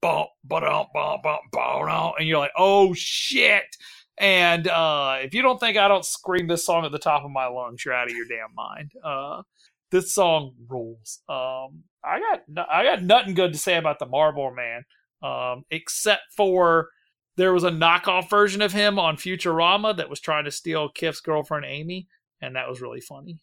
bum 0.00 0.26
bum 0.44 0.86
bum 0.94 1.18
bum 1.22 1.38
bum 1.52 2.12
and 2.18 2.28
you're 2.28 2.38
like, 2.38 2.52
oh 2.56 2.94
shit. 2.94 3.76
And 4.16 4.68
uh 4.68 5.18
if 5.22 5.34
you 5.34 5.42
don't 5.42 5.58
think 5.58 5.76
I 5.76 5.88
don't 5.88 6.04
scream 6.04 6.46
this 6.46 6.64
song 6.64 6.84
at 6.84 6.92
the 6.92 6.98
top 6.98 7.24
of 7.24 7.30
my 7.30 7.46
lungs, 7.46 7.84
you're 7.84 7.94
out 7.94 8.10
of 8.10 8.16
your 8.16 8.26
damn 8.26 8.54
mind. 8.54 8.92
Uh 9.02 9.42
this 9.90 10.14
song 10.14 10.52
rules. 10.68 11.20
Um 11.28 11.84
I 12.04 12.20
got 12.20 12.68
I 12.70 12.84
got 12.84 13.02
nothing 13.02 13.34
good 13.34 13.52
to 13.52 13.58
say 13.58 13.76
about 13.76 13.98
the 13.98 14.06
Marlboro 14.06 14.54
Man. 14.54 14.84
Um 15.22 15.64
except 15.70 16.22
for 16.36 16.88
there 17.36 17.52
was 17.52 17.64
a 17.64 17.70
knockoff 17.70 18.30
version 18.30 18.62
of 18.62 18.72
him 18.72 18.98
on 18.98 19.16
Futurama 19.16 19.96
that 19.96 20.08
was 20.10 20.20
trying 20.20 20.44
to 20.44 20.50
steal 20.50 20.88
Kif's 20.88 21.20
girlfriend 21.20 21.64
Amy, 21.66 22.08
and 22.40 22.56
that 22.56 22.68
was 22.68 22.80
really 22.80 23.00
funny 23.00 23.38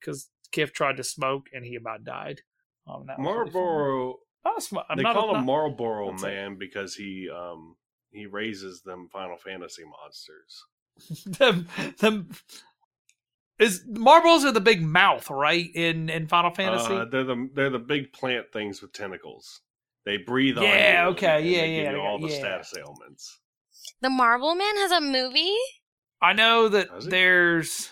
because 0.00 0.28
Kif 0.52 0.72
tried 0.72 0.96
to 0.96 1.04
smoke 1.04 1.46
and 1.52 1.64
he 1.64 1.76
about 1.76 2.04
died. 2.04 2.40
Um, 2.86 3.06
that 3.06 3.18
was 3.18 3.26
really. 3.26 3.50
Marlboro. 3.52 4.16
Sm- 4.58 4.78
I'm 4.88 4.96
They 4.96 5.02
not 5.02 5.14
call 5.14 5.28
him 5.30 5.36
not- 5.38 5.44
Marlboro 5.44 6.14
it. 6.14 6.22
Man 6.22 6.56
because 6.56 6.94
he 6.94 7.28
um 7.30 7.76
he 8.10 8.26
raises 8.26 8.82
them 8.82 9.08
Final 9.12 9.36
Fantasy 9.36 9.84
monsters. 9.84 10.64
them, 11.38 11.68
them 11.98 12.28
is 13.58 13.84
Malboros 13.86 14.44
are 14.44 14.52
the 14.52 14.60
big 14.60 14.82
mouth, 14.82 15.28
right? 15.30 15.68
In 15.74 16.08
in 16.08 16.26
Final 16.26 16.50
Fantasy. 16.50 16.94
Uh, 16.94 17.04
they're 17.04 17.24
the 17.24 17.48
they're 17.54 17.70
the 17.70 17.78
big 17.78 18.12
plant 18.12 18.52
things 18.52 18.80
with 18.82 18.92
tentacles. 18.92 19.60
They 20.04 20.16
breathe 20.16 20.58
on 20.58 20.64
you. 20.64 20.70
Yeah, 20.70 21.06
okay, 21.08 21.38
and 21.38 21.46
yeah, 21.46 21.60
they 21.60 21.76
yeah, 21.76 21.82
Give 21.84 21.92
you 21.92 22.00
all 22.00 22.18
the 22.18 22.28
yeah. 22.28 22.38
status 22.38 22.74
ailments. 22.76 23.38
The 24.00 24.10
Marlboro 24.10 24.54
Man 24.54 24.76
has 24.76 24.92
a 24.92 25.00
movie? 25.00 25.54
I 26.22 26.32
know 26.32 26.68
that 26.68 26.88
Does 26.90 27.06
it? 27.06 27.10
there's. 27.10 27.90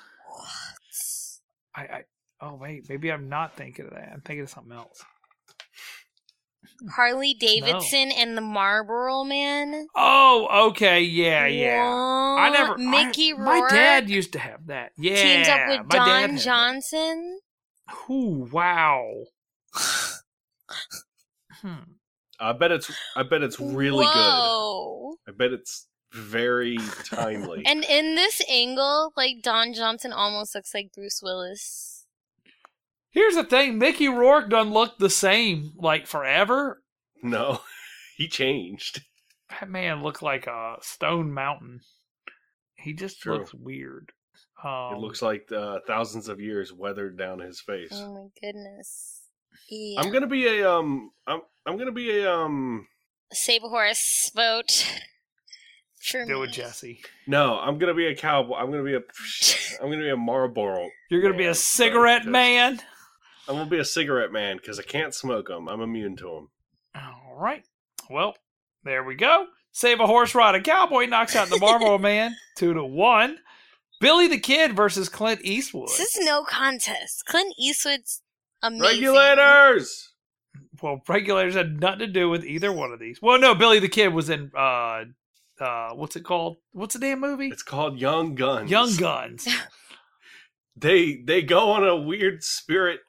I, 1.74 1.82
I 1.82 2.02
oh 2.40 2.54
wait, 2.54 2.88
maybe 2.88 3.12
I'm 3.12 3.28
not 3.28 3.56
thinking 3.56 3.86
of 3.86 3.92
that. 3.92 4.10
I'm 4.12 4.20
thinking 4.20 4.42
of 4.42 4.50
something 4.50 4.72
else. 4.72 5.04
Harley 6.94 7.34
Davidson 7.34 8.12
and 8.12 8.36
the 8.36 8.40
Marlboro 8.40 9.24
Man? 9.24 9.88
Oh, 9.96 10.68
okay, 10.68 11.02
yeah, 11.02 11.46
yeah. 11.46 11.82
I 11.82 12.50
never. 12.50 12.78
Mickey 12.78 13.32
I, 13.32 13.36
Rourke 13.36 13.70
My 13.70 13.76
dad 13.76 14.08
used 14.08 14.32
to 14.32 14.38
have 14.38 14.66
that. 14.68 14.92
Yeah, 14.96 15.22
teams 15.22 15.48
up 15.48 15.68
with 15.68 15.88
Don 15.88 16.36
Johnson. 16.36 17.40
that. 17.88 18.12
Ooh, 18.12 18.48
wow. 18.50 19.24
Hmm. 21.60 21.97
I 22.40 22.52
bet 22.52 22.70
it's 22.72 22.90
I 23.16 23.22
bet 23.22 23.42
it's 23.42 23.58
really 23.60 24.04
good. 24.04 24.14
Whoa. 24.14 25.16
I 25.26 25.32
bet 25.32 25.52
it's 25.52 25.86
very 26.12 26.78
timely. 27.04 27.62
And 27.66 27.84
in 27.84 28.14
this 28.14 28.40
angle, 28.48 29.12
like 29.16 29.42
Don 29.42 29.74
Johnson 29.74 30.12
almost 30.12 30.54
looks 30.54 30.72
like 30.74 30.92
Bruce 30.94 31.20
Willis. 31.22 32.06
Here's 33.10 33.34
the 33.34 33.44
thing: 33.44 33.78
Mickey 33.78 34.08
Rourke 34.08 34.50
doesn't 34.50 34.72
look 34.72 34.98
the 34.98 35.10
same 35.10 35.72
like 35.76 36.06
forever. 36.06 36.82
no, 37.22 37.60
he 38.16 38.28
changed. 38.28 39.02
That 39.50 39.70
man 39.70 40.02
looked 40.02 40.22
like 40.22 40.46
a 40.46 40.76
stone 40.82 41.32
mountain. 41.32 41.80
He 42.76 42.92
just 42.92 43.20
True. 43.20 43.38
looks 43.38 43.54
weird. 43.54 44.12
Um, 44.62 44.94
it 44.94 44.98
looks 44.98 45.22
like 45.22 45.50
uh, 45.52 45.78
thousands 45.86 46.28
of 46.28 46.40
years 46.40 46.72
weathered 46.72 47.16
down 47.16 47.38
his 47.40 47.60
face. 47.60 47.90
Oh 47.92 48.14
my 48.14 48.26
goodness. 48.40 49.17
Yeah. 49.68 50.00
I'm 50.00 50.10
gonna 50.12 50.26
be 50.26 50.46
a 50.46 50.70
um. 50.70 51.10
I'm 51.26 51.40
I'm 51.66 51.76
gonna 51.78 51.92
be 51.92 52.10
a 52.20 52.32
um. 52.32 52.86
Save 53.32 53.64
a 53.64 53.68
horse 53.68 54.30
vote 54.34 54.86
for 56.00 56.24
do 56.24 56.38
me. 56.40 56.44
it, 56.44 56.52
Jesse. 56.52 57.00
No, 57.26 57.58
I'm 57.58 57.78
gonna 57.78 57.94
be 57.94 58.06
a 58.06 58.14
cowboy. 58.16 58.54
I'm 58.56 58.70
gonna 58.70 58.82
be 58.84 58.94
a. 58.94 59.00
I'm 59.82 59.90
gonna 59.90 60.02
be 60.02 60.10
a 60.10 60.16
Marlboro. 60.16 60.88
You're 61.10 61.22
gonna 61.22 61.36
be 61.36 61.46
a 61.46 61.54
cigarette 61.54 62.22
because- 62.22 62.32
man. 62.32 62.80
I'm 63.48 63.54
gonna 63.54 63.70
be 63.70 63.78
a 63.78 63.84
cigarette 63.84 64.30
man 64.30 64.58
because 64.58 64.78
I 64.78 64.82
can't 64.82 65.14
smoke 65.14 65.48
them. 65.48 65.68
I'm 65.68 65.80
immune 65.80 66.16
to 66.18 66.24
them. 66.24 66.48
All 66.94 67.34
right. 67.36 67.64
Well, 68.10 68.36
there 68.84 69.02
we 69.04 69.14
go. 69.14 69.46
Save 69.72 70.00
a 70.00 70.06
horse, 70.06 70.34
ride 70.34 70.54
a 70.54 70.60
cowboy 70.60 71.06
knocks 71.06 71.34
out 71.34 71.48
the 71.48 71.58
Marlboro 71.58 71.96
Man 71.98 72.34
two 72.56 72.74
to 72.74 72.84
one. 72.84 73.38
Billy 74.00 74.28
the 74.28 74.38
Kid 74.38 74.76
versus 74.76 75.08
Clint 75.08 75.40
Eastwood. 75.42 75.88
This 75.88 76.14
is 76.16 76.24
no 76.26 76.44
contest. 76.44 77.24
Clint 77.26 77.54
Eastwood's 77.58 78.22
amazing. 78.62 78.82
Regulators. 78.82 80.12
Well, 80.82 81.02
regulators 81.08 81.54
had 81.54 81.80
nothing 81.80 82.00
to 82.00 82.06
do 82.06 82.28
with 82.28 82.44
either 82.44 82.72
one 82.72 82.92
of 82.92 82.98
these. 83.00 83.20
Well, 83.20 83.38
no, 83.38 83.54
Billy 83.54 83.78
the 83.80 83.88
Kid 83.88 84.08
was 84.14 84.30
in 84.30 84.50
uh 84.56 85.04
uh 85.60 85.90
what's 85.94 86.14
it 86.16 86.24
called? 86.24 86.58
What's 86.72 86.94
the 86.94 87.00
damn 87.00 87.20
movie? 87.20 87.48
It's 87.48 87.62
called 87.64 87.98
Young 87.98 88.34
Guns. 88.34 88.70
Young 88.70 88.94
Guns. 88.96 89.46
They 90.76 91.16
they 91.16 91.42
go 91.42 91.70
on 91.72 91.84
a 91.84 91.96
weird 91.96 92.44
spirit. 92.44 93.00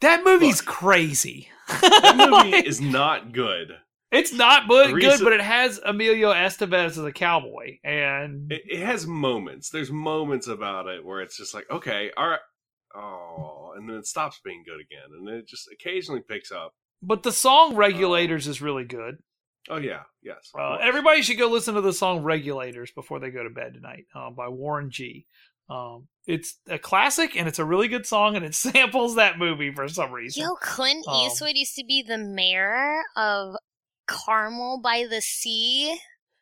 That 0.00 0.24
movie's 0.24 0.62
crazy. 0.62 1.48
That 1.68 2.14
movie 2.30 2.52
Like, 2.52 2.64
is 2.66 2.80
not 2.80 3.32
good. 3.32 3.72
it's 4.10 4.32
not 4.32 4.66
but 4.66 4.90
Recent- 4.90 5.18
good, 5.18 5.24
but 5.24 5.32
it 5.34 5.42
has 5.42 5.78
Emilio 5.84 6.32
Estevez 6.32 6.86
as 6.86 6.98
a 6.98 7.12
cowboy, 7.12 7.76
and 7.84 8.50
It, 8.50 8.62
it 8.66 8.80
has 8.80 9.06
moments. 9.06 9.68
There's 9.68 9.90
moments 9.90 10.46
about 10.46 10.86
it 10.86 11.04
where 11.04 11.20
it's 11.20 11.36
just 11.36 11.52
like, 11.52 11.70
okay, 11.70 12.10
all 12.16 12.28
right, 12.28 12.40
oh, 12.96 13.59
and 13.80 13.88
then 13.90 13.96
it 13.96 14.06
stops 14.06 14.40
being 14.44 14.62
good 14.64 14.80
again, 14.80 15.10
and 15.16 15.26
then 15.26 15.34
it 15.36 15.48
just 15.48 15.68
occasionally 15.72 16.22
picks 16.26 16.52
up. 16.52 16.74
but 17.02 17.22
the 17.22 17.32
song 17.32 17.74
"Regulators" 17.76 18.46
is 18.46 18.60
really 18.62 18.84
good. 18.84 19.16
Oh 19.68 19.76
yeah, 19.78 20.02
yes. 20.22 20.50
Uh, 20.58 20.76
everybody 20.80 21.22
should 21.22 21.38
go 21.38 21.48
listen 21.48 21.74
to 21.74 21.80
the 21.80 21.92
song 21.92 22.22
"Regulators" 22.22 22.90
before 22.92 23.20
they 23.20 23.30
go 23.30 23.42
to 23.42 23.50
bed 23.50 23.74
tonight 23.74 24.06
uh, 24.14 24.30
by 24.30 24.48
Warren 24.48 24.90
G. 24.90 25.26
Um, 25.68 26.08
it's 26.26 26.56
a 26.68 26.78
classic 26.78 27.36
and 27.36 27.46
it's 27.46 27.58
a 27.60 27.64
really 27.64 27.86
good 27.88 28.06
song, 28.06 28.36
and 28.36 28.44
it 28.44 28.54
samples 28.66 29.16
that 29.16 29.38
movie 29.38 29.72
for 29.72 29.86
some 29.88 30.10
reason. 30.12 30.42
Yo, 30.42 30.54
Clint 30.56 31.06
Um, 31.06 31.26
Eastwood 31.26 31.56
used 31.56 31.76
to 31.76 31.84
be 31.84 32.02
the 32.02 32.18
mayor 32.18 33.02
of 33.16 33.54
Carmel 34.06 34.80
by 34.82 35.06
the 35.08 35.20
Sea. 35.20 35.98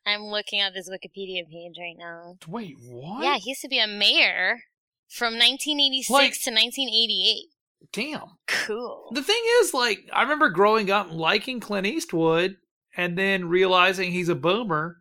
I'm 0.06 0.22
looking 0.22 0.60
at 0.60 0.74
his 0.74 0.88
Wikipedia 0.88 1.46
page 1.50 1.74
right 1.78 1.96
now. 1.98 2.36
Wait, 2.46 2.76
what? 2.80 3.22
Yeah, 3.22 3.36
he 3.36 3.50
used 3.50 3.60
to 3.60 3.68
be 3.68 3.78
a 3.78 3.86
mayor 3.86 4.60
from 5.08 5.34
1986 5.34 6.10
Like- 6.10 6.32
to 6.42 6.50
1988. 6.50 7.44
Damn. 7.92 8.22
Cool. 8.46 9.10
The 9.14 9.22
thing 9.22 9.40
is, 9.60 9.72
like, 9.72 10.08
I 10.12 10.22
remember 10.22 10.50
growing 10.50 10.90
up 10.90 11.08
liking 11.10 11.60
Clint 11.60 11.86
Eastwood, 11.86 12.56
and 12.96 13.16
then 13.16 13.48
realizing 13.48 14.10
he's 14.10 14.28
a 14.28 14.34
boomer. 14.34 14.96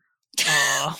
Uh, 0.47 0.93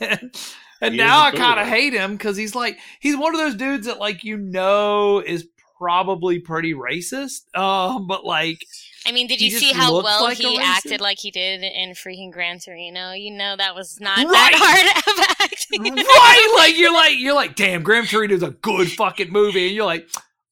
and 0.00 0.34
and 0.80 0.94
He 0.94 0.98
now 0.98 1.24
I 1.24 1.32
kind 1.32 1.58
of 1.58 1.66
hate 1.66 1.92
him 1.92 2.12
because 2.16 2.36
he's 2.36 2.54
like 2.54 2.78
he's 3.00 3.16
one 3.16 3.34
of 3.34 3.40
those 3.40 3.56
dudes 3.56 3.86
that 3.88 3.98
like 3.98 4.22
you 4.22 4.36
know 4.36 5.18
is 5.18 5.48
probably 5.76 6.38
pretty 6.38 6.74
racist. 6.74 7.52
Um, 7.58 8.06
but 8.06 8.24
like 8.24 8.64
I 9.06 9.12
mean, 9.12 9.26
did 9.26 9.40
you 9.40 9.50
see 9.50 9.72
how 9.72 10.02
well 10.02 10.22
like 10.24 10.38
he 10.38 10.58
acted 10.58 11.00
like 11.00 11.18
he 11.18 11.30
did 11.30 11.62
in 11.62 11.90
freaking 11.90 12.32
Gran 12.32 12.58
Torino? 12.58 13.12
You 13.12 13.32
know 13.32 13.54
that 13.56 13.74
was 13.74 13.98
not 14.00 14.18
Right. 14.18 14.26
that 14.26 14.52
hard 14.56 15.16
of 15.18 15.36
acting. 15.40 15.94
right, 15.94 16.54
like 16.58 16.76
you're 16.76 16.92
like 16.92 17.18
you're 17.18 17.34
like, 17.34 17.54
damn, 17.56 17.82
Gran 17.82 18.06
Torino's 18.06 18.42
a 18.42 18.50
good 18.50 18.90
fucking 18.92 19.30
movie, 19.32 19.66
and 19.68 19.74
you're 19.76 19.86
like, 19.86 20.08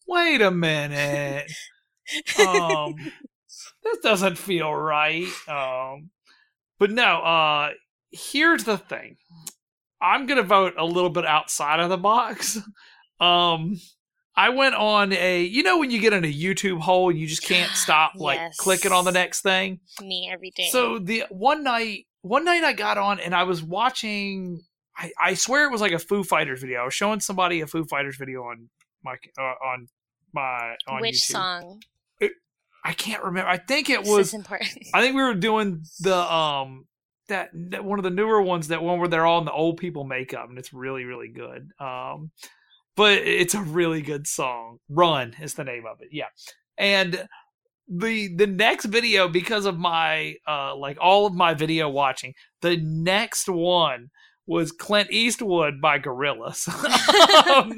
wait 0.07 0.40
a 0.40 0.51
minute, 0.51 1.51
um, 2.38 2.94
this 3.82 3.99
doesn't 4.03 4.38
feel 4.38 4.72
right. 4.74 5.26
Um, 5.49 6.11
but 6.78 6.90
no, 6.90 7.20
uh, 7.22 7.70
here's 8.11 8.64
the 8.64 8.78
thing, 8.78 9.16
I'm 10.01 10.26
gonna 10.26 10.42
vote 10.42 10.74
a 10.78 10.84
little 10.84 11.11
bit 11.11 11.26
outside 11.26 11.80
of 11.80 11.88
the 11.90 11.99
box. 11.99 12.59
Um, 13.20 13.80
I 14.37 14.51
went 14.51 14.74
on 14.74 15.12
a, 15.12 15.43
you 15.43 15.62
know, 15.62 15.78
when 15.78 15.91
you 15.91 15.99
get 16.01 16.12
in 16.12 16.24
a 16.24 16.32
YouTube 16.32 16.80
hole 16.80 17.09
and 17.11 17.18
you 17.18 17.26
just 17.26 17.43
can't 17.43 17.70
stop 17.74 18.12
like 18.16 18.39
Yes. 18.39 18.57
clicking 18.59 18.93
on 18.93 19.05
the 19.05 19.12
next 19.12 19.41
thing. 19.41 19.80
Me 20.01 20.28
every 20.30 20.51
day. 20.51 20.68
So 20.70 20.99
the 20.99 21.24
one 21.30 21.62
night, 21.64 22.07
one 22.22 22.45
night 22.45 22.62
I 22.64 22.72
got 22.74 22.99
on 22.99 23.18
and 23.20 23.34
I 23.34 23.45
was 23.45 23.62
watching. 23.62 24.62
I, 24.99 25.12
I 25.20 25.34
swear 25.34 25.64
it 25.66 25.70
was 25.72 25.80
like 25.80 25.93
a 25.93 25.99
Foo 25.99 26.22
Fighters 26.24 26.61
video. 26.61 26.80
I 26.80 26.84
was 26.84 26.95
showing 26.95 27.20
somebody 27.20 27.61
a 27.61 27.66
Foo 27.66 27.84
Fighters 27.84 28.16
video 28.16 28.43
on 28.43 28.68
my 29.03 29.16
uh, 29.39 29.43
on 29.43 29.89
my 30.32 30.74
on 30.89 31.01
which 31.01 31.16
YouTube. 31.16 31.32
song? 31.32 31.82
I 32.84 32.93
can't 32.93 33.24
remember. 33.24 33.51
I 33.51 33.57
think 33.57 33.91
it 33.91 34.01
This 34.01 34.09
is 34.09 34.14
was. 34.16 34.34
important. 34.34 34.70
I 34.95 35.01
think 35.01 35.16
we 35.16 35.22
were 35.22 35.34
doing 35.34 35.82
the 36.01 36.16
um 36.16 36.87
that, 37.28 37.51
that 37.70 37.84
one 37.84 37.99
of 37.99 38.05
the 38.05 38.11
newer 38.11 38.41
ones. 38.41 38.68
That 38.68 38.80
one 38.82 39.01
where 39.01 39.09
they're 39.09 39.26
all 39.26 39.41
in 39.41 39.45
the 39.45 39.51
old 39.53 39.78
people 39.78 40.05
makeup 40.05 40.49
and 40.49 40.57
it's 40.59 40.72
really 40.72 41.05
really 41.05 41.26
good. 41.28 41.68
Um, 41.80 42.30
but 42.97 43.18
it's 43.18 43.55
a 43.55 43.62
really 43.62 44.03
good 44.03 44.26
song. 44.26 44.78
Run 44.88 45.34
is 45.40 45.55
the 45.55 45.64
name 45.64 45.84
of 45.86 46.01
it. 46.01 46.09
Yeah, 46.12 46.28
and 46.78 47.26
the 47.88 48.34
the 48.34 48.47
next 48.47 48.86
video 48.86 49.28
because 49.28 49.64
of 49.64 49.78
my 49.78 50.34
uh 50.49 50.74
like 50.76 50.99
all 51.01 51.26
of 51.26 51.34
my 51.34 51.55
video 51.55 51.88
watching 51.88 52.34
the 52.61 52.76
next 52.78 53.49
one 53.49 54.11
was 54.49 54.72
clint 54.72 55.11
eastwood 55.11 55.80
by 55.80 55.99
Gorillaz 55.99 56.68
um, 57.49 57.72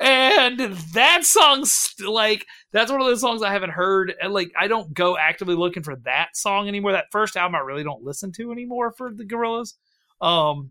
and 0.00 0.58
that 0.94 1.24
song's 1.24 1.94
like 2.04 2.44
that's 2.72 2.90
one 2.90 3.00
of 3.00 3.06
those 3.06 3.20
songs 3.20 3.42
i 3.42 3.52
haven't 3.52 3.70
heard 3.70 4.14
and 4.20 4.32
like 4.32 4.50
i 4.58 4.66
don't 4.66 4.92
go 4.94 5.16
actively 5.16 5.54
looking 5.54 5.82
for 5.82 5.96
that 6.04 6.28
song 6.34 6.66
anymore 6.68 6.92
that 6.92 7.06
first 7.12 7.36
album 7.36 7.54
i 7.54 7.60
really 7.60 7.84
don't 7.84 8.04
listen 8.04 8.32
to 8.32 8.50
anymore 8.50 8.92
for 8.92 9.12
the 9.12 9.24
Gorillaz 9.24 9.74
um 10.20 10.70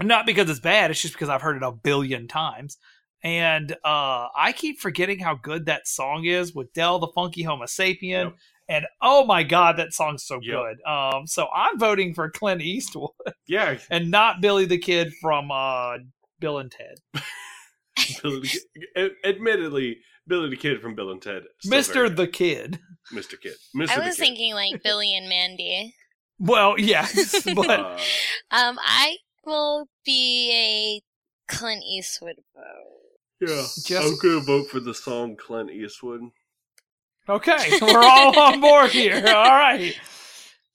not 0.00 0.26
because 0.26 0.48
it's 0.48 0.60
bad 0.60 0.90
it's 0.90 1.02
just 1.02 1.14
because 1.14 1.28
i've 1.28 1.42
heard 1.42 1.56
it 1.56 1.62
a 1.62 1.72
billion 1.72 2.28
times 2.28 2.76
and 3.22 3.72
uh 3.84 4.28
i 4.36 4.52
keep 4.56 4.80
forgetting 4.80 5.18
how 5.18 5.34
good 5.34 5.66
that 5.66 5.86
song 5.86 6.24
is 6.24 6.54
with 6.54 6.72
Del 6.72 6.98
the 6.98 7.08
Funky 7.08 7.44
Homosapien 7.44 8.02
Yep. 8.24 8.36
and 8.68 8.86
oh 9.00 9.24
my 9.24 9.42
god 9.42 9.76
that 9.76 9.92
song's 9.92 10.24
so 10.24 10.40
Yep. 10.42 10.42
good 10.42 10.90
um 10.90 11.26
so 11.26 11.46
i'm 11.54 11.78
voting 11.78 12.14
for 12.14 12.30
clint 12.30 12.62
eastwood 12.62 13.10
yeah, 13.46 13.76
and 13.90 14.10
not 14.10 14.40
billy 14.40 14.64
the 14.64 14.78
kid 14.78 15.12
from 15.20 15.50
uh 15.50 15.98
bill 16.40 16.58
and 16.58 16.70
ted 16.72 16.96
Billy 18.22 18.40
the 18.40 19.10
admittedly, 19.24 19.98
Billy 20.26 20.48
the 20.48 20.56
Kid 20.56 20.80
from 20.80 20.94
Bill 20.94 21.10
and 21.10 21.20
Ted, 21.20 21.42
mr 21.66 21.92
very 21.92 22.08
the 22.08 22.26
kid. 22.26 22.80
Mr. 23.12 23.38
Kid, 23.40 23.54
Mr. 23.76 23.90
I 23.90 23.96
the 24.00 24.06
was 24.06 24.16
Kid. 24.16 24.22
thinking 24.22 24.54
like 24.54 24.82
Billy 24.82 25.14
and 25.14 25.28
Mandy. 25.28 25.94
well 26.38 26.78
yes 26.78 27.42
but 27.54 27.68
Uh, 27.80 27.98
Um, 28.50 28.78
I 28.82 29.16
will 29.44 29.88
be 30.06 30.50
a 30.52 31.52
Clint 31.54 31.82
Eastwood 31.84 32.36
vote. 32.56 33.01
Yeah, 33.42 33.66
Just- 33.84 33.90
I'm 33.90 34.16
gonna 34.18 34.40
vote 34.40 34.68
for 34.70 34.78
the 34.78 34.94
song 34.94 35.34
Clint 35.36 35.70
Eastwood. 35.70 36.22
Okay, 37.28 37.78
we're 37.80 38.02
all 38.02 38.38
on 38.38 38.60
board 38.60 38.90
here. 38.90 39.16
All 39.26 39.50
right. 39.50 39.94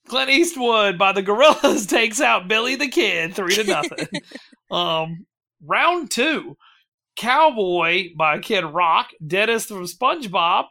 Clint 0.06 0.30
Eastwood 0.30 0.98
by 0.98 1.12
the 1.12 1.22
Gorillaz 1.22 1.86
takes 1.88 2.20
out 2.20 2.48
Billy 2.48 2.76
the 2.76 2.88
Kid, 2.88 3.34
three 3.34 3.54
to 3.54 3.64
nothing. 3.64 4.08
um, 4.70 5.26
round 5.62 6.10
two, 6.10 6.56
Cowboy 7.16 8.08
by 8.16 8.38
Kid 8.38 8.64
Rock, 8.64 9.08
Dennis 9.26 9.66
from 9.66 9.84
SpongeBob, 9.84 10.64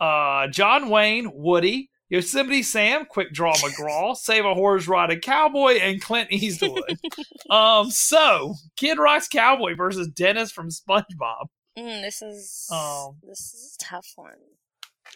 uh, 0.00 0.46
John 0.48 0.88
Wayne, 0.88 1.30
Woody, 1.32 1.90
Yosemite 2.14 2.62
Sam, 2.62 3.04
Quick 3.06 3.32
Draw 3.32 3.54
McGraw, 3.54 4.16
Save 4.16 4.44
a 4.44 4.54
Horse 4.54 4.86
Riding 4.86 5.18
Cowboy, 5.20 5.74
and 5.80 6.00
Clint 6.00 6.30
Eastwood. 6.30 6.96
um, 7.50 7.90
so 7.90 8.54
Kid 8.76 8.98
Rock's 8.98 9.26
Cowboy 9.26 9.74
versus 9.74 10.06
Dennis 10.08 10.52
from 10.52 10.68
SpongeBob. 10.70 11.46
Mm, 11.76 12.02
this 12.02 12.22
is 12.22 12.68
Um, 12.72 13.16
this 13.26 13.40
is 13.52 13.76
a 13.80 13.84
tough 13.84 14.06
one. 14.14 14.34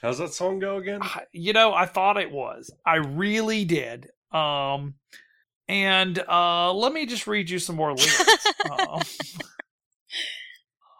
How's 0.03 0.19
that 0.19 0.33
song 0.35 0.59
go 0.59 0.79
again? 0.79 1.01
I- 1.03 1.25
you 1.33 1.53
know 1.53 1.73
i 1.73 1.85
thought 1.87 2.17
it 2.19 2.31
was 2.31 2.71
i 2.87 2.97
really 2.97 3.65
did 3.65 4.09
um 4.33 4.95
and 5.69 6.19
uh 6.29 6.73
let 6.73 6.93
me 6.93 7.07
just 7.07 7.27
read 7.27 7.49
you 7.51 7.59
some 7.59 7.75
more 7.77 7.93
lyrics 7.95 8.47
um, 8.71 9.01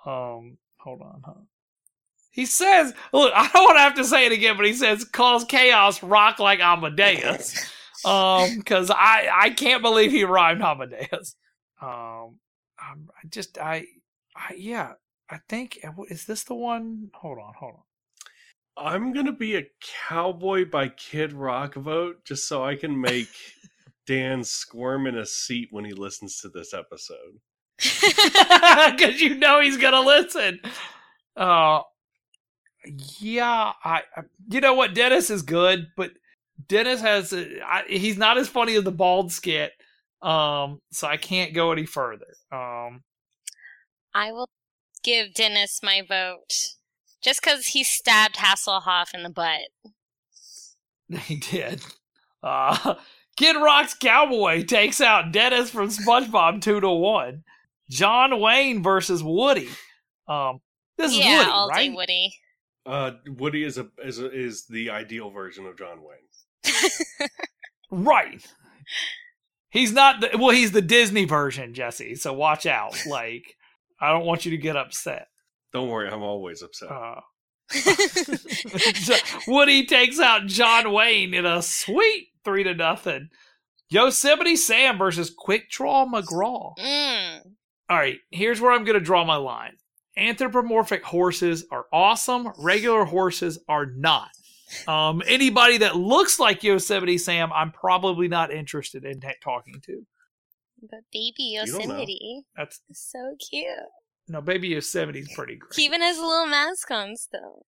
um 0.13 0.59
hold 0.79 1.03
on 1.03 1.23
huh? 1.25 1.33
He 2.39 2.47
says 2.47 2.95
look 3.13 3.33
i 3.37 3.51
don't 3.53 3.65
want 3.65 3.77
to 3.77 3.81
have 3.81 3.95
to 3.95 4.05
say 4.05 4.25
it 4.25 4.33
again 4.33 4.57
but 4.57 4.65
he 4.65 4.73
says 4.73 5.05
cause 5.05 5.45
chaos 5.45 6.03
rock 6.05 6.39
like 6.39 6.61
amadeus 6.61 7.69
um 8.05 8.57
because 8.57 8.91
i 8.93 9.29
i 9.35 9.51
can't 9.51 9.83
believe 9.83 10.13
he 10.13 10.23
rhymed 10.23 10.63
amadeus 10.63 11.35
um 11.83 12.39
I'm, 12.79 13.09
i 13.11 13.27
just 13.29 13.59
I, 13.59 13.87
I 14.37 14.55
yeah 14.57 14.93
i 15.29 15.39
think 15.49 15.81
is 16.09 16.27
this 16.27 16.45
the 16.45 16.55
one 16.55 17.11
hold 17.13 17.39
on 17.39 17.53
hold 17.59 17.75
on 17.75 17.83
I'm 18.81 19.13
gonna 19.13 19.33
be 19.33 19.57
a 19.57 19.67
cowboy 20.09 20.65
by 20.71 20.91
Kid 20.91 21.33
Rock 21.33 21.75
vote 21.75 22.25
just 22.25 22.47
so 22.47 22.65
I 22.65 22.77
can 22.77 23.01
make 23.01 23.27
Dan 24.07 24.45
squirm 24.45 25.09
in 25.09 25.19
a 25.19 25.27
seat 25.27 25.67
when 25.73 25.85
he 25.85 25.93
listens 25.93 26.41
to 26.43 26.49
this 26.49 26.73
episode. 26.73 27.41
because 27.77 29.21
you 29.21 29.35
know 29.35 29.61
he's 29.61 29.79
gonna 29.79 30.01
listen. 30.01 30.61
Uh, 31.37 31.81
yeah, 33.21 33.73
I, 33.85 34.03
I. 34.17 34.23
You 34.51 34.61
know 34.61 34.75
what? 34.75 34.95
Dennis 34.95 35.31
is 35.31 35.43
good, 35.43 35.89
but 35.97 36.13
Dennis 36.67 37.01
has. 37.01 37.33
a- 37.33 37.61
I, 37.65 37.85
he's 37.89 38.19
not 38.19 38.39
as 38.39 38.49
funny 38.49 38.75
as 38.75 38.85
the 38.85 38.93
bald 38.93 39.33
skit. 39.33 39.73
Um, 40.23 40.81
so 40.91 41.07
I 41.07 41.17
can't 41.17 41.55
go 41.55 41.71
any 41.73 41.87
further. 41.87 42.35
Um, 42.51 43.03
I 44.15 44.33
will 44.33 44.49
give 45.05 45.35
Dennis 45.35 45.81
my 45.83 46.03
vote 46.07 46.75
just 47.23 47.41
because 47.41 47.69
he 47.69 47.85
stabbed 47.85 48.37
Hasselhoff 48.37 49.15
in 49.15 49.23
the 49.23 49.31
butt. 49.31 49.61
he 51.23 51.37
did. 51.37 51.83
Uh, 52.43 52.95
Kid 53.37 53.55
Rock's 53.55 53.95
cowboy 53.95 54.65
takes 54.65 55.01
out 55.01 55.33
Dennis 55.33 55.71
from 55.71 55.89
SpongeBob 55.89 56.61
two 56.61 56.81
to 56.81 56.91
one. 56.91 57.45
John 57.89 58.41
Wayne 58.41 58.83
versus 58.83 59.23
Woody. 59.23 59.69
Um, 60.27 60.61
this 60.97 61.13
is 61.13 61.19
yeah, 61.19 61.39
Woody, 61.39 61.51
all 61.51 61.69
right? 61.69 61.91
day 61.91 61.95
Woody. 61.95 62.35
Uh, 62.89 63.13
Woody 63.37 63.65
is 63.65 63.77
a 63.77 63.89
is 64.03 64.19
a, 64.19 64.31
is 64.31 64.65
the 64.67 64.91
ideal 64.91 65.31
version 65.31 65.67
of 65.67 65.77
John 65.77 65.99
Wayne. 66.03 66.69
Right. 67.91 68.47
He's 69.71 69.93
not 69.93 70.21
the 70.21 70.31
well, 70.39 70.51
he's 70.51 70.73
the 70.73 70.83
Disney 70.83 71.25
version, 71.25 71.75
Jesse. 71.75 72.15
So 72.15 72.33
watch 72.33 72.67
out. 72.67 72.97
Like, 73.09 73.57
I 74.01 74.13
don't 74.13 74.27
want 74.27 74.45
you 74.45 74.51
to 74.53 74.57
get 74.57 74.77
upset. 74.77 75.29
Don't 75.73 75.89
worry, 75.89 76.09
I'm 76.09 76.23
always 76.23 76.63
upset. 76.63 76.91
Uh, 76.91 77.21
Woody 79.49 79.85
takes 79.85 80.19
out 80.19 80.47
John 80.47 80.93
Wayne 80.93 81.35
in 81.35 81.45
a 81.45 81.61
sweet 81.63 82.29
three 82.45 82.65
to 82.65 82.75
nothing. 82.75 83.29
Yosemite 83.91 84.57
Sam 84.57 84.99
versus 84.99 85.33
Quick 85.37 85.71
Draw 85.71 86.07
McGraw. 86.07 86.77
Mm. 86.79 87.41
All 87.91 87.97
right, 87.97 88.19
here's 88.31 88.61
where 88.61 88.73
I'm 88.73 88.85
going 88.85 88.99
to 88.99 89.05
draw 89.05 89.25
my 89.25 89.37
line. 89.37 89.77
Anthropomorphic 90.19 91.03
horses 91.05 91.65
are 91.71 91.87
awesome. 91.93 92.49
Regular 92.59 93.05
horses 93.05 93.59
are 93.69 93.87
not. 93.87 94.31
Um, 94.87 95.23
anybody 95.27 95.79
that 95.79 95.97
looks 95.97 96.39
like 96.39 96.63
Yosemite 96.63 97.17
Sam, 97.19 97.51
I'm 97.55 97.71
probably 97.73 98.29
not 98.29 98.53
interested 98.53 99.05
in 99.05 99.21
ta- 99.21 99.31
talking 99.43 99.81
to. 99.87 100.05
But 100.83 101.01
baby. 101.13 101.35
Yosemite 101.55 102.43
That's 102.57 102.81
so 102.93 103.35
cute. 103.51 103.67
no 104.29 104.41
baby 104.43 104.69
Yosemite's 104.69 105.35
pretty 105.35 105.57
great. 105.57 105.79
Even 105.79 106.03
has 106.03 106.19
a 106.19 106.23
little 106.23 106.47
mask 106.47 106.91
on 106.91 107.17
still. 107.17 107.65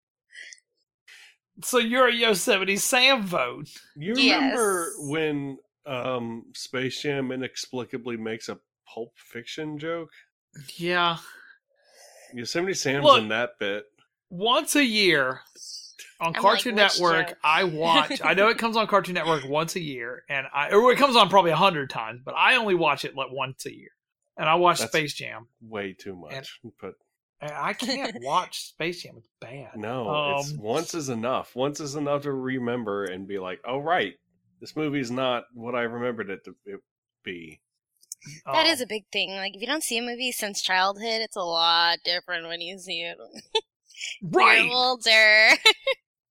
So 1.62 1.78
you're 1.78 2.08
a 2.08 2.12
Yosemite 2.14 2.76
Sam 2.76 3.22
vote. 3.22 3.68
You 3.96 4.14
Yes. 4.16 4.40
remember 4.42 4.92
when 4.98 5.58
um, 5.86 6.44
Space 6.54 7.00
Jam 7.02 7.32
inexplicably 7.32 8.16
makes 8.16 8.48
a 8.48 8.58
Pulp 8.86 9.12
Fiction 9.16 9.78
joke? 9.78 10.10
Yeah. 10.76 11.18
Yosemite 12.34 12.74
Sam's 12.74 13.04
Look. 13.04 13.20
in 13.22 13.28
that 13.28 13.58
bit. 13.58 13.84
once 14.30 14.76
a 14.76 14.84
year 14.84 15.40
on 16.20 16.28
I'm 16.28 16.34
Cartoon 16.42 16.76
like, 16.76 16.92
Network. 16.98 17.38
I 17.42 17.64
watch. 17.64 18.20
I 18.22 18.34
know 18.34 18.48
it 18.48 18.58
comes 18.58 18.76
on 18.76 18.86
Cartoon 18.86 19.14
Network 19.14 19.44
once 19.48 19.76
a 19.76 19.80
year, 19.80 20.24
and 20.28 20.46
I 20.52 20.70
or 20.70 20.92
it 20.92 20.96
comes 20.98 21.16
on 21.16 21.28
probably 21.28 21.50
a 21.50 21.56
hundred 21.56 21.90
times, 21.90 22.20
but 22.24 22.34
I 22.36 22.56
only 22.56 22.74
watch 22.74 23.04
it 23.04 23.14
like 23.16 23.30
once 23.30 23.66
a 23.66 23.74
year. 23.74 23.90
And 24.36 24.48
I 24.48 24.54
watch 24.54 24.78
That's- 24.78 24.90
Space 24.92 25.14
Jam, 25.14 25.48
Way 25.60 25.92
too 25.92 26.16
much. 26.16 26.60
but 26.80 26.94
and 27.42 27.52
I 27.52 27.72
can't 27.72 28.16
watch 28.22 28.68
Space 28.68 29.02
Jam. 29.02 29.14
It's 29.18 29.28
bad. 29.40 29.76
no, 29.76 30.36
it's 30.38 30.52
Um, 30.52 30.58
once 30.60 30.94
is 30.94 31.08
enough. 31.08 31.54
Once 31.56 31.80
is 31.80 31.94
enough 31.94 32.22
to 32.22 32.32
remember 32.32 33.04
and 33.04 33.26
be 33.26 33.38
like, 33.38 33.60
oh, 33.66 33.78
right, 33.78 34.14
this 34.60 34.76
movie's 34.76 35.10
not 35.10 35.44
what 35.54 35.74
I 35.74 35.82
remembered 35.82 36.30
it 36.30 36.44
to 36.44 36.54
it 36.66 36.80
be. 37.24 37.60
That 38.46 38.66
is 38.66 38.80
a 38.80 38.86
big 38.86 39.04
thing. 39.12 39.30
Like 39.30 39.54
if 39.54 39.60
you 39.60 39.66
don't 39.66 39.84
see 39.84 39.98
a 39.98 40.02
movie 40.02 40.32
since 40.32 40.62
childhood, 40.62 41.20
it's 41.20 41.36
a 41.36 41.42
lot 41.42 41.98
different 42.04 42.46
when 42.46 42.60
you 42.60 42.78
see 42.78 43.02
it. 43.02 43.16
right. 44.22 44.64
You're 44.64 44.72
older. 44.72 45.58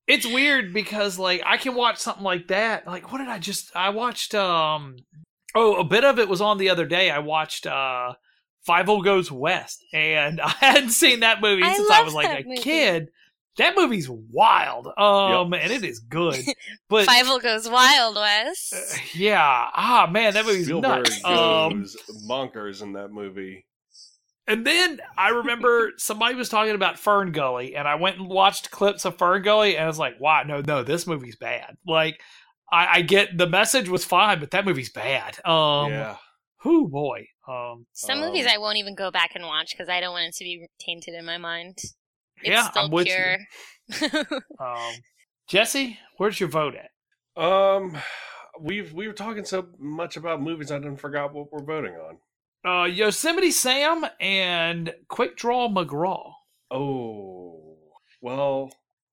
it's 0.07 0.25
weird 0.25 0.73
because 0.73 1.17
like 1.17 1.41
I 1.45 1.57
can 1.57 1.75
watch 1.75 1.97
something 1.97 2.23
like 2.23 2.47
that. 2.47 2.85
Like 2.87 3.11
what 3.11 3.19
did 3.19 3.27
I 3.27 3.39
just 3.39 3.75
I 3.75 3.89
watched 3.89 4.35
um 4.35 4.97
oh 5.55 5.75
a 5.75 5.83
bit 5.83 6.03
of 6.03 6.19
it 6.19 6.29
was 6.29 6.41
on 6.41 6.57
the 6.57 6.69
other 6.69 6.85
day. 6.85 7.09
I 7.09 7.19
watched 7.19 7.65
uh 7.65 8.13
Fievel 8.67 9.03
Goes 9.03 9.31
West 9.31 9.83
and 9.93 10.39
I 10.43 10.49
hadn't 10.59 10.91
seen 10.91 11.21
that 11.21 11.41
movie 11.41 11.63
I 11.63 11.75
since 11.75 11.89
I 11.89 12.03
was 12.03 12.13
like 12.13 12.45
a 12.45 12.47
movie. 12.47 12.61
kid. 12.61 13.09
That 13.59 13.75
movie's 13.75 14.09
wild. 14.09 14.87
Um 14.97 15.53
and 15.53 15.71
it 15.71 15.83
is 15.83 15.99
good. 15.99 16.35
But 16.89 17.05
Five 17.05 17.27
goes 17.43 17.69
Wild 17.69 18.15
Wes. 18.15 18.73
uh, 18.73 18.97
yeah, 19.13 19.69
ah 19.75 20.09
man, 20.11 20.33
that 20.33 20.45
movie's 20.45 20.65
Spielberg 20.65 21.07
nuts. 21.07 21.23
Um 21.23 21.85
bonkers 22.27 22.81
in 22.81 22.93
that 22.93 23.11
movie. 23.11 23.65
And 24.47 24.65
then 24.65 24.99
I 25.15 25.29
remember 25.29 25.91
somebody 25.97 26.33
was 26.33 26.49
talking 26.49 26.73
about 26.73 26.97
Fern 26.97 27.31
Gully, 27.31 27.75
and 27.75 27.87
I 27.87 27.95
went 27.95 28.17
and 28.17 28.27
watched 28.27 28.71
clips 28.71 29.05
of 29.05 29.17
Fern 29.17 29.43
Gully, 29.43 29.75
and 29.75 29.83
I 29.83 29.87
was 29.87 29.99
like, 29.99 30.19
"Wow, 30.19 30.41
no, 30.43 30.61
no, 30.61 30.81
this 30.81 31.05
movie's 31.05 31.35
bad." 31.35 31.77
Like, 31.85 32.19
I, 32.71 32.87
I 32.97 33.01
get 33.03 33.37
the 33.37 33.47
message 33.47 33.89
was 33.89 34.03
fine, 34.03 34.39
but 34.39 34.49
that 34.51 34.65
movie's 34.65 34.91
bad. 34.91 35.37
Um, 35.45 35.91
yeah. 35.91 36.15
whoo 36.65 36.87
boy. 36.87 37.27
Um, 37.47 37.85
Some 37.93 38.19
um, 38.19 38.25
movies 38.25 38.47
I 38.47 38.57
won't 38.57 38.77
even 38.77 38.95
go 38.95 39.11
back 39.11 39.31
and 39.35 39.45
watch 39.45 39.71
because 39.71 39.87
I 39.87 39.99
don't 40.01 40.13
want 40.13 40.27
it 40.27 40.35
to 40.35 40.43
be 40.43 40.67
tainted 40.79 41.13
in 41.13 41.25
my 41.25 41.37
mind. 41.37 41.77
It's 42.41 42.49
yeah, 42.49 42.69
still 42.69 42.83
I'm 42.85 42.91
with 42.91 43.07
pure. 43.07 43.37
you. 43.37 43.45
Um, 44.59 44.93
Jesse, 45.47 45.97
where's 46.17 46.39
your 46.39 46.49
vote 46.49 46.75
at? 46.75 47.41
Um, 47.41 47.97
we've 48.59 48.93
we 48.93 49.07
were 49.07 49.13
talking 49.13 49.45
so 49.45 49.67
much 49.79 50.17
about 50.17 50.41
movies, 50.41 50.71
I 50.71 50.77
didn't 50.79 50.97
forgot 50.97 51.33
what 51.33 51.51
we're 51.51 51.63
voting 51.63 51.95
on. 51.95 52.17
Uh, 52.63 52.85
Yosemite 52.85 53.51
Sam 53.51 54.05
and 54.19 54.93
Quick 55.07 55.37
Draw 55.37 55.69
McGraw. 55.69 56.33
Oh, 56.69 57.77
well, 58.21 58.69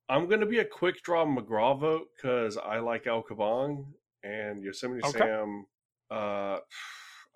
I'm 0.08 0.28
gonna 0.28 0.46
be 0.46 0.58
a 0.58 0.64
quick 0.64 1.02
draw 1.02 1.24
McGraw 1.24 1.78
vote 1.78 2.08
because 2.16 2.56
I 2.56 2.78
like 2.78 3.06
El 3.06 3.22
Kabong 3.22 3.86
and 4.22 4.62
Yosemite 4.62 5.06
Okay. 5.06 5.18
Sam. 5.18 5.66
Uh, 6.10 6.58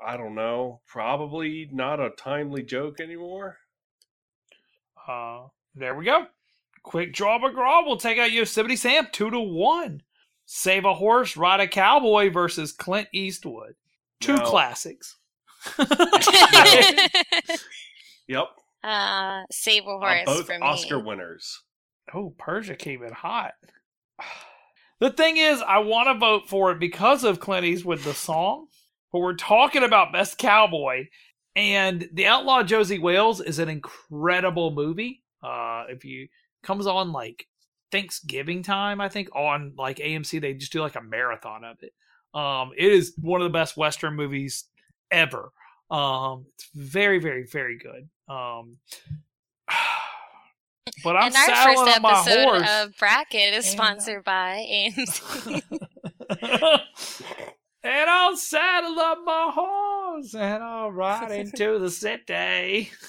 I 0.04 0.16
don't 0.16 0.34
know, 0.34 0.80
probably 0.86 1.68
not 1.72 2.00
a 2.00 2.10
timely 2.10 2.62
joke 2.62 3.00
anymore. 3.00 3.58
Uh, 5.08 5.46
there 5.74 5.94
we 5.94 6.04
go. 6.04 6.26
Quick 6.82 7.12
Draw 7.12 7.38
McGraw 7.38 7.84
will 7.86 7.96
take 7.98 8.18
out 8.18 8.32
Yosemite 8.32 8.76
Sam 8.76 9.08
two 9.12 9.30
to 9.30 9.40
one. 9.40 10.02
Save 10.46 10.84
a 10.84 10.94
horse, 10.94 11.36
ride 11.36 11.60
a 11.60 11.68
cowboy 11.68 12.30
versus 12.30 12.72
Clint 12.72 13.08
Eastwood. 13.12 13.74
Two 14.20 14.36
Now- 14.36 14.46
classics. 14.46 15.16
Yep, 18.28 18.46
uh, 18.84 19.42
Save 19.50 19.86
a 19.86 19.90
uh, 19.90 19.98
Horse 19.98 20.22
both 20.24 20.46
for 20.46 20.52
me. 20.52 20.64
Oscar 20.64 21.00
winners. 21.00 21.62
Oh, 22.14 22.32
Persia 22.38 22.76
came 22.76 23.02
in 23.02 23.12
hot. 23.12 23.52
The 25.00 25.10
thing 25.10 25.38
is, 25.38 25.62
I 25.66 25.78
want 25.78 26.08
to 26.08 26.18
vote 26.18 26.46
for 26.46 26.72
it 26.72 26.78
because 26.78 27.24
of 27.24 27.40
Clint 27.40 27.64
Eastwood, 27.64 28.00
the 28.00 28.12
song. 28.12 28.66
But 29.10 29.20
we're 29.20 29.34
talking 29.34 29.82
about 29.82 30.12
Best 30.12 30.36
Cowboy, 30.36 31.06
and 31.56 32.06
The 32.12 32.26
Outlaw 32.26 32.62
Josey 32.64 32.98
Wales 32.98 33.40
is 33.40 33.58
an 33.58 33.70
incredible 33.70 34.72
movie. 34.72 35.22
Uh, 35.42 35.84
if 35.88 36.04
you 36.04 36.28
comes 36.62 36.86
on 36.86 37.12
like 37.12 37.46
Thanksgiving 37.90 38.62
time, 38.62 39.00
I 39.00 39.08
think 39.08 39.34
on 39.34 39.74
like 39.76 39.98
AMC, 39.98 40.40
they 40.40 40.54
just 40.54 40.72
do 40.72 40.80
like 40.80 40.96
a 40.96 41.02
marathon 41.02 41.64
of 41.64 41.78
it. 41.82 41.92
Um, 42.32 42.72
it 42.76 42.92
is 42.92 43.14
one 43.20 43.40
of 43.40 43.44
the 43.44 43.56
best 43.56 43.76
Western 43.76 44.14
movies 44.14 44.64
ever. 45.10 45.52
Um, 45.90 46.46
it's 46.54 46.68
very, 46.74 47.18
very, 47.18 47.44
very 47.44 47.78
good. 47.78 48.08
Um, 48.32 48.76
but 51.04 51.16
I'm 51.16 51.26
and 51.26 51.36
our 51.36 51.46
saddling 51.46 51.86
first 51.86 51.96
on 51.96 52.02
my 52.02 52.10
episode 52.12 52.44
horse. 52.44 52.70
of 52.70 52.98
Bracket 52.98 53.54
is 53.54 53.70
And, 53.72 53.80
uh, 53.80 53.84
sponsored 53.84 54.24
by 54.24 54.66
AMC. 54.70 55.62
and 57.82 58.10
I'll 58.10 58.36
saddle 58.36 58.98
up 59.00 59.18
my 59.24 59.50
horse 59.52 60.34
and 60.34 60.62
I'll 60.62 60.92
ride 60.92 61.32
into 61.32 61.78
the 61.78 61.90
city. 61.90 62.90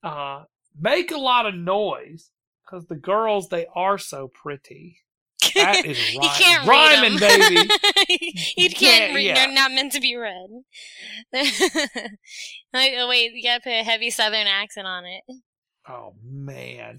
Uh, 0.00 0.44
make 0.78 1.10
a 1.10 1.18
lot 1.18 1.46
of 1.46 1.54
noise 1.54 2.30
because 2.64 2.86
the 2.86 2.96
girls 2.96 3.48
they 3.48 3.66
are 3.74 3.98
so 3.98 4.28
pretty. 4.28 4.98
That 5.54 5.84
is 5.86 6.12
you 6.12 6.20
rhy- 6.20 6.36
can't 6.38 6.66
rhyming, 6.68 7.16
read 7.18 7.22
'em. 7.22 7.38
baby. 7.38 7.70
you 8.08 8.64
You 8.64 8.68
can't 8.70 8.76
can't- 8.76 9.14
read. 9.14 9.26
yeah. 9.26 9.34
They're 9.34 9.54
not 9.54 9.70
meant 9.72 9.92
to 9.92 10.00
be 10.00 10.16
read. 10.16 10.48
like, 12.72 12.92
oh, 12.96 13.08
wait, 13.08 13.32
you 13.34 13.42
gotta 13.42 13.60
put 13.62 13.72
a 13.72 13.82
heavy 13.84 14.10
Southern 14.10 14.46
accent 14.46 14.86
on 14.86 15.04
it. 15.04 15.22
Oh 15.88 16.14
man, 16.22 16.98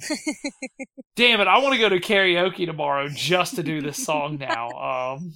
damn 1.16 1.42
it! 1.42 1.48
I 1.48 1.60
want 1.60 1.74
to 1.76 1.80
go 1.80 1.90
to 1.90 2.00
karaoke 2.00 2.66
tomorrow 2.66 3.08
just 3.08 3.56
to 3.58 3.64
do 3.64 3.82
this 3.82 4.04
song 4.04 4.40
now. 4.40 4.70
Um, 4.70 5.34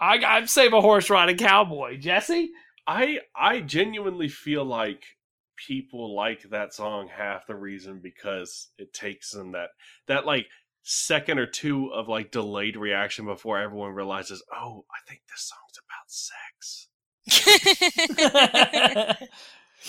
I 0.00 0.16
I'd 0.24 0.48
save 0.48 0.72
a 0.72 0.80
horse 0.80 1.10
ride 1.10 1.28
a 1.28 1.34
cowboy, 1.34 1.98
Jesse. 1.98 2.50
I 2.86 3.18
I 3.36 3.60
genuinely 3.60 4.28
feel 4.28 4.64
like 4.64 5.02
people 5.56 6.14
like 6.14 6.42
that 6.50 6.74
song 6.74 7.08
half 7.08 7.46
the 7.46 7.54
reason 7.54 8.00
because 8.02 8.70
it 8.78 8.92
takes 8.92 9.30
them 9.30 9.52
that 9.52 9.70
that 10.06 10.26
like 10.26 10.46
second 10.84 11.38
or 11.38 11.46
two 11.46 11.88
of 11.92 12.08
like 12.08 12.30
delayed 12.30 12.76
reaction 12.76 13.24
before 13.24 13.58
everyone 13.58 13.92
realizes, 13.92 14.42
oh, 14.54 14.84
I 14.90 14.98
think 15.08 15.22
this 15.28 15.50
song's 15.50 15.80
about 15.80 16.10
sex. 16.10 16.88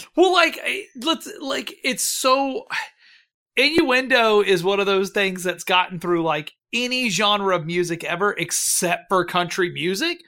well, 0.16 0.34
like 0.34 0.60
let's 1.02 1.30
like 1.42 1.74
it's 1.84 2.04
so 2.04 2.66
innuendo 3.58 4.42
is 4.42 4.64
one 4.64 4.80
of 4.80 4.86
those 4.86 5.12
things 5.12 5.44
that's 5.44 5.64
gotten 5.64 6.00
through 6.00 6.24
like 6.24 6.54
any 6.74 7.10
genre 7.10 7.56
of 7.56 7.66
music 7.66 8.04
ever 8.04 8.34
except 8.38 9.04
for 9.10 9.26
country 9.26 9.72
music. 9.72 10.20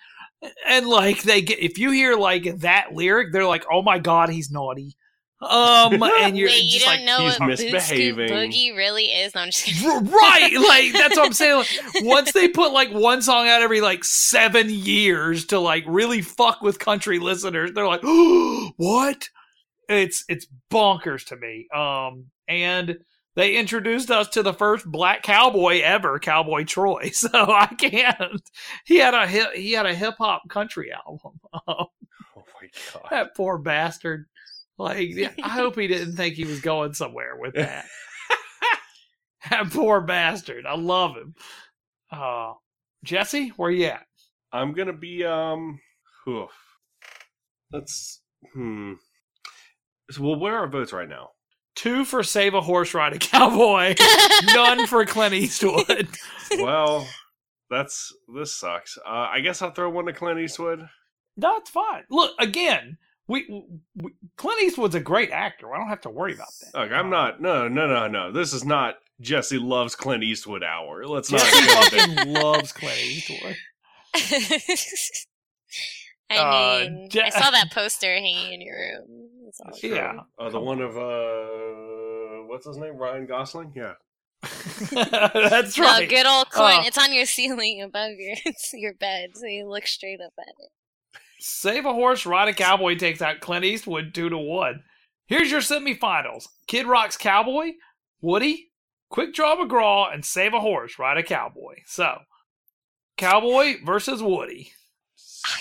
And 0.68 0.86
like 0.86 1.24
they 1.24 1.42
get 1.42 1.60
if 1.60 1.78
you 1.78 1.92
hear 1.92 2.16
like 2.16 2.60
that 2.60 2.94
lyric, 2.94 3.32
they're 3.32 3.48
like, 3.48 3.66
"Oh 3.72 3.82
my 3.82 3.98
god, 4.00 4.30
he's 4.30 4.52
naughty." 4.52 4.96
Um, 5.40 6.02
and 6.22 6.38
you're 6.38 6.50
Wait, 6.50 6.64
you 6.64 6.80
just 6.80 6.86
don't 6.86 6.96
like, 6.98 7.06
know 7.06 7.26
he's 7.26 7.40
what 7.40 7.50
Boot 7.50 7.58
Scoot 7.60 7.72
misbehaving. 7.74 8.30
Boogie 8.30 8.76
really 8.76 9.06
is? 9.06 9.36
No, 9.36 9.42
I'm 9.42 9.52
just 9.52 9.66
kidding. 9.66 9.88
Right 9.88 10.58
like 10.58 10.94
that's 10.94 11.18
what 11.18 11.26
i'm 11.28 11.34
saying 11.34 11.58
like, 11.58 11.68
once 12.04 12.32
they 12.32 12.48
put 12.48 12.72
like 12.72 12.92
one 12.92 13.22
song 13.22 13.48
out 13.48 13.62
every 13.62 13.82
like 13.82 14.04
seven 14.04 14.70
years 14.70 15.46
to 15.48 15.60
like 15.60 15.84
really 15.88 16.22
fuck 16.22 16.62
with 16.62 16.80
country 16.80 17.20
listeners 17.20 17.72
they're 17.74 17.88
like 17.88 18.02
what 18.78 19.30
it's 19.90 20.24
it's 20.28 20.48
bonkers 20.72 21.26
to 21.26 21.36
me 21.36 21.68
um 21.74 22.26
and 22.48 22.98
they 23.36 23.56
introduced 23.56 24.10
us 24.10 24.28
to 24.30 24.44
the 24.44 24.54
first 24.54 24.86
black 24.86 25.24
cowboy 25.24 25.82
ever 25.82 26.20
cowboy 26.20 26.64
troy 26.64 27.10
so 27.14 27.30
i 27.34 27.68
can't 27.78 28.42
he 28.86 28.98
had 28.98 29.14
a 29.14 29.28
hip 29.28 29.54
he 29.54 29.72
had 29.72 29.86
a 29.86 29.96
hip-hop 29.96 30.44
country 30.50 30.92
album 30.92 31.40
Oh 31.68 31.86
my 32.36 32.70
god. 32.94 33.08
that 33.12 33.36
poor 33.36 33.58
bastard 33.58 34.26
like 34.78 35.09
i 35.43 35.49
hope 35.49 35.78
he 35.78 35.88
didn't 35.88 36.15
think 36.15 36.36
he 36.36 36.45
was 36.45 36.61
going 36.61 36.93
somewhere 36.93 37.36
with 37.39 37.55
that 37.55 37.86
That 39.49 39.71
poor 39.71 40.01
bastard. 40.01 40.65
I 40.65 40.75
love 40.75 41.15
him. 41.15 41.36
Uh, 42.11 42.53
Jesse, 43.03 43.49
where 43.49 43.71
you 43.71 43.86
at? 43.86 44.05
I'm 44.51 44.73
gonna 44.73 44.93
be 44.93 45.23
um. 45.23 45.80
Oof. 46.28 46.51
Let's 47.71 48.21
hmm. 48.53 48.93
So, 50.11 50.23
well, 50.23 50.39
where 50.39 50.55
are 50.55 50.59
our 50.59 50.67
votes 50.67 50.93
right 50.93 51.09
now? 51.09 51.30
Two 51.75 52.05
for 52.05 52.23
Save 52.23 52.53
a 52.53 52.61
Horse 52.61 52.93
Ride 52.93 53.13
a 53.13 53.19
Cowboy. 53.19 53.95
None 54.53 54.88
for 54.88 55.05
Clint 55.05 55.34
Eastwood. 55.34 56.07
well, 56.59 57.07
that's 57.69 58.11
this 58.34 58.55
sucks. 58.55 58.97
Uh, 59.05 59.28
I 59.32 59.41
guess 59.41 59.61
I'll 59.61 59.71
throw 59.71 59.89
one 59.89 60.05
to 60.05 60.13
Clint 60.13 60.39
Eastwood. 60.39 60.88
That's 61.36 61.69
fine. 61.69 62.03
Look 62.09 62.34
again. 62.39 62.97
We, 63.28 63.63
we 63.95 64.11
Clint 64.38 64.61
Eastwood's 64.61 64.95
a 64.95 64.99
great 64.99 65.32
actor. 65.32 65.73
I 65.73 65.78
don't 65.80 65.89
have 65.89 66.01
to 66.01 66.09
worry 66.09 66.34
about 66.34 66.47
that. 66.61 66.80
Look, 66.80 66.91
I'm 66.91 67.09
not. 67.09 67.41
No, 67.41 67.67
no, 67.67 67.86
no, 67.88 68.07
no. 68.07 68.32
This 68.32 68.53
is 68.53 68.63
not 68.63 68.95
Jesse 69.19 69.57
loves 69.57 69.95
Clint 69.95 70.23
Eastwood 70.23 70.63
hour. 70.63 71.05
Let's 71.05 71.32
not. 71.32 71.41
Jesse 71.41 71.65
fucking 72.15 72.34
loves 72.34 72.71
Clint 72.71 72.97
Eastwood. 72.99 73.55
I 76.30 76.38
Uh, 76.38 76.89
mean, 76.89 77.09
Je- 77.09 77.21
I 77.21 77.30
saw 77.30 77.51
that 77.51 77.71
poster 77.71 78.13
hanging 78.13 78.53
in 78.53 78.61
your 78.61 78.75
room. 78.75 79.30
That's 79.45 79.61
all. 79.61 79.78
Sure. 79.78 79.95
Yeah. 79.95 80.19
Uh, 80.38 80.49
the 80.49 80.59
one 80.59 80.82
of 80.82 80.97
uh, 80.97 82.47
what's 82.47 82.65
his 82.67 82.78
name? 82.78 82.97
Ryan 82.97 83.25
Gosling. 83.25 83.71
Yeah. 83.75 83.93
That's 84.91 85.78
No, 85.78 85.84
right. 85.86 86.09
good 86.09 86.25
old 86.25 86.49
Clint. 86.49 86.80
Oh. 86.84 86.88
It's 86.88 86.97
on 86.97 87.13
your 87.13 87.25
ceiling 87.38 87.82
above 87.82 88.11
your 88.17 88.36
your 88.73 88.93
bed, 88.93 89.32
so 89.36 89.45
you 89.47 89.67
look 89.69 89.88
straight 89.88 90.19
up 90.21 90.34
at 90.39 90.47
it. 90.59 90.71
Save 91.40 91.86
a 91.86 91.94
Horse, 91.94 92.26
Ride 92.26 92.50
a 92.50 92.54
Cowboy 92.54 92.96
takes 92.96 93.22
out 93.22 93.40
Clint 93.40 93.66
Eastwood 93.66 94.14
two 94.14 94.30
to 94.30 94.38
one. 94.38 94.84
Here's 95.28 95.52
your 95.52 95.62
semifinals: 95.62 96.48
Kid 96.68 96.88
Rock's 96.88 97.18
Cowboy, 97.18 97.74
Woody, 98.22 98.72
Quick 99.10 99.34
Draw 99.34 99.56
McGraw, 99.58 100.14
and 100.14 100.24
Save 100.24 100.54
a 100.54 100.60
Horse, 100.60 100.98
Ride 101.00 101.18
a 101.18 101.24
Cowboy. 101.24 101.76
So, 101.86 102.20
Cowboy 103.18 103.76
versus 103.86 104.22
Woody. 104.22 104.72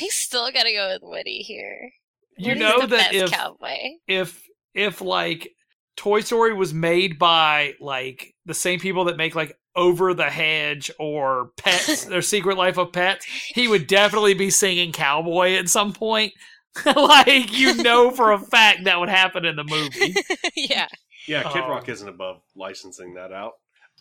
I 0.01 0.07
still 0.09 0.51
gotta 0.53 0.73
go 0.73 0.89
with 0.89 1.03
Woody 1.03 1.39
here. 1.39 1.93
You 2.37 2.49
Woody's 2.49 2.61
know 2.61 2.87
that 2.87 3.15
if 3.15 3.31
cowboy. 3.31 3.77
if 4.07 4.43
if 4.75 5.01
like 5.01 5.55
Toy 5.97 6.21
Story 6.21 6.53
was 6.53 6.75
made 6.75 7.19
by 7.19 7.75
like 7.81 8.35
the 8.45 8.55
same 8.55 8.79
people 8.79 9.05
that 9.07 9.17
make 9.17 9.35
like 9.35 9.57
Over 9.77 10.15
the 10.15 10.31
Hedge 10.31 10.91
or 10.99 11.51
Pets, 11.59 12.05
their 12.07 12.23
Secret 12.23 12.57
Life 12.57 12.79
of 12.79 12.93
Pets, 12.93 13.27
he 13.27 13.69
would 13.69 13.87
definitely 13.89 14.35
be 14.35 14.51
singing 14.51 14.91
Cowboy 14.93 15.53
at 15.55 15.69
some 15.69 15.93
point. 15.93 16.33
like 16.85 17.57
you 17.59 17.75
know 17.83 18.11
for 18.11 18.33
a 18.33 18.39
fact 18.39 18.85
that 18.85 18.99
would 19.01 19.09
happen 19.09 19.45
in 19.45 19.57
the 19.57 19.65
movie. 19.65 20.15
yeah. 20.57 20.89
Yeah. 21.29 21.43
Kid 21.53 21.63
Oh. 21.65 21.71
Rock 21.71 21.89
isn't 21.89 22.09
above 22.09 22.43
licensing 22.55 23.15
that 23.15 23.33
out. 23.33 23.53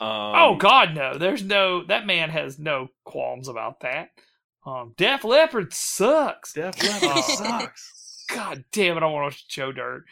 Um, 0.02 0.10
oh 0.10 0.56
God, 0.60 0.94
no! 0.94 1.18
There's 1.18 1.42
no 1.42 1.86
that 1.86 2.06
man 2.06 2.30
has 2.30 2.60
no 2.60 2.90
qualms 3.06 3.48
about 3.48 3.80
that. 3.80 4.10
Um, 4.66 4.94
Def 4.98 5.24
Leppard 5.24 5.74
sucks. 5.74 6.52
Def 6.52 6.82
Leppard 6.84 7.12
Oh. 7.16 7.22
sucks. 7.36 8.26
God 8.30 8.66
damn 8.74 8.98
it! 8.98 9.04
I 9.04 9.06
want 9.06 9.22
to 9.32 9.38
watch 9.38 9.48
Joe 9.48 9.72
Dirt. 9.72 10.04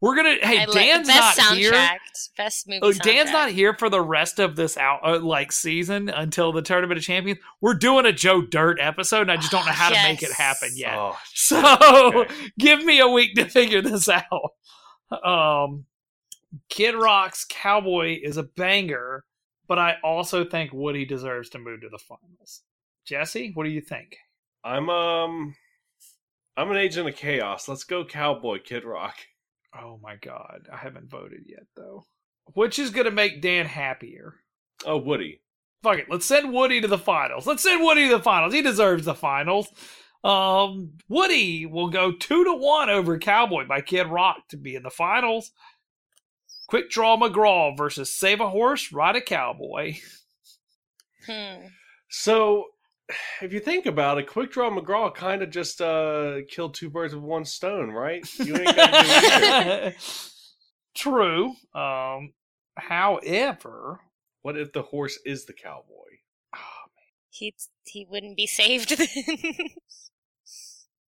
We're 0.00 0.14
gonna. 0.14 0.36
Hey, 0.40 0.60
I 0.60 0.64
like 0.66 0.74
Dan's 0.74 1.08
best 1.08 1.38
not 1.38 1.46
soundtrack, 1.46 1.56
here. 1.56 1.90
best 2.36 2.68
movie. 2.68 2.80
Oh, 2.82 2.92
Dan's 2.92 3.30
soundtrack. 3.30 3.32
not 3.32 3.50
here 3.50 3.74
for 3.74 3.90
the 3.90 4.00
rest 4.00 4.38
of 4.38 4.54
this 4.54 4.76
out 4.76 5.00
uh, 5.02 5.18
like 5.18 5.50
season 5.50 6.08
until 6.08 6.52
the 6.52 6.62
Tournament 6.62 6.98
of 6.98 7.04
Champions. 7.04 7.40
We're 7.60 7.74
doing 7.74 8.06
a 8.06 8.12
Joe 8.12 8.42
Dirt 8.42 8.78
episode, 8.80 9.22
and 9.22 9.32
I 9.32 9.36
just 9.36 9.50
don't 9.50 9.66
know 9.66 9.72
how 9.72 9.88
to 9.88 10.02
make 10.04 10.22
it 10.22 10.30
happen 10.32 10.70
yet. 10.74 10.94
Oh, 10.94 11.18
So 11.34 11.58
Okay. 12.20 12.34
give 12.58 12.84
me 12.84 13.00
a 13.00 13.08
week 13.08 13.34
to 13.34 13.44
figure 13.46 13.82
this 13.82 14.08
out. 14.08 14.52
Um, 15.24 15.84
Kid 16.68 16.94
Rock's 16.94 17.44
Cowboy 17.48 18.18
is 18.22 18.36
a 18.36 18.42
banger, 18.44 19.24
but 19.66 19.78
I 19.78 19.96
also 20.04 20.44
think 20.44 20.72
Woody 20.72 21.04
deserves 21.06 21.48
to 21.50 21.58
move 21.58 21.80
to 21.80 21.88
the 21.88 21.98
finals. 21.98 22.62
Jesse, 23.04 23.50
what 23.54 23.64
do 23.64 23.70
you 23.70 23.80
think? 23.80 24.16
I'm 24.62 24.88
um, 24.90 25.56
I'm 26.56 26.70
an 26.70 26.76
agent 26.76 27.08
of 27.08 27.16
chaos. 27.16 27.68
Let's 27.68 27.84
go, 27.84 28.04
Cowboy 28.04 28.58
Kid 28.62 28.84
Rock. 28.84 29.16
Oh 29.76 29.98
my 30.02 30.16
God, 30.16 30.68
I 30.72 30.76
haven't 30.76 31.10
voted 31.10 31.44
yet 31.46 31.66
though. 31.76 32.04
Which 32.54 32.78
is 32.78 32.90
gonna 32.90 33.10
make 33.10 33.42
Dan 33.42 33.66
happier? 33.66 34.36
Oh, 34.86 34.96
Woody. 34.96 35.40
Fuck 35.82 35.98
it. 35.98 36.06
Let's 36.10 36.26
send 36.26 36.52
Woody 36.52 36.80
to 36.80 36.88
the 36.88 36.98
finals. 36.98 37.46
Let's 37.46 37.62
send 37.62 37.82
Woody 37.82 38.08
to 38.08 38.16
the 38.16 38.22
finals. 38.22 38.52
He 38.52 38.62
deserves 38.62 39.04
the 39.04 39.14
finals. 39.14 39.68
Um, 40.24 40.92
Woody 41.08 41.66
will 41.66 41.90
go 41.90 42.12
two 42.12 42.44
to 42.44 42.52
one 42.54 42.90
over 42.90 43.18
Cowboy 43.18 43.66
by 43.66 43.80
Kid 43.80 44.08
Rock 44.08 44.48
to 44.48 44.56
be 44.56 44.74
in 44.74 44.82
the 44.82 44.90
finals. 44.90 45.52
Quick 46.68 46.90
Draw 46.90 47.16
McGraw 47.16 47.76
versus 47.76 48.12
Save 48.12 48.40
a 48.40 48.50
Horse, 48.50 48.92
Ride 48.92 49.16
a 49.16 49.20
Cowboy. 49.20 49.96
Hmm. 51.26 51.66
So, 52.08 52.64
if 53.42 53.52
you 53.52 53.60
think 53.60 53.86
about 53.86 54.18
it, 54.18 54.26
Quick 54.26 54.50
Draw 54.52 54.70
McGraw 54.70 55.14
kind 55.14 55.42
of 55.42 55.50
just 55.50 55.80
uh 55.80 56.38
killed 56.48 56.74
two 56.74 56.90
birds 56.90 57.14
with 57.14 57.24
one 57.24 57.44
stone, 57.44 57.90
right? 57.90 58.26
You 58.38 58.56
ain't 58.56 58.76
got 58.76 58.86
to 58.90 59.02
do 59.02 59.16
either. 59.16 59.94
True. 60.94 61.54
Um, 61.74 62.32
however, 62.76 64.00
What 64.42 64.56
if 64.58 64.72
the 64.72 64.82
horse 64.82 65.18
is 65.24 65.44
the 65.46 65.52
cowboy? 65.52 65.84
He 67.30 67.54
he 67.84 68.04
wouldn't 68.10 68.36
be 68.36 68.46
saved 68.48 68.96
then, 68.98 69.06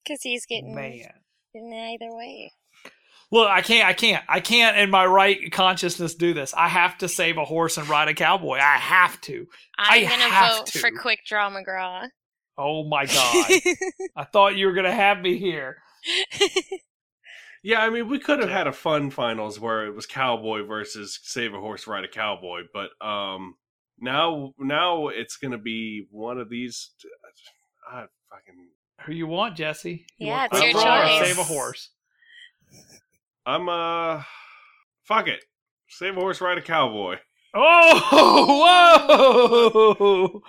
because 0.03 0.21
he's 0.23 0.45
getting 0.45 0.75
man. 0.75 1.13
in 1.53 1.73
either 1.73 2.13
way. 2.13 2.51
Look, 3.31 3.49
I 3.49 3.61
can't, 3.61 3.87
I 3.87 3.93
can't, 3.93 4.23
I 4.29 4.39
can't 4.39 4.77
in 4.77 4.89
my 4.89 5.05
right 5.05 5.51
consciousness 5.51 6.15
do 6.15 6.33
this. 6.33 6.53
I 6.53 6.67
have 6.69 6.97
to 6.99 7.09
save 7.09 7.37
a 7.37 7.43
horse 7.45 7.77
and 7.77 7.87
ride 7.89 8.07
a 8.07 8.13
cowboy. 8.13 8.57
I 8.57 8.77
have 8.77 9.19
to. 9.21 9.45
I'm 9.77 10.05
I 10.05 10.07
gonna 10.07 10.57
vote 10.57 10.67
to. 10.67 10.79
for 10.79 10.91
Quick 10.91 11.19
Draw 11.27 11.49
McGraw. 11.51 12.07
Oh 12.57 12.87
my 12.87 13.05
god. 13.07 13.45
I 14.15 14.23
thought 14.23 14.55
you 14.55 14.65
were 14.67 14.73
gonna 14.73 14.93
have 14.95 15.19
me 15.19 15.37
here. 15.37 15.77
Yeah, 17.63 17.81
I 17.81 17.89
mean, 17.89 18.07
we 18.07 18.19
could 18.19 18.39
have 18.39 18.51
had 18.51 18.67
a 18.67 18.71
fun 18.71 19.09
finals 19.09 19.59
where 19.59 19.85
it 19.87 19.95
was 19.95 20.05
cowboy 20.05 20.63
versus 20.65 21.19
save 21.23 21.53
a 21.53 21.59
horse, 21.59 21.85
ride 21.85 22.05
a 22.05 22.07
cowboy, 22.07 22.61
but 22.73 22.91
um, 23.05 23.55
now 23.99 24.53
now 24.57 25.07
it's 25.09 25.35
gonna 25.35 25.57
be 25.57 26.05
one 26.09 26.37
of 26.37 26.49
these. 26.49 26.91
I 27.91 28.05
fucking 28.29 28.69
Who 29.05 29.11
you 29.11 29.27
want, 29.27 29.57
Jesse? 29.57 30.05
You 30.17 30.27
Yeah, 30.27 30.47
want 30.49 30.53
it's 30.53 30.61
your 30.61 30.71
choice. 30.81 31.27
Save 31.27 31.39
a 31.39 31.43
horse. 31.43 31.89
I'm 33.47 33.69
uh, 33.69 34.23
fuck 35.05 35.29
it, 35.29 35.45
save 35.87 36.17
a 36.17 36.19
horse, 36.19 36.41
ride 36.41 36.57
a 36.57 36.61
cowboy. 36.61 37.15
Oh, 37.53 38.45
whoa! 40.03 40.41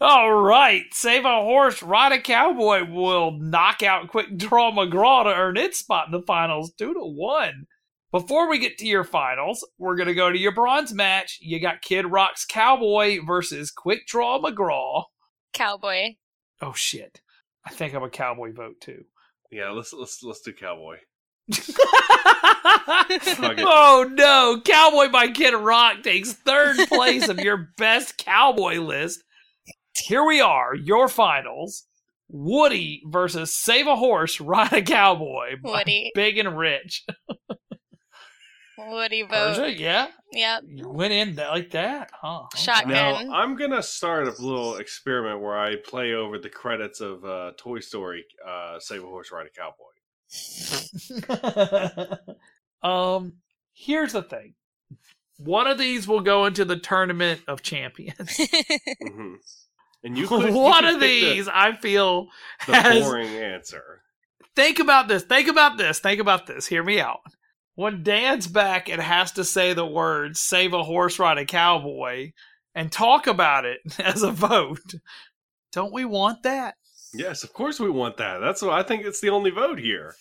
All 0.00 0.34
right, 0.34 0.84
save 0.92 1.24
a 1.24 1.42
horse, 1.42 1.82
ride 1.82 2.12
a 2.12 2.20
cowboy 2.20 2.88
will 2.88 3.32
knock 3.40 3.82
out 3.82 4.06
Quick 4.06 4.36
Draw 4.36 4.70
McGraw 4.70 5.24
to 5.24 5.34
earn 5.34 5.56
its 5.56 5.80
spot 5.80 6.06
in 6.06 6.12
the 6.12 6.22
finals, 6.22 6.72
two 6.78 6.94
to 6.94 7.00
one. 7.00 7.66
Before 8.12 8.48
we 8.48 8.60
get 8.60 8.78
to 8.78 8.86
your 8.86 9.02
finals, 9.02 9.66
we're 9.78 9.96
gonna 9.96 10.14
go 10.14 10.30
to 10.30 10.38
your 10.38 10.54
bronze 10.54 10.94
match. 10.94 11.40
You 11.42 11.58
got 11.58 11.82
Kid 11.82 12.06
Rock's 12.06 12.44
Cowboy 12.46 13.18
versus 13.26 13.72
Quick 13.72 14.06
Draw 14.06 14.40
McGraw. 14.40 15.06
Cowboy. 15.52 16.14
Oh 16.62 16.72
shit! 16.72 17.20
I 17.66 17.70
think 17.70 17.94
I'm 17.94 18.04
a 18.04 18.10
cowboy 18.10 18.52
vote 18.52 18.80
too. 18.80 19.06
Yeah, 19.50 19.70
let's 19.70 19.92
let's 19.92 20.22
let's 20.22 20.42
do 20.42 20.52
cowboy. 20.52 20.98
Oh 23.58 24.10
no! 24.10 24.60
Cowboy 24.64 25.10
by 25.10 25.28
Kid 25.28 25.54
Rock 25.54 26.02
takes 26.02 26.32
third 26.32 26.76
place 26.88 27.28
of 27.28 27.38
your 27.38 27.68
best 27.76 28.16
cowboy 28.18 28.78
list. 28.78 29.22
Here 29.96 30.24
we 30.24 30.40
are, 30.40 30.74
your 30.74 31.08
finals. 31.08 31.84
Woody 32.28 33.02
versus 33.06 33.54
Save 33.54 33.86
a 33.86 33.96
Horse, 33.96 34.40
Ride 34.40 34.72
a 34.72 34.82
Cowboy. 34.82 35.56
by 35.62 35.70
Woody. 35.70 36.10
Big 36.14 36.38
and 36.38 36.56
Rich. 36.58 37.04
Woody 38.76 39.22
vote. 39.22 39.56
Persia, 39.56 39.72
yeah? 39.72 40.08
Yep. 40.32 40.62
You 40.66 40.88
went 40.88 41.12
in 41.12 41.36
th- 41.36 41.48
like 41.48 41.70
that, 41.70 42.10
huh? 42.20 42.40
Okay. 42.44 42.58
Shotgun. 42.58 42.90
Now 42.92 43.32
I'm 43.32 43.54
gonna 43.56 43.82
start 43.82 44.26
a 44.26 44.30
little 44.42 44.76
experiment 44.76 45.40
where 45.42 45.56
I 45.56 45.76
play 45.76 46.14
over 46.14 46.38
the 46.38 46.48
credits 46.48 47.00
of 47.00 47.24
uh, 47.24 47.52
Toy 47.56 47.78
Story, 47.80 48.24
uh, 48.46 48.80
Save 48.80 49.04
a 49.04 49.06
Horse, 49.06 49.30
Ride 49.30 49.46
a 49.46 49.50
Cowboy. 49.50 49.93
um, 52.82 53.34
here's 53.72 54.12
the 54.12 54.22
thing. 54.22 54.54
One 55.38 55.66
of 55.66 55.78
these 55.78 56.06
will 56.06 56.20
go 56.20 56.46
into 56.46 56.64
the 56.64 56.76
tournament 56.78 57.40
of 57.48 57.62
champions. 57.62 58.36
hmm 59.02 59.34
And 60.02 60.16
you 60.16 60.26
could 60.28 60.50
you 60.50 60.54
One 60.58 60.84
could 60.84 60.94
of 60.94 61.00
pick 61.00 61.20
the- 61.22 61.34
these, 61.34 61.48
I 61.48 61.72
feel, 61.74 62.28
the, 62.66 62.74
has 62.76 63.04
boring 63.04 63.28
answer. 63.28 64.02
think 64.54 64.78
about 64.78 65.08
this. 65.08 65.22
Think 65.24 65.48
about 65.48 65.76
this. 65.78 65.98
Think 65.98 66.20
about 66.20 66.46
this. 66.46 66.66
Hear 66.66 66.84
me 66.84 67.00
out. 67.00 67.20
When 67.74 68.04
Dan's 68.04 68.46
back 68.46 68.88
and 68.88 69.02
has 69.02 69.32
to 69.32 69.44
say 69.44 69.72
the 69.74 69.86
words 69.86 70.38
"save 70.38 70.72
a 70.74 70.84
horse, 70.84 71.18
ride 71.18 71.38
a 71.38 71.44
cowboy" 71.44 72.30
and 72.74 72.92
talk 72.92 73.26
about 73.26 73.64
it 73.64 73.80
as 73.98 74.22
a 74.22 74.30
vote, 74.30 74.94
don't 75.72 75.92
we 75.92 76.04
want 76.04 76.44
that? 76.44 76.76
Yes, 77.14 77.44
of 77.44 77.52
course 77.52 77.80
we 77.80 77.90
want 77.90 78.16
that. 78.18 78.38
That's 78.38 78.62
what 78.62 78.72
I 78.74 78.82
think. 78.82 79.04
It's 79.04 79.20
the 79.20 79.30
only 79.30 79.50
vote 79.50 79.78
here. 79.78 80.14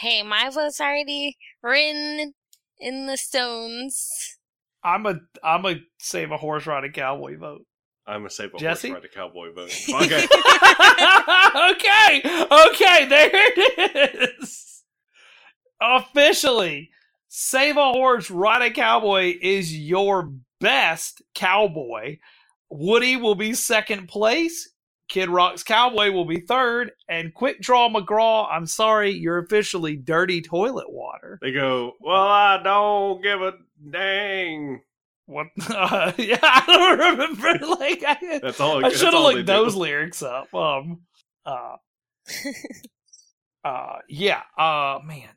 hey, 0.00 0.22
my 0.22 0.50
vote's 0.50 0.80
already 0.80 1.36
written 1.62 2.34
in 2.78 3.06
the 3.06 3.16
stones. 3.16 4.36
I'm 4.84 5.06
a 5.06 5.20
I'm 5.42 5.64
a 5.66 5.76
save 5.98 6.30
a 6.32 6.36
horse 6.36 6.66
riding 6.66 6.92
cowboy 6.92 7.38
vote. 7.38 7.66
I'm 8.06 8.26
a 8.26 8.30
save 8.30 8.54
a 8.54 8.58
Jesse? 8.58 8.88
horse 8.90 9.02
ride 9.02 9.10
a 9.10 9.14
cowboy 9.14 9.52
vote. 9.54 9.72
Okay. 10.02 10.26
okay, 11.72 12.22
okay, 12.70 13.06
there 13.08 13.30
it 13.32 14.30
is. 14.40 14.82
Officially, 15.80 16.90
Save 17.28 17.76
a 17.76 17.92
Horse, 17.92 18.30
Ride 18.30 18.62
a 18.62 18.70
Cowboy 18.70 19.34
is 19.40 19.76
your 19.76 20.32
best 20.60 21.22
cowboy. 21.34 22.18
Woody 22.70 23.16
will 23.16 23.34
be 23.34 23.54
second 23.54 24.08
place. 24.08 24.70
Kid 25.08 25.28
Rock's 25.28 25.62
Cowboy 25.62 26.10
will 26.10 26.24
be 26.24 26.40
third. 26.40 26.92
And 27.08 27.34
Quick 27.34 27.60
Draw 27.60 27.90
McGraw, 27.90 28.48
I'm 28.50 28.66
sorry, 28.66 29.12
you're 29.12 29.38
officially 29.38 29.96
dirty 29.96 30.40
toilet 30.40 30.90
water. 30.90 31.38
They 31.42 31.52
go, 31.52 31.92
well, 32.00 32.22
I 32.22 32.62
don't 32.62 33.22
give 33.22 33.42
a 33.42 33.54
dang. 33.90 34.80
What? 35.26 35.48
Uh, 35.68 36.12
yeah, 36.18 36.38
I 36.42 36.64
don't 36.66 36.98
remember. 36.98 37.66
Like, 37.78 38.02
I, 38.06 38.38
That's 38.42 38.60
all. 38.60 38.84
I 38.84 38.90
should 38.90 39.06
have 39.06 39.14
all 39.14 39.28
they 39.28 39.36
looked 39.36 39.46
do. 39.46 39.52
those 39.52 39.74
lyrics 39.74 40.22
up. 40.22 40.52
Um, 40.54 41.00
uh, 41.44 41.76
uh, 43.64 43.96
yeah. 44.08 44.42
Uh, 44.56 45.00
man, 45.04 45.28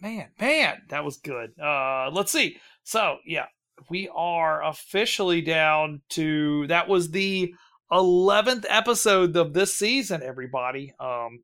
man, 0.00 0.28
man, 0.40 0.82
that 0.88 1.04
was 1.04 1.18
good. 1.18 1.52
Uh, 1.60 2.10
let's 2.12 2.32
see. 2.32 2.58
So, 2.84 3.18
yeah, 3.24 3.46
we 3.88 4.08
are 4.14 4.64
officially 4.64 5.40
down 5.42 6.02
to 6.10 6.66
that 6.68 6.88
was 6.88 7.10
the 7.10 7.54
eleventh 7.90 8.66
episode 8.68 9.36
of 9.36 9.52
this 9.54 9.74
season. 9.74 10.22
Everybody. 10.22 10.92
Um, 10.98 11.42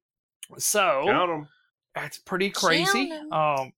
so 0.59 1.05
Count 1.07 1.31
'em. 1.31 1.49
that's 1.95 2.19
pretty 2.19 2.51
crazy. 2.51 3.11
Um, 3.31 3.73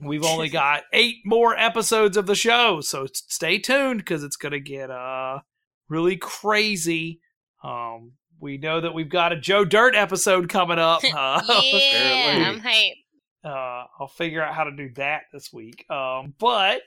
we've 0.00 0.24
only 0.24 0.48
got 0.50 0.82
eight 0.92 1.16
more 1.24 1.56
episodes 1.56 2.16
of 2.16 2.26
the 2.26 2.34
show, 2.34 2.80
so 2.80 3.06
stay 3.12 3.58
tuned 3.58 3.98
because 4.00 4.22
it's 4.24 4.36
gonna 4.36 4.60
get 4.60 4.90
uh 4.90 5.40
really 5.88 6.16
crazy. 6.16 7.20
Um, 7.62 8.12
we 8.38 8.58
know 8.58 8.80
that 8.80 8.92
we've 8.92 9.08
got 9.08 9.32
a 9.32 9.36
Joe 9.40 9.64
Dirt 9.64 9.94
episode 9.94 10.48
coming 10.48 10.78
up. 10.78 11.02
Uh, 11.14 11.40
yeah, 11.62 12.44
I'm 12.52 12.60
hyped. 12.60 13.04
uh, 13.44 13.86
I'll 13.98 14.08
figure 14.08 14.42
out 14.42 14.54
how 14.54 14.64
to 14.64 14.70
do 14.72 14.90
that 14.96 15.22
this 15.32 15.52
week. 15.52 15.84
Um, 15.90 16.34
but 16.38 16.82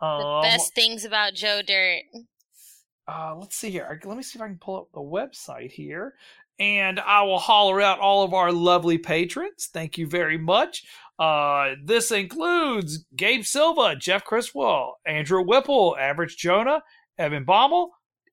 um, 0.00 0.20
The 0.20 0.26
um, 0.26 0.42
best 0.42 0.74
things 0.74 1.04
about 1.04 1.34
Joe 1.34 1.60
Dirt. 1.66 2.02
Uh, 3.08 3.34
let's 3.38 3.56
see 3.56 3.70
here. 3.70 4.00
Let 4.04 4.16
me 4.16 4.22
see 4.22 4.38
if 4.38 4.42
I 4.42 4.48
can 4.48 4.58
pull 4.58 4.78
up 4.78 4.88
the 4.92 5.00
website 5.00 5.70
here. 5.70 6.14
And 6.58 6.98
I 6.98 7.22
will 7.22 7.38
holler 7.38 7.82
out 7.82 7.98
all 7.98 8.24
of 8.24 8.32
our 8.32 8.50
lovely 8.50 8.96
patrons. 8.96 9.68
Thank 9.72 9.98
you 9.98 10.06
very 10.06 10.38
much. 10.38 10.84
Uh, 11.18 11.74
this 11.84 12.10
includes 12.10 13.04
Gabe 13.14 13.44
Silva, 13.44 13.94
Jeff 13.96 14.24
Criswell, 14.24 14.96
Andrew 15.06 15.42
Whipple, 15.42 15.96
Average 15.98 16.36
Jonah, 16.36 16.82
Evan 17.18 17.44
Baumel, 17.44 17.88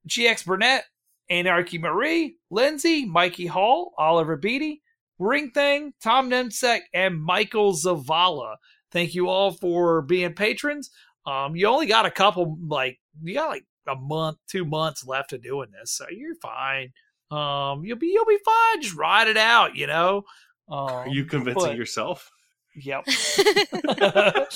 GX 0.08 0.46
Burnett, 0.46 0.86
Anarchy 1.30 1.78
Marie, 1.78 2.38
Lindsay, 2.50 3.06
Mikey 3.06 3.48
Hall, 3.48 3.94
Oliver 3.98 4.38
Beatty, 4.38 4.82
Ring 5.20 5.52
Thing, 5.52 5.94
Tom 6.02 6.30
Nemsek, 6.30 6.82
and 6.94 7.22
Michael 7.22 7.74
Zavala. 7.74 8.56
Thank 8.92 9.16
you 9.16 9.30
all 9.30 9.52
for 9.52 10.02
being 10.02 10.34
patrons. 10.34 10.90
Um, 11.26 11.56
you 11.56 11.68
only 11.68 11.88
got 11.88 12.06
a 12.06 12.12
couple, 12.12 12.58
like, 12.68 13.00
you 13.22 13.34
got 13.34 13.50
like 13.50 13.66
a 13.88 13.96
month, 13.96 14.38
two 14.48 14.66
months 14.66 15.06
left 15.06 15.34
of 15.34 15.44
doing 15.44 15.70
this, 15.72 15.92
so 15.92 16.06
you're 16.10 16.36
fine. 16.36 16.92
Um, 17.32 17.84
you'll 17.84 17.98
be 17.98 18.08
you'll 18.08 18.26
be 18.26 18.38
fine. 18.46 18.82
Just 18.82 18.96
ride 18.96 19.28
it 19.28 19.38
out, 19.38 19.76
you 19.76 19.88
know. 19.88 20.24
Um, 20.70 20.78
Are 20.90 21.08
you 21.08 21.26
convincing 21.26 21.70
but- 21.72 21.78
yourself? 21.78 22.32
Yep. 22.76 23.08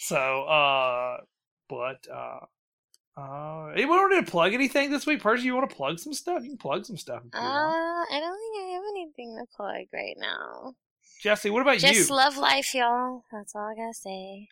so, 0.00 0.42
uh, 0.44 1.18
but 1.68 2.06
uh, 2.12 2.40
uh, 3.16 3.66
anyone 3.68 3.98
want 3.98 4.26
to 4.26 4.30
plug 4.30 4.52
anything 4.54 4.90
this 4.90 5.06
week? 5.06 5.20
Percy, 5.22 5.44
you 5.44 5.54
want 5.54 5.68
to 5.70 5.76
plug 5.76 5.98
some 5.98 6.12
stuff? 6.12 6.42
You 6.42 6.50
can 6.50 6.58
plug 6.58 6.84
some 6.84 6.96
stuff. 6.96 7.22
If 7.24 7.34
Uh, 7.34 7.40
want. 7.42 8.08
I 8.12 8.20
don't 8.20 8.38
think 8.38 8.56
I 8.68 8.72
have 8.74 8.82
anything 8.90 9.38
to 9.38 9.46
plug 9.56 9.86
right 9.92 10.16
now. 10.18 10.74
Jesse, 11.22 11.50
what 11.50 11.62
about 11.62 11.78
Just 11.78 11.92
you? 11.92 11.98
Just 12.00 12.10
love 12.10 12.36
life, 12.36 12.74
y'all. 12.74 13.22
That's 13.32 13.54
all 13.54 13.70
I 13.72 13.74
gotta 13.74 13.94
say. 13.94 14.48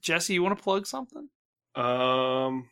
Jesse, 0.00 0.34
you 0.34 0.42
want 0.42 0.56
to 0.56 0.62
plug 0.62 0.86
something? 0.86 1.28
Um, 1.74 2.68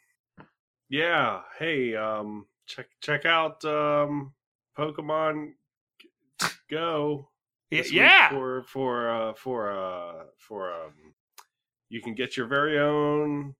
yeah. 0.88 1.40
Hey, 1.58 1.94
um, 1.94 2.46
check 2.66 2.86
check 3.00 3.24
out 3.24 3.64
um, 3.64 4.32
Pokemon 4.78 5.52
Go. 6.70 7.28
Y- 7.70 7.78
this 7.78 7.90
week 7.90 7.94
yeah. 8.00 8.28
For 8.30 8.62
for 8.62 9.10
uh 9.10 9.32
for 9.34 9.72
uh 9.72 10.24
for 10.38 10.72
um, 10.72 11.14
you 11.88 12.00
can 12.00 12.14
get 12.14 12.36
your 12.36 12.46
very 12.46 12.78
own 12.78 13.54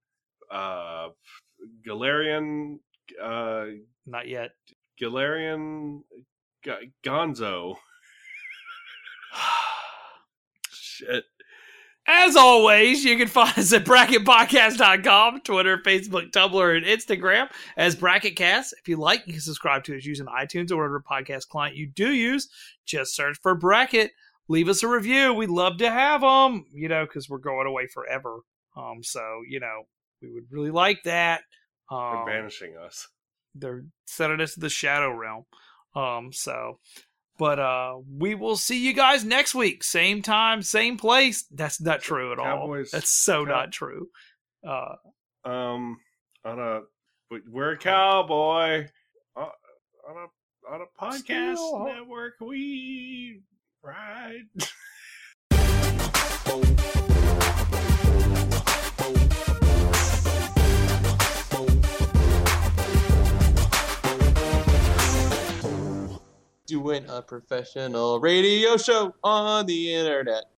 uh 0.51 1.09
Galarian 1.85 2.79
uh 3.21 3.65
Not 4.05 4.27
yet. 4.27 4.51
Galarian 5.01 6.01
G- 6.63 6.91
Gonzo. 7.03 7.75
Shit. 10.71 11.25
As 12.09 12.37
always, 12.37 13.03
you 13.03 13.17
can 13.17 13.27
find 13.27 13.57
us 13.59 13.73
at 13.73 13.83
bracketpodcast.com, 13.83 15.41
Twitter, 15.41 15.77
Facebook, 15.79 16.31
Tumblr, 16.31 16.77
and 16.77 16.85
Instagram 16.85 17.49
as 17.75 17.95
BracketCast. 17.97 18.73
If 18.79 18.87
you 18.87 18.95
like, 18.97 19.27
you 19.27 19.33
can 19.33 19.41
subscribe 19.41 19.83
to 19.85 19.97
us 19.97 20.05
using 20.05 20.25
iTunes 20.27 20.71
or 20.71 20.77
whatever 20.77 21.03
podcast 21.09 21.49
client 21.49 21.75
you 21.75 21.87
do 21.87 22.13
use. 22.13 22.47
Just 22.85 23.13
search 23.15 23.37
for 23.41 23.55
Bracket. 23.55 24.11
Leave 24.47 24.69
us 24.69 24.83
a 24.83 24.87
review. 24.87 25.33
We'd 25.33 25.49
love 25.49 25.77
to 25.79 25.89
have 25.91 26.21
them, 26.21 26.65
you 26.73 26.87
know, 26.87 27.05
because 27.05 27.29
we're 27.29 27.39
going 27.39 27.67
away 27.67 27.87
forever. 27.87 28.39
Um, 28.77 29.03
so, 29.03 29.41
you 29.47 29.59
know, 29.59 29.83
we 30.21 30.31
would 30.31 30.45
really 30.49 30.71
like 30.71 31.03
that. 31.03 31.41
Um, 31.91 32.23
They're 32.25 32.41
banishing 32.41 32.75
us. 32.77 33.07
they're 33.53 33.83
sending 34.05 34.39
us 34.39 34.53
to 34.53 34.59
the 34.61 34.69
shadow 34.69 35.11
realm. 35.13 35.43
Um, 35.95 36.31
so, 36.31 36.79
but 37.37 37.59
uh, 37.59 37.97
we 38.17 38.35
will 38.35 38.57
see 38.57 38.85
you 38.85 38.93
guys 38.93 39.23
next 39.23 39.55
week, 39.55 39.83
same 39.83 40.21
time, 40.21 40.61
same 40.61 40.97
place. 40.97 41.45
That's 41.51 41.79
not 41.81 42.01
true 42.01 42.31
at 42.31 42.39
all. 42.39 42.75
That's 42.91 43.09
so 43.11 43.45
Cow- 43.45 43.51
not 43.51 43.71
true. 43.71 44.07
Uh, 44.67 44.95
um 45.45 45.97
on 46.43 46.59
a 46.59 46.81
but 47.29 47.41
we're 47.49 47.71
a 47.73 47.77
cowboy 47.77 48.87
uh, 49.35 49.49
on 50.09 50.15
a 50.17 50.73
on 50.73 50.81
a 50.81 50.85
podcast 51.01 51.55
Still- 51.57 51.85
network 51.85 52.33
we 52.41 53.41
ride 53.83 54.41
Doing 66.67 67.05
a 67.07 67.21
professional 67.21 68.19
radio 68.19 68.75
show 68.75 69.15
on 69.23 69.65
the 69.67 69.93
internet. 69.93 70.51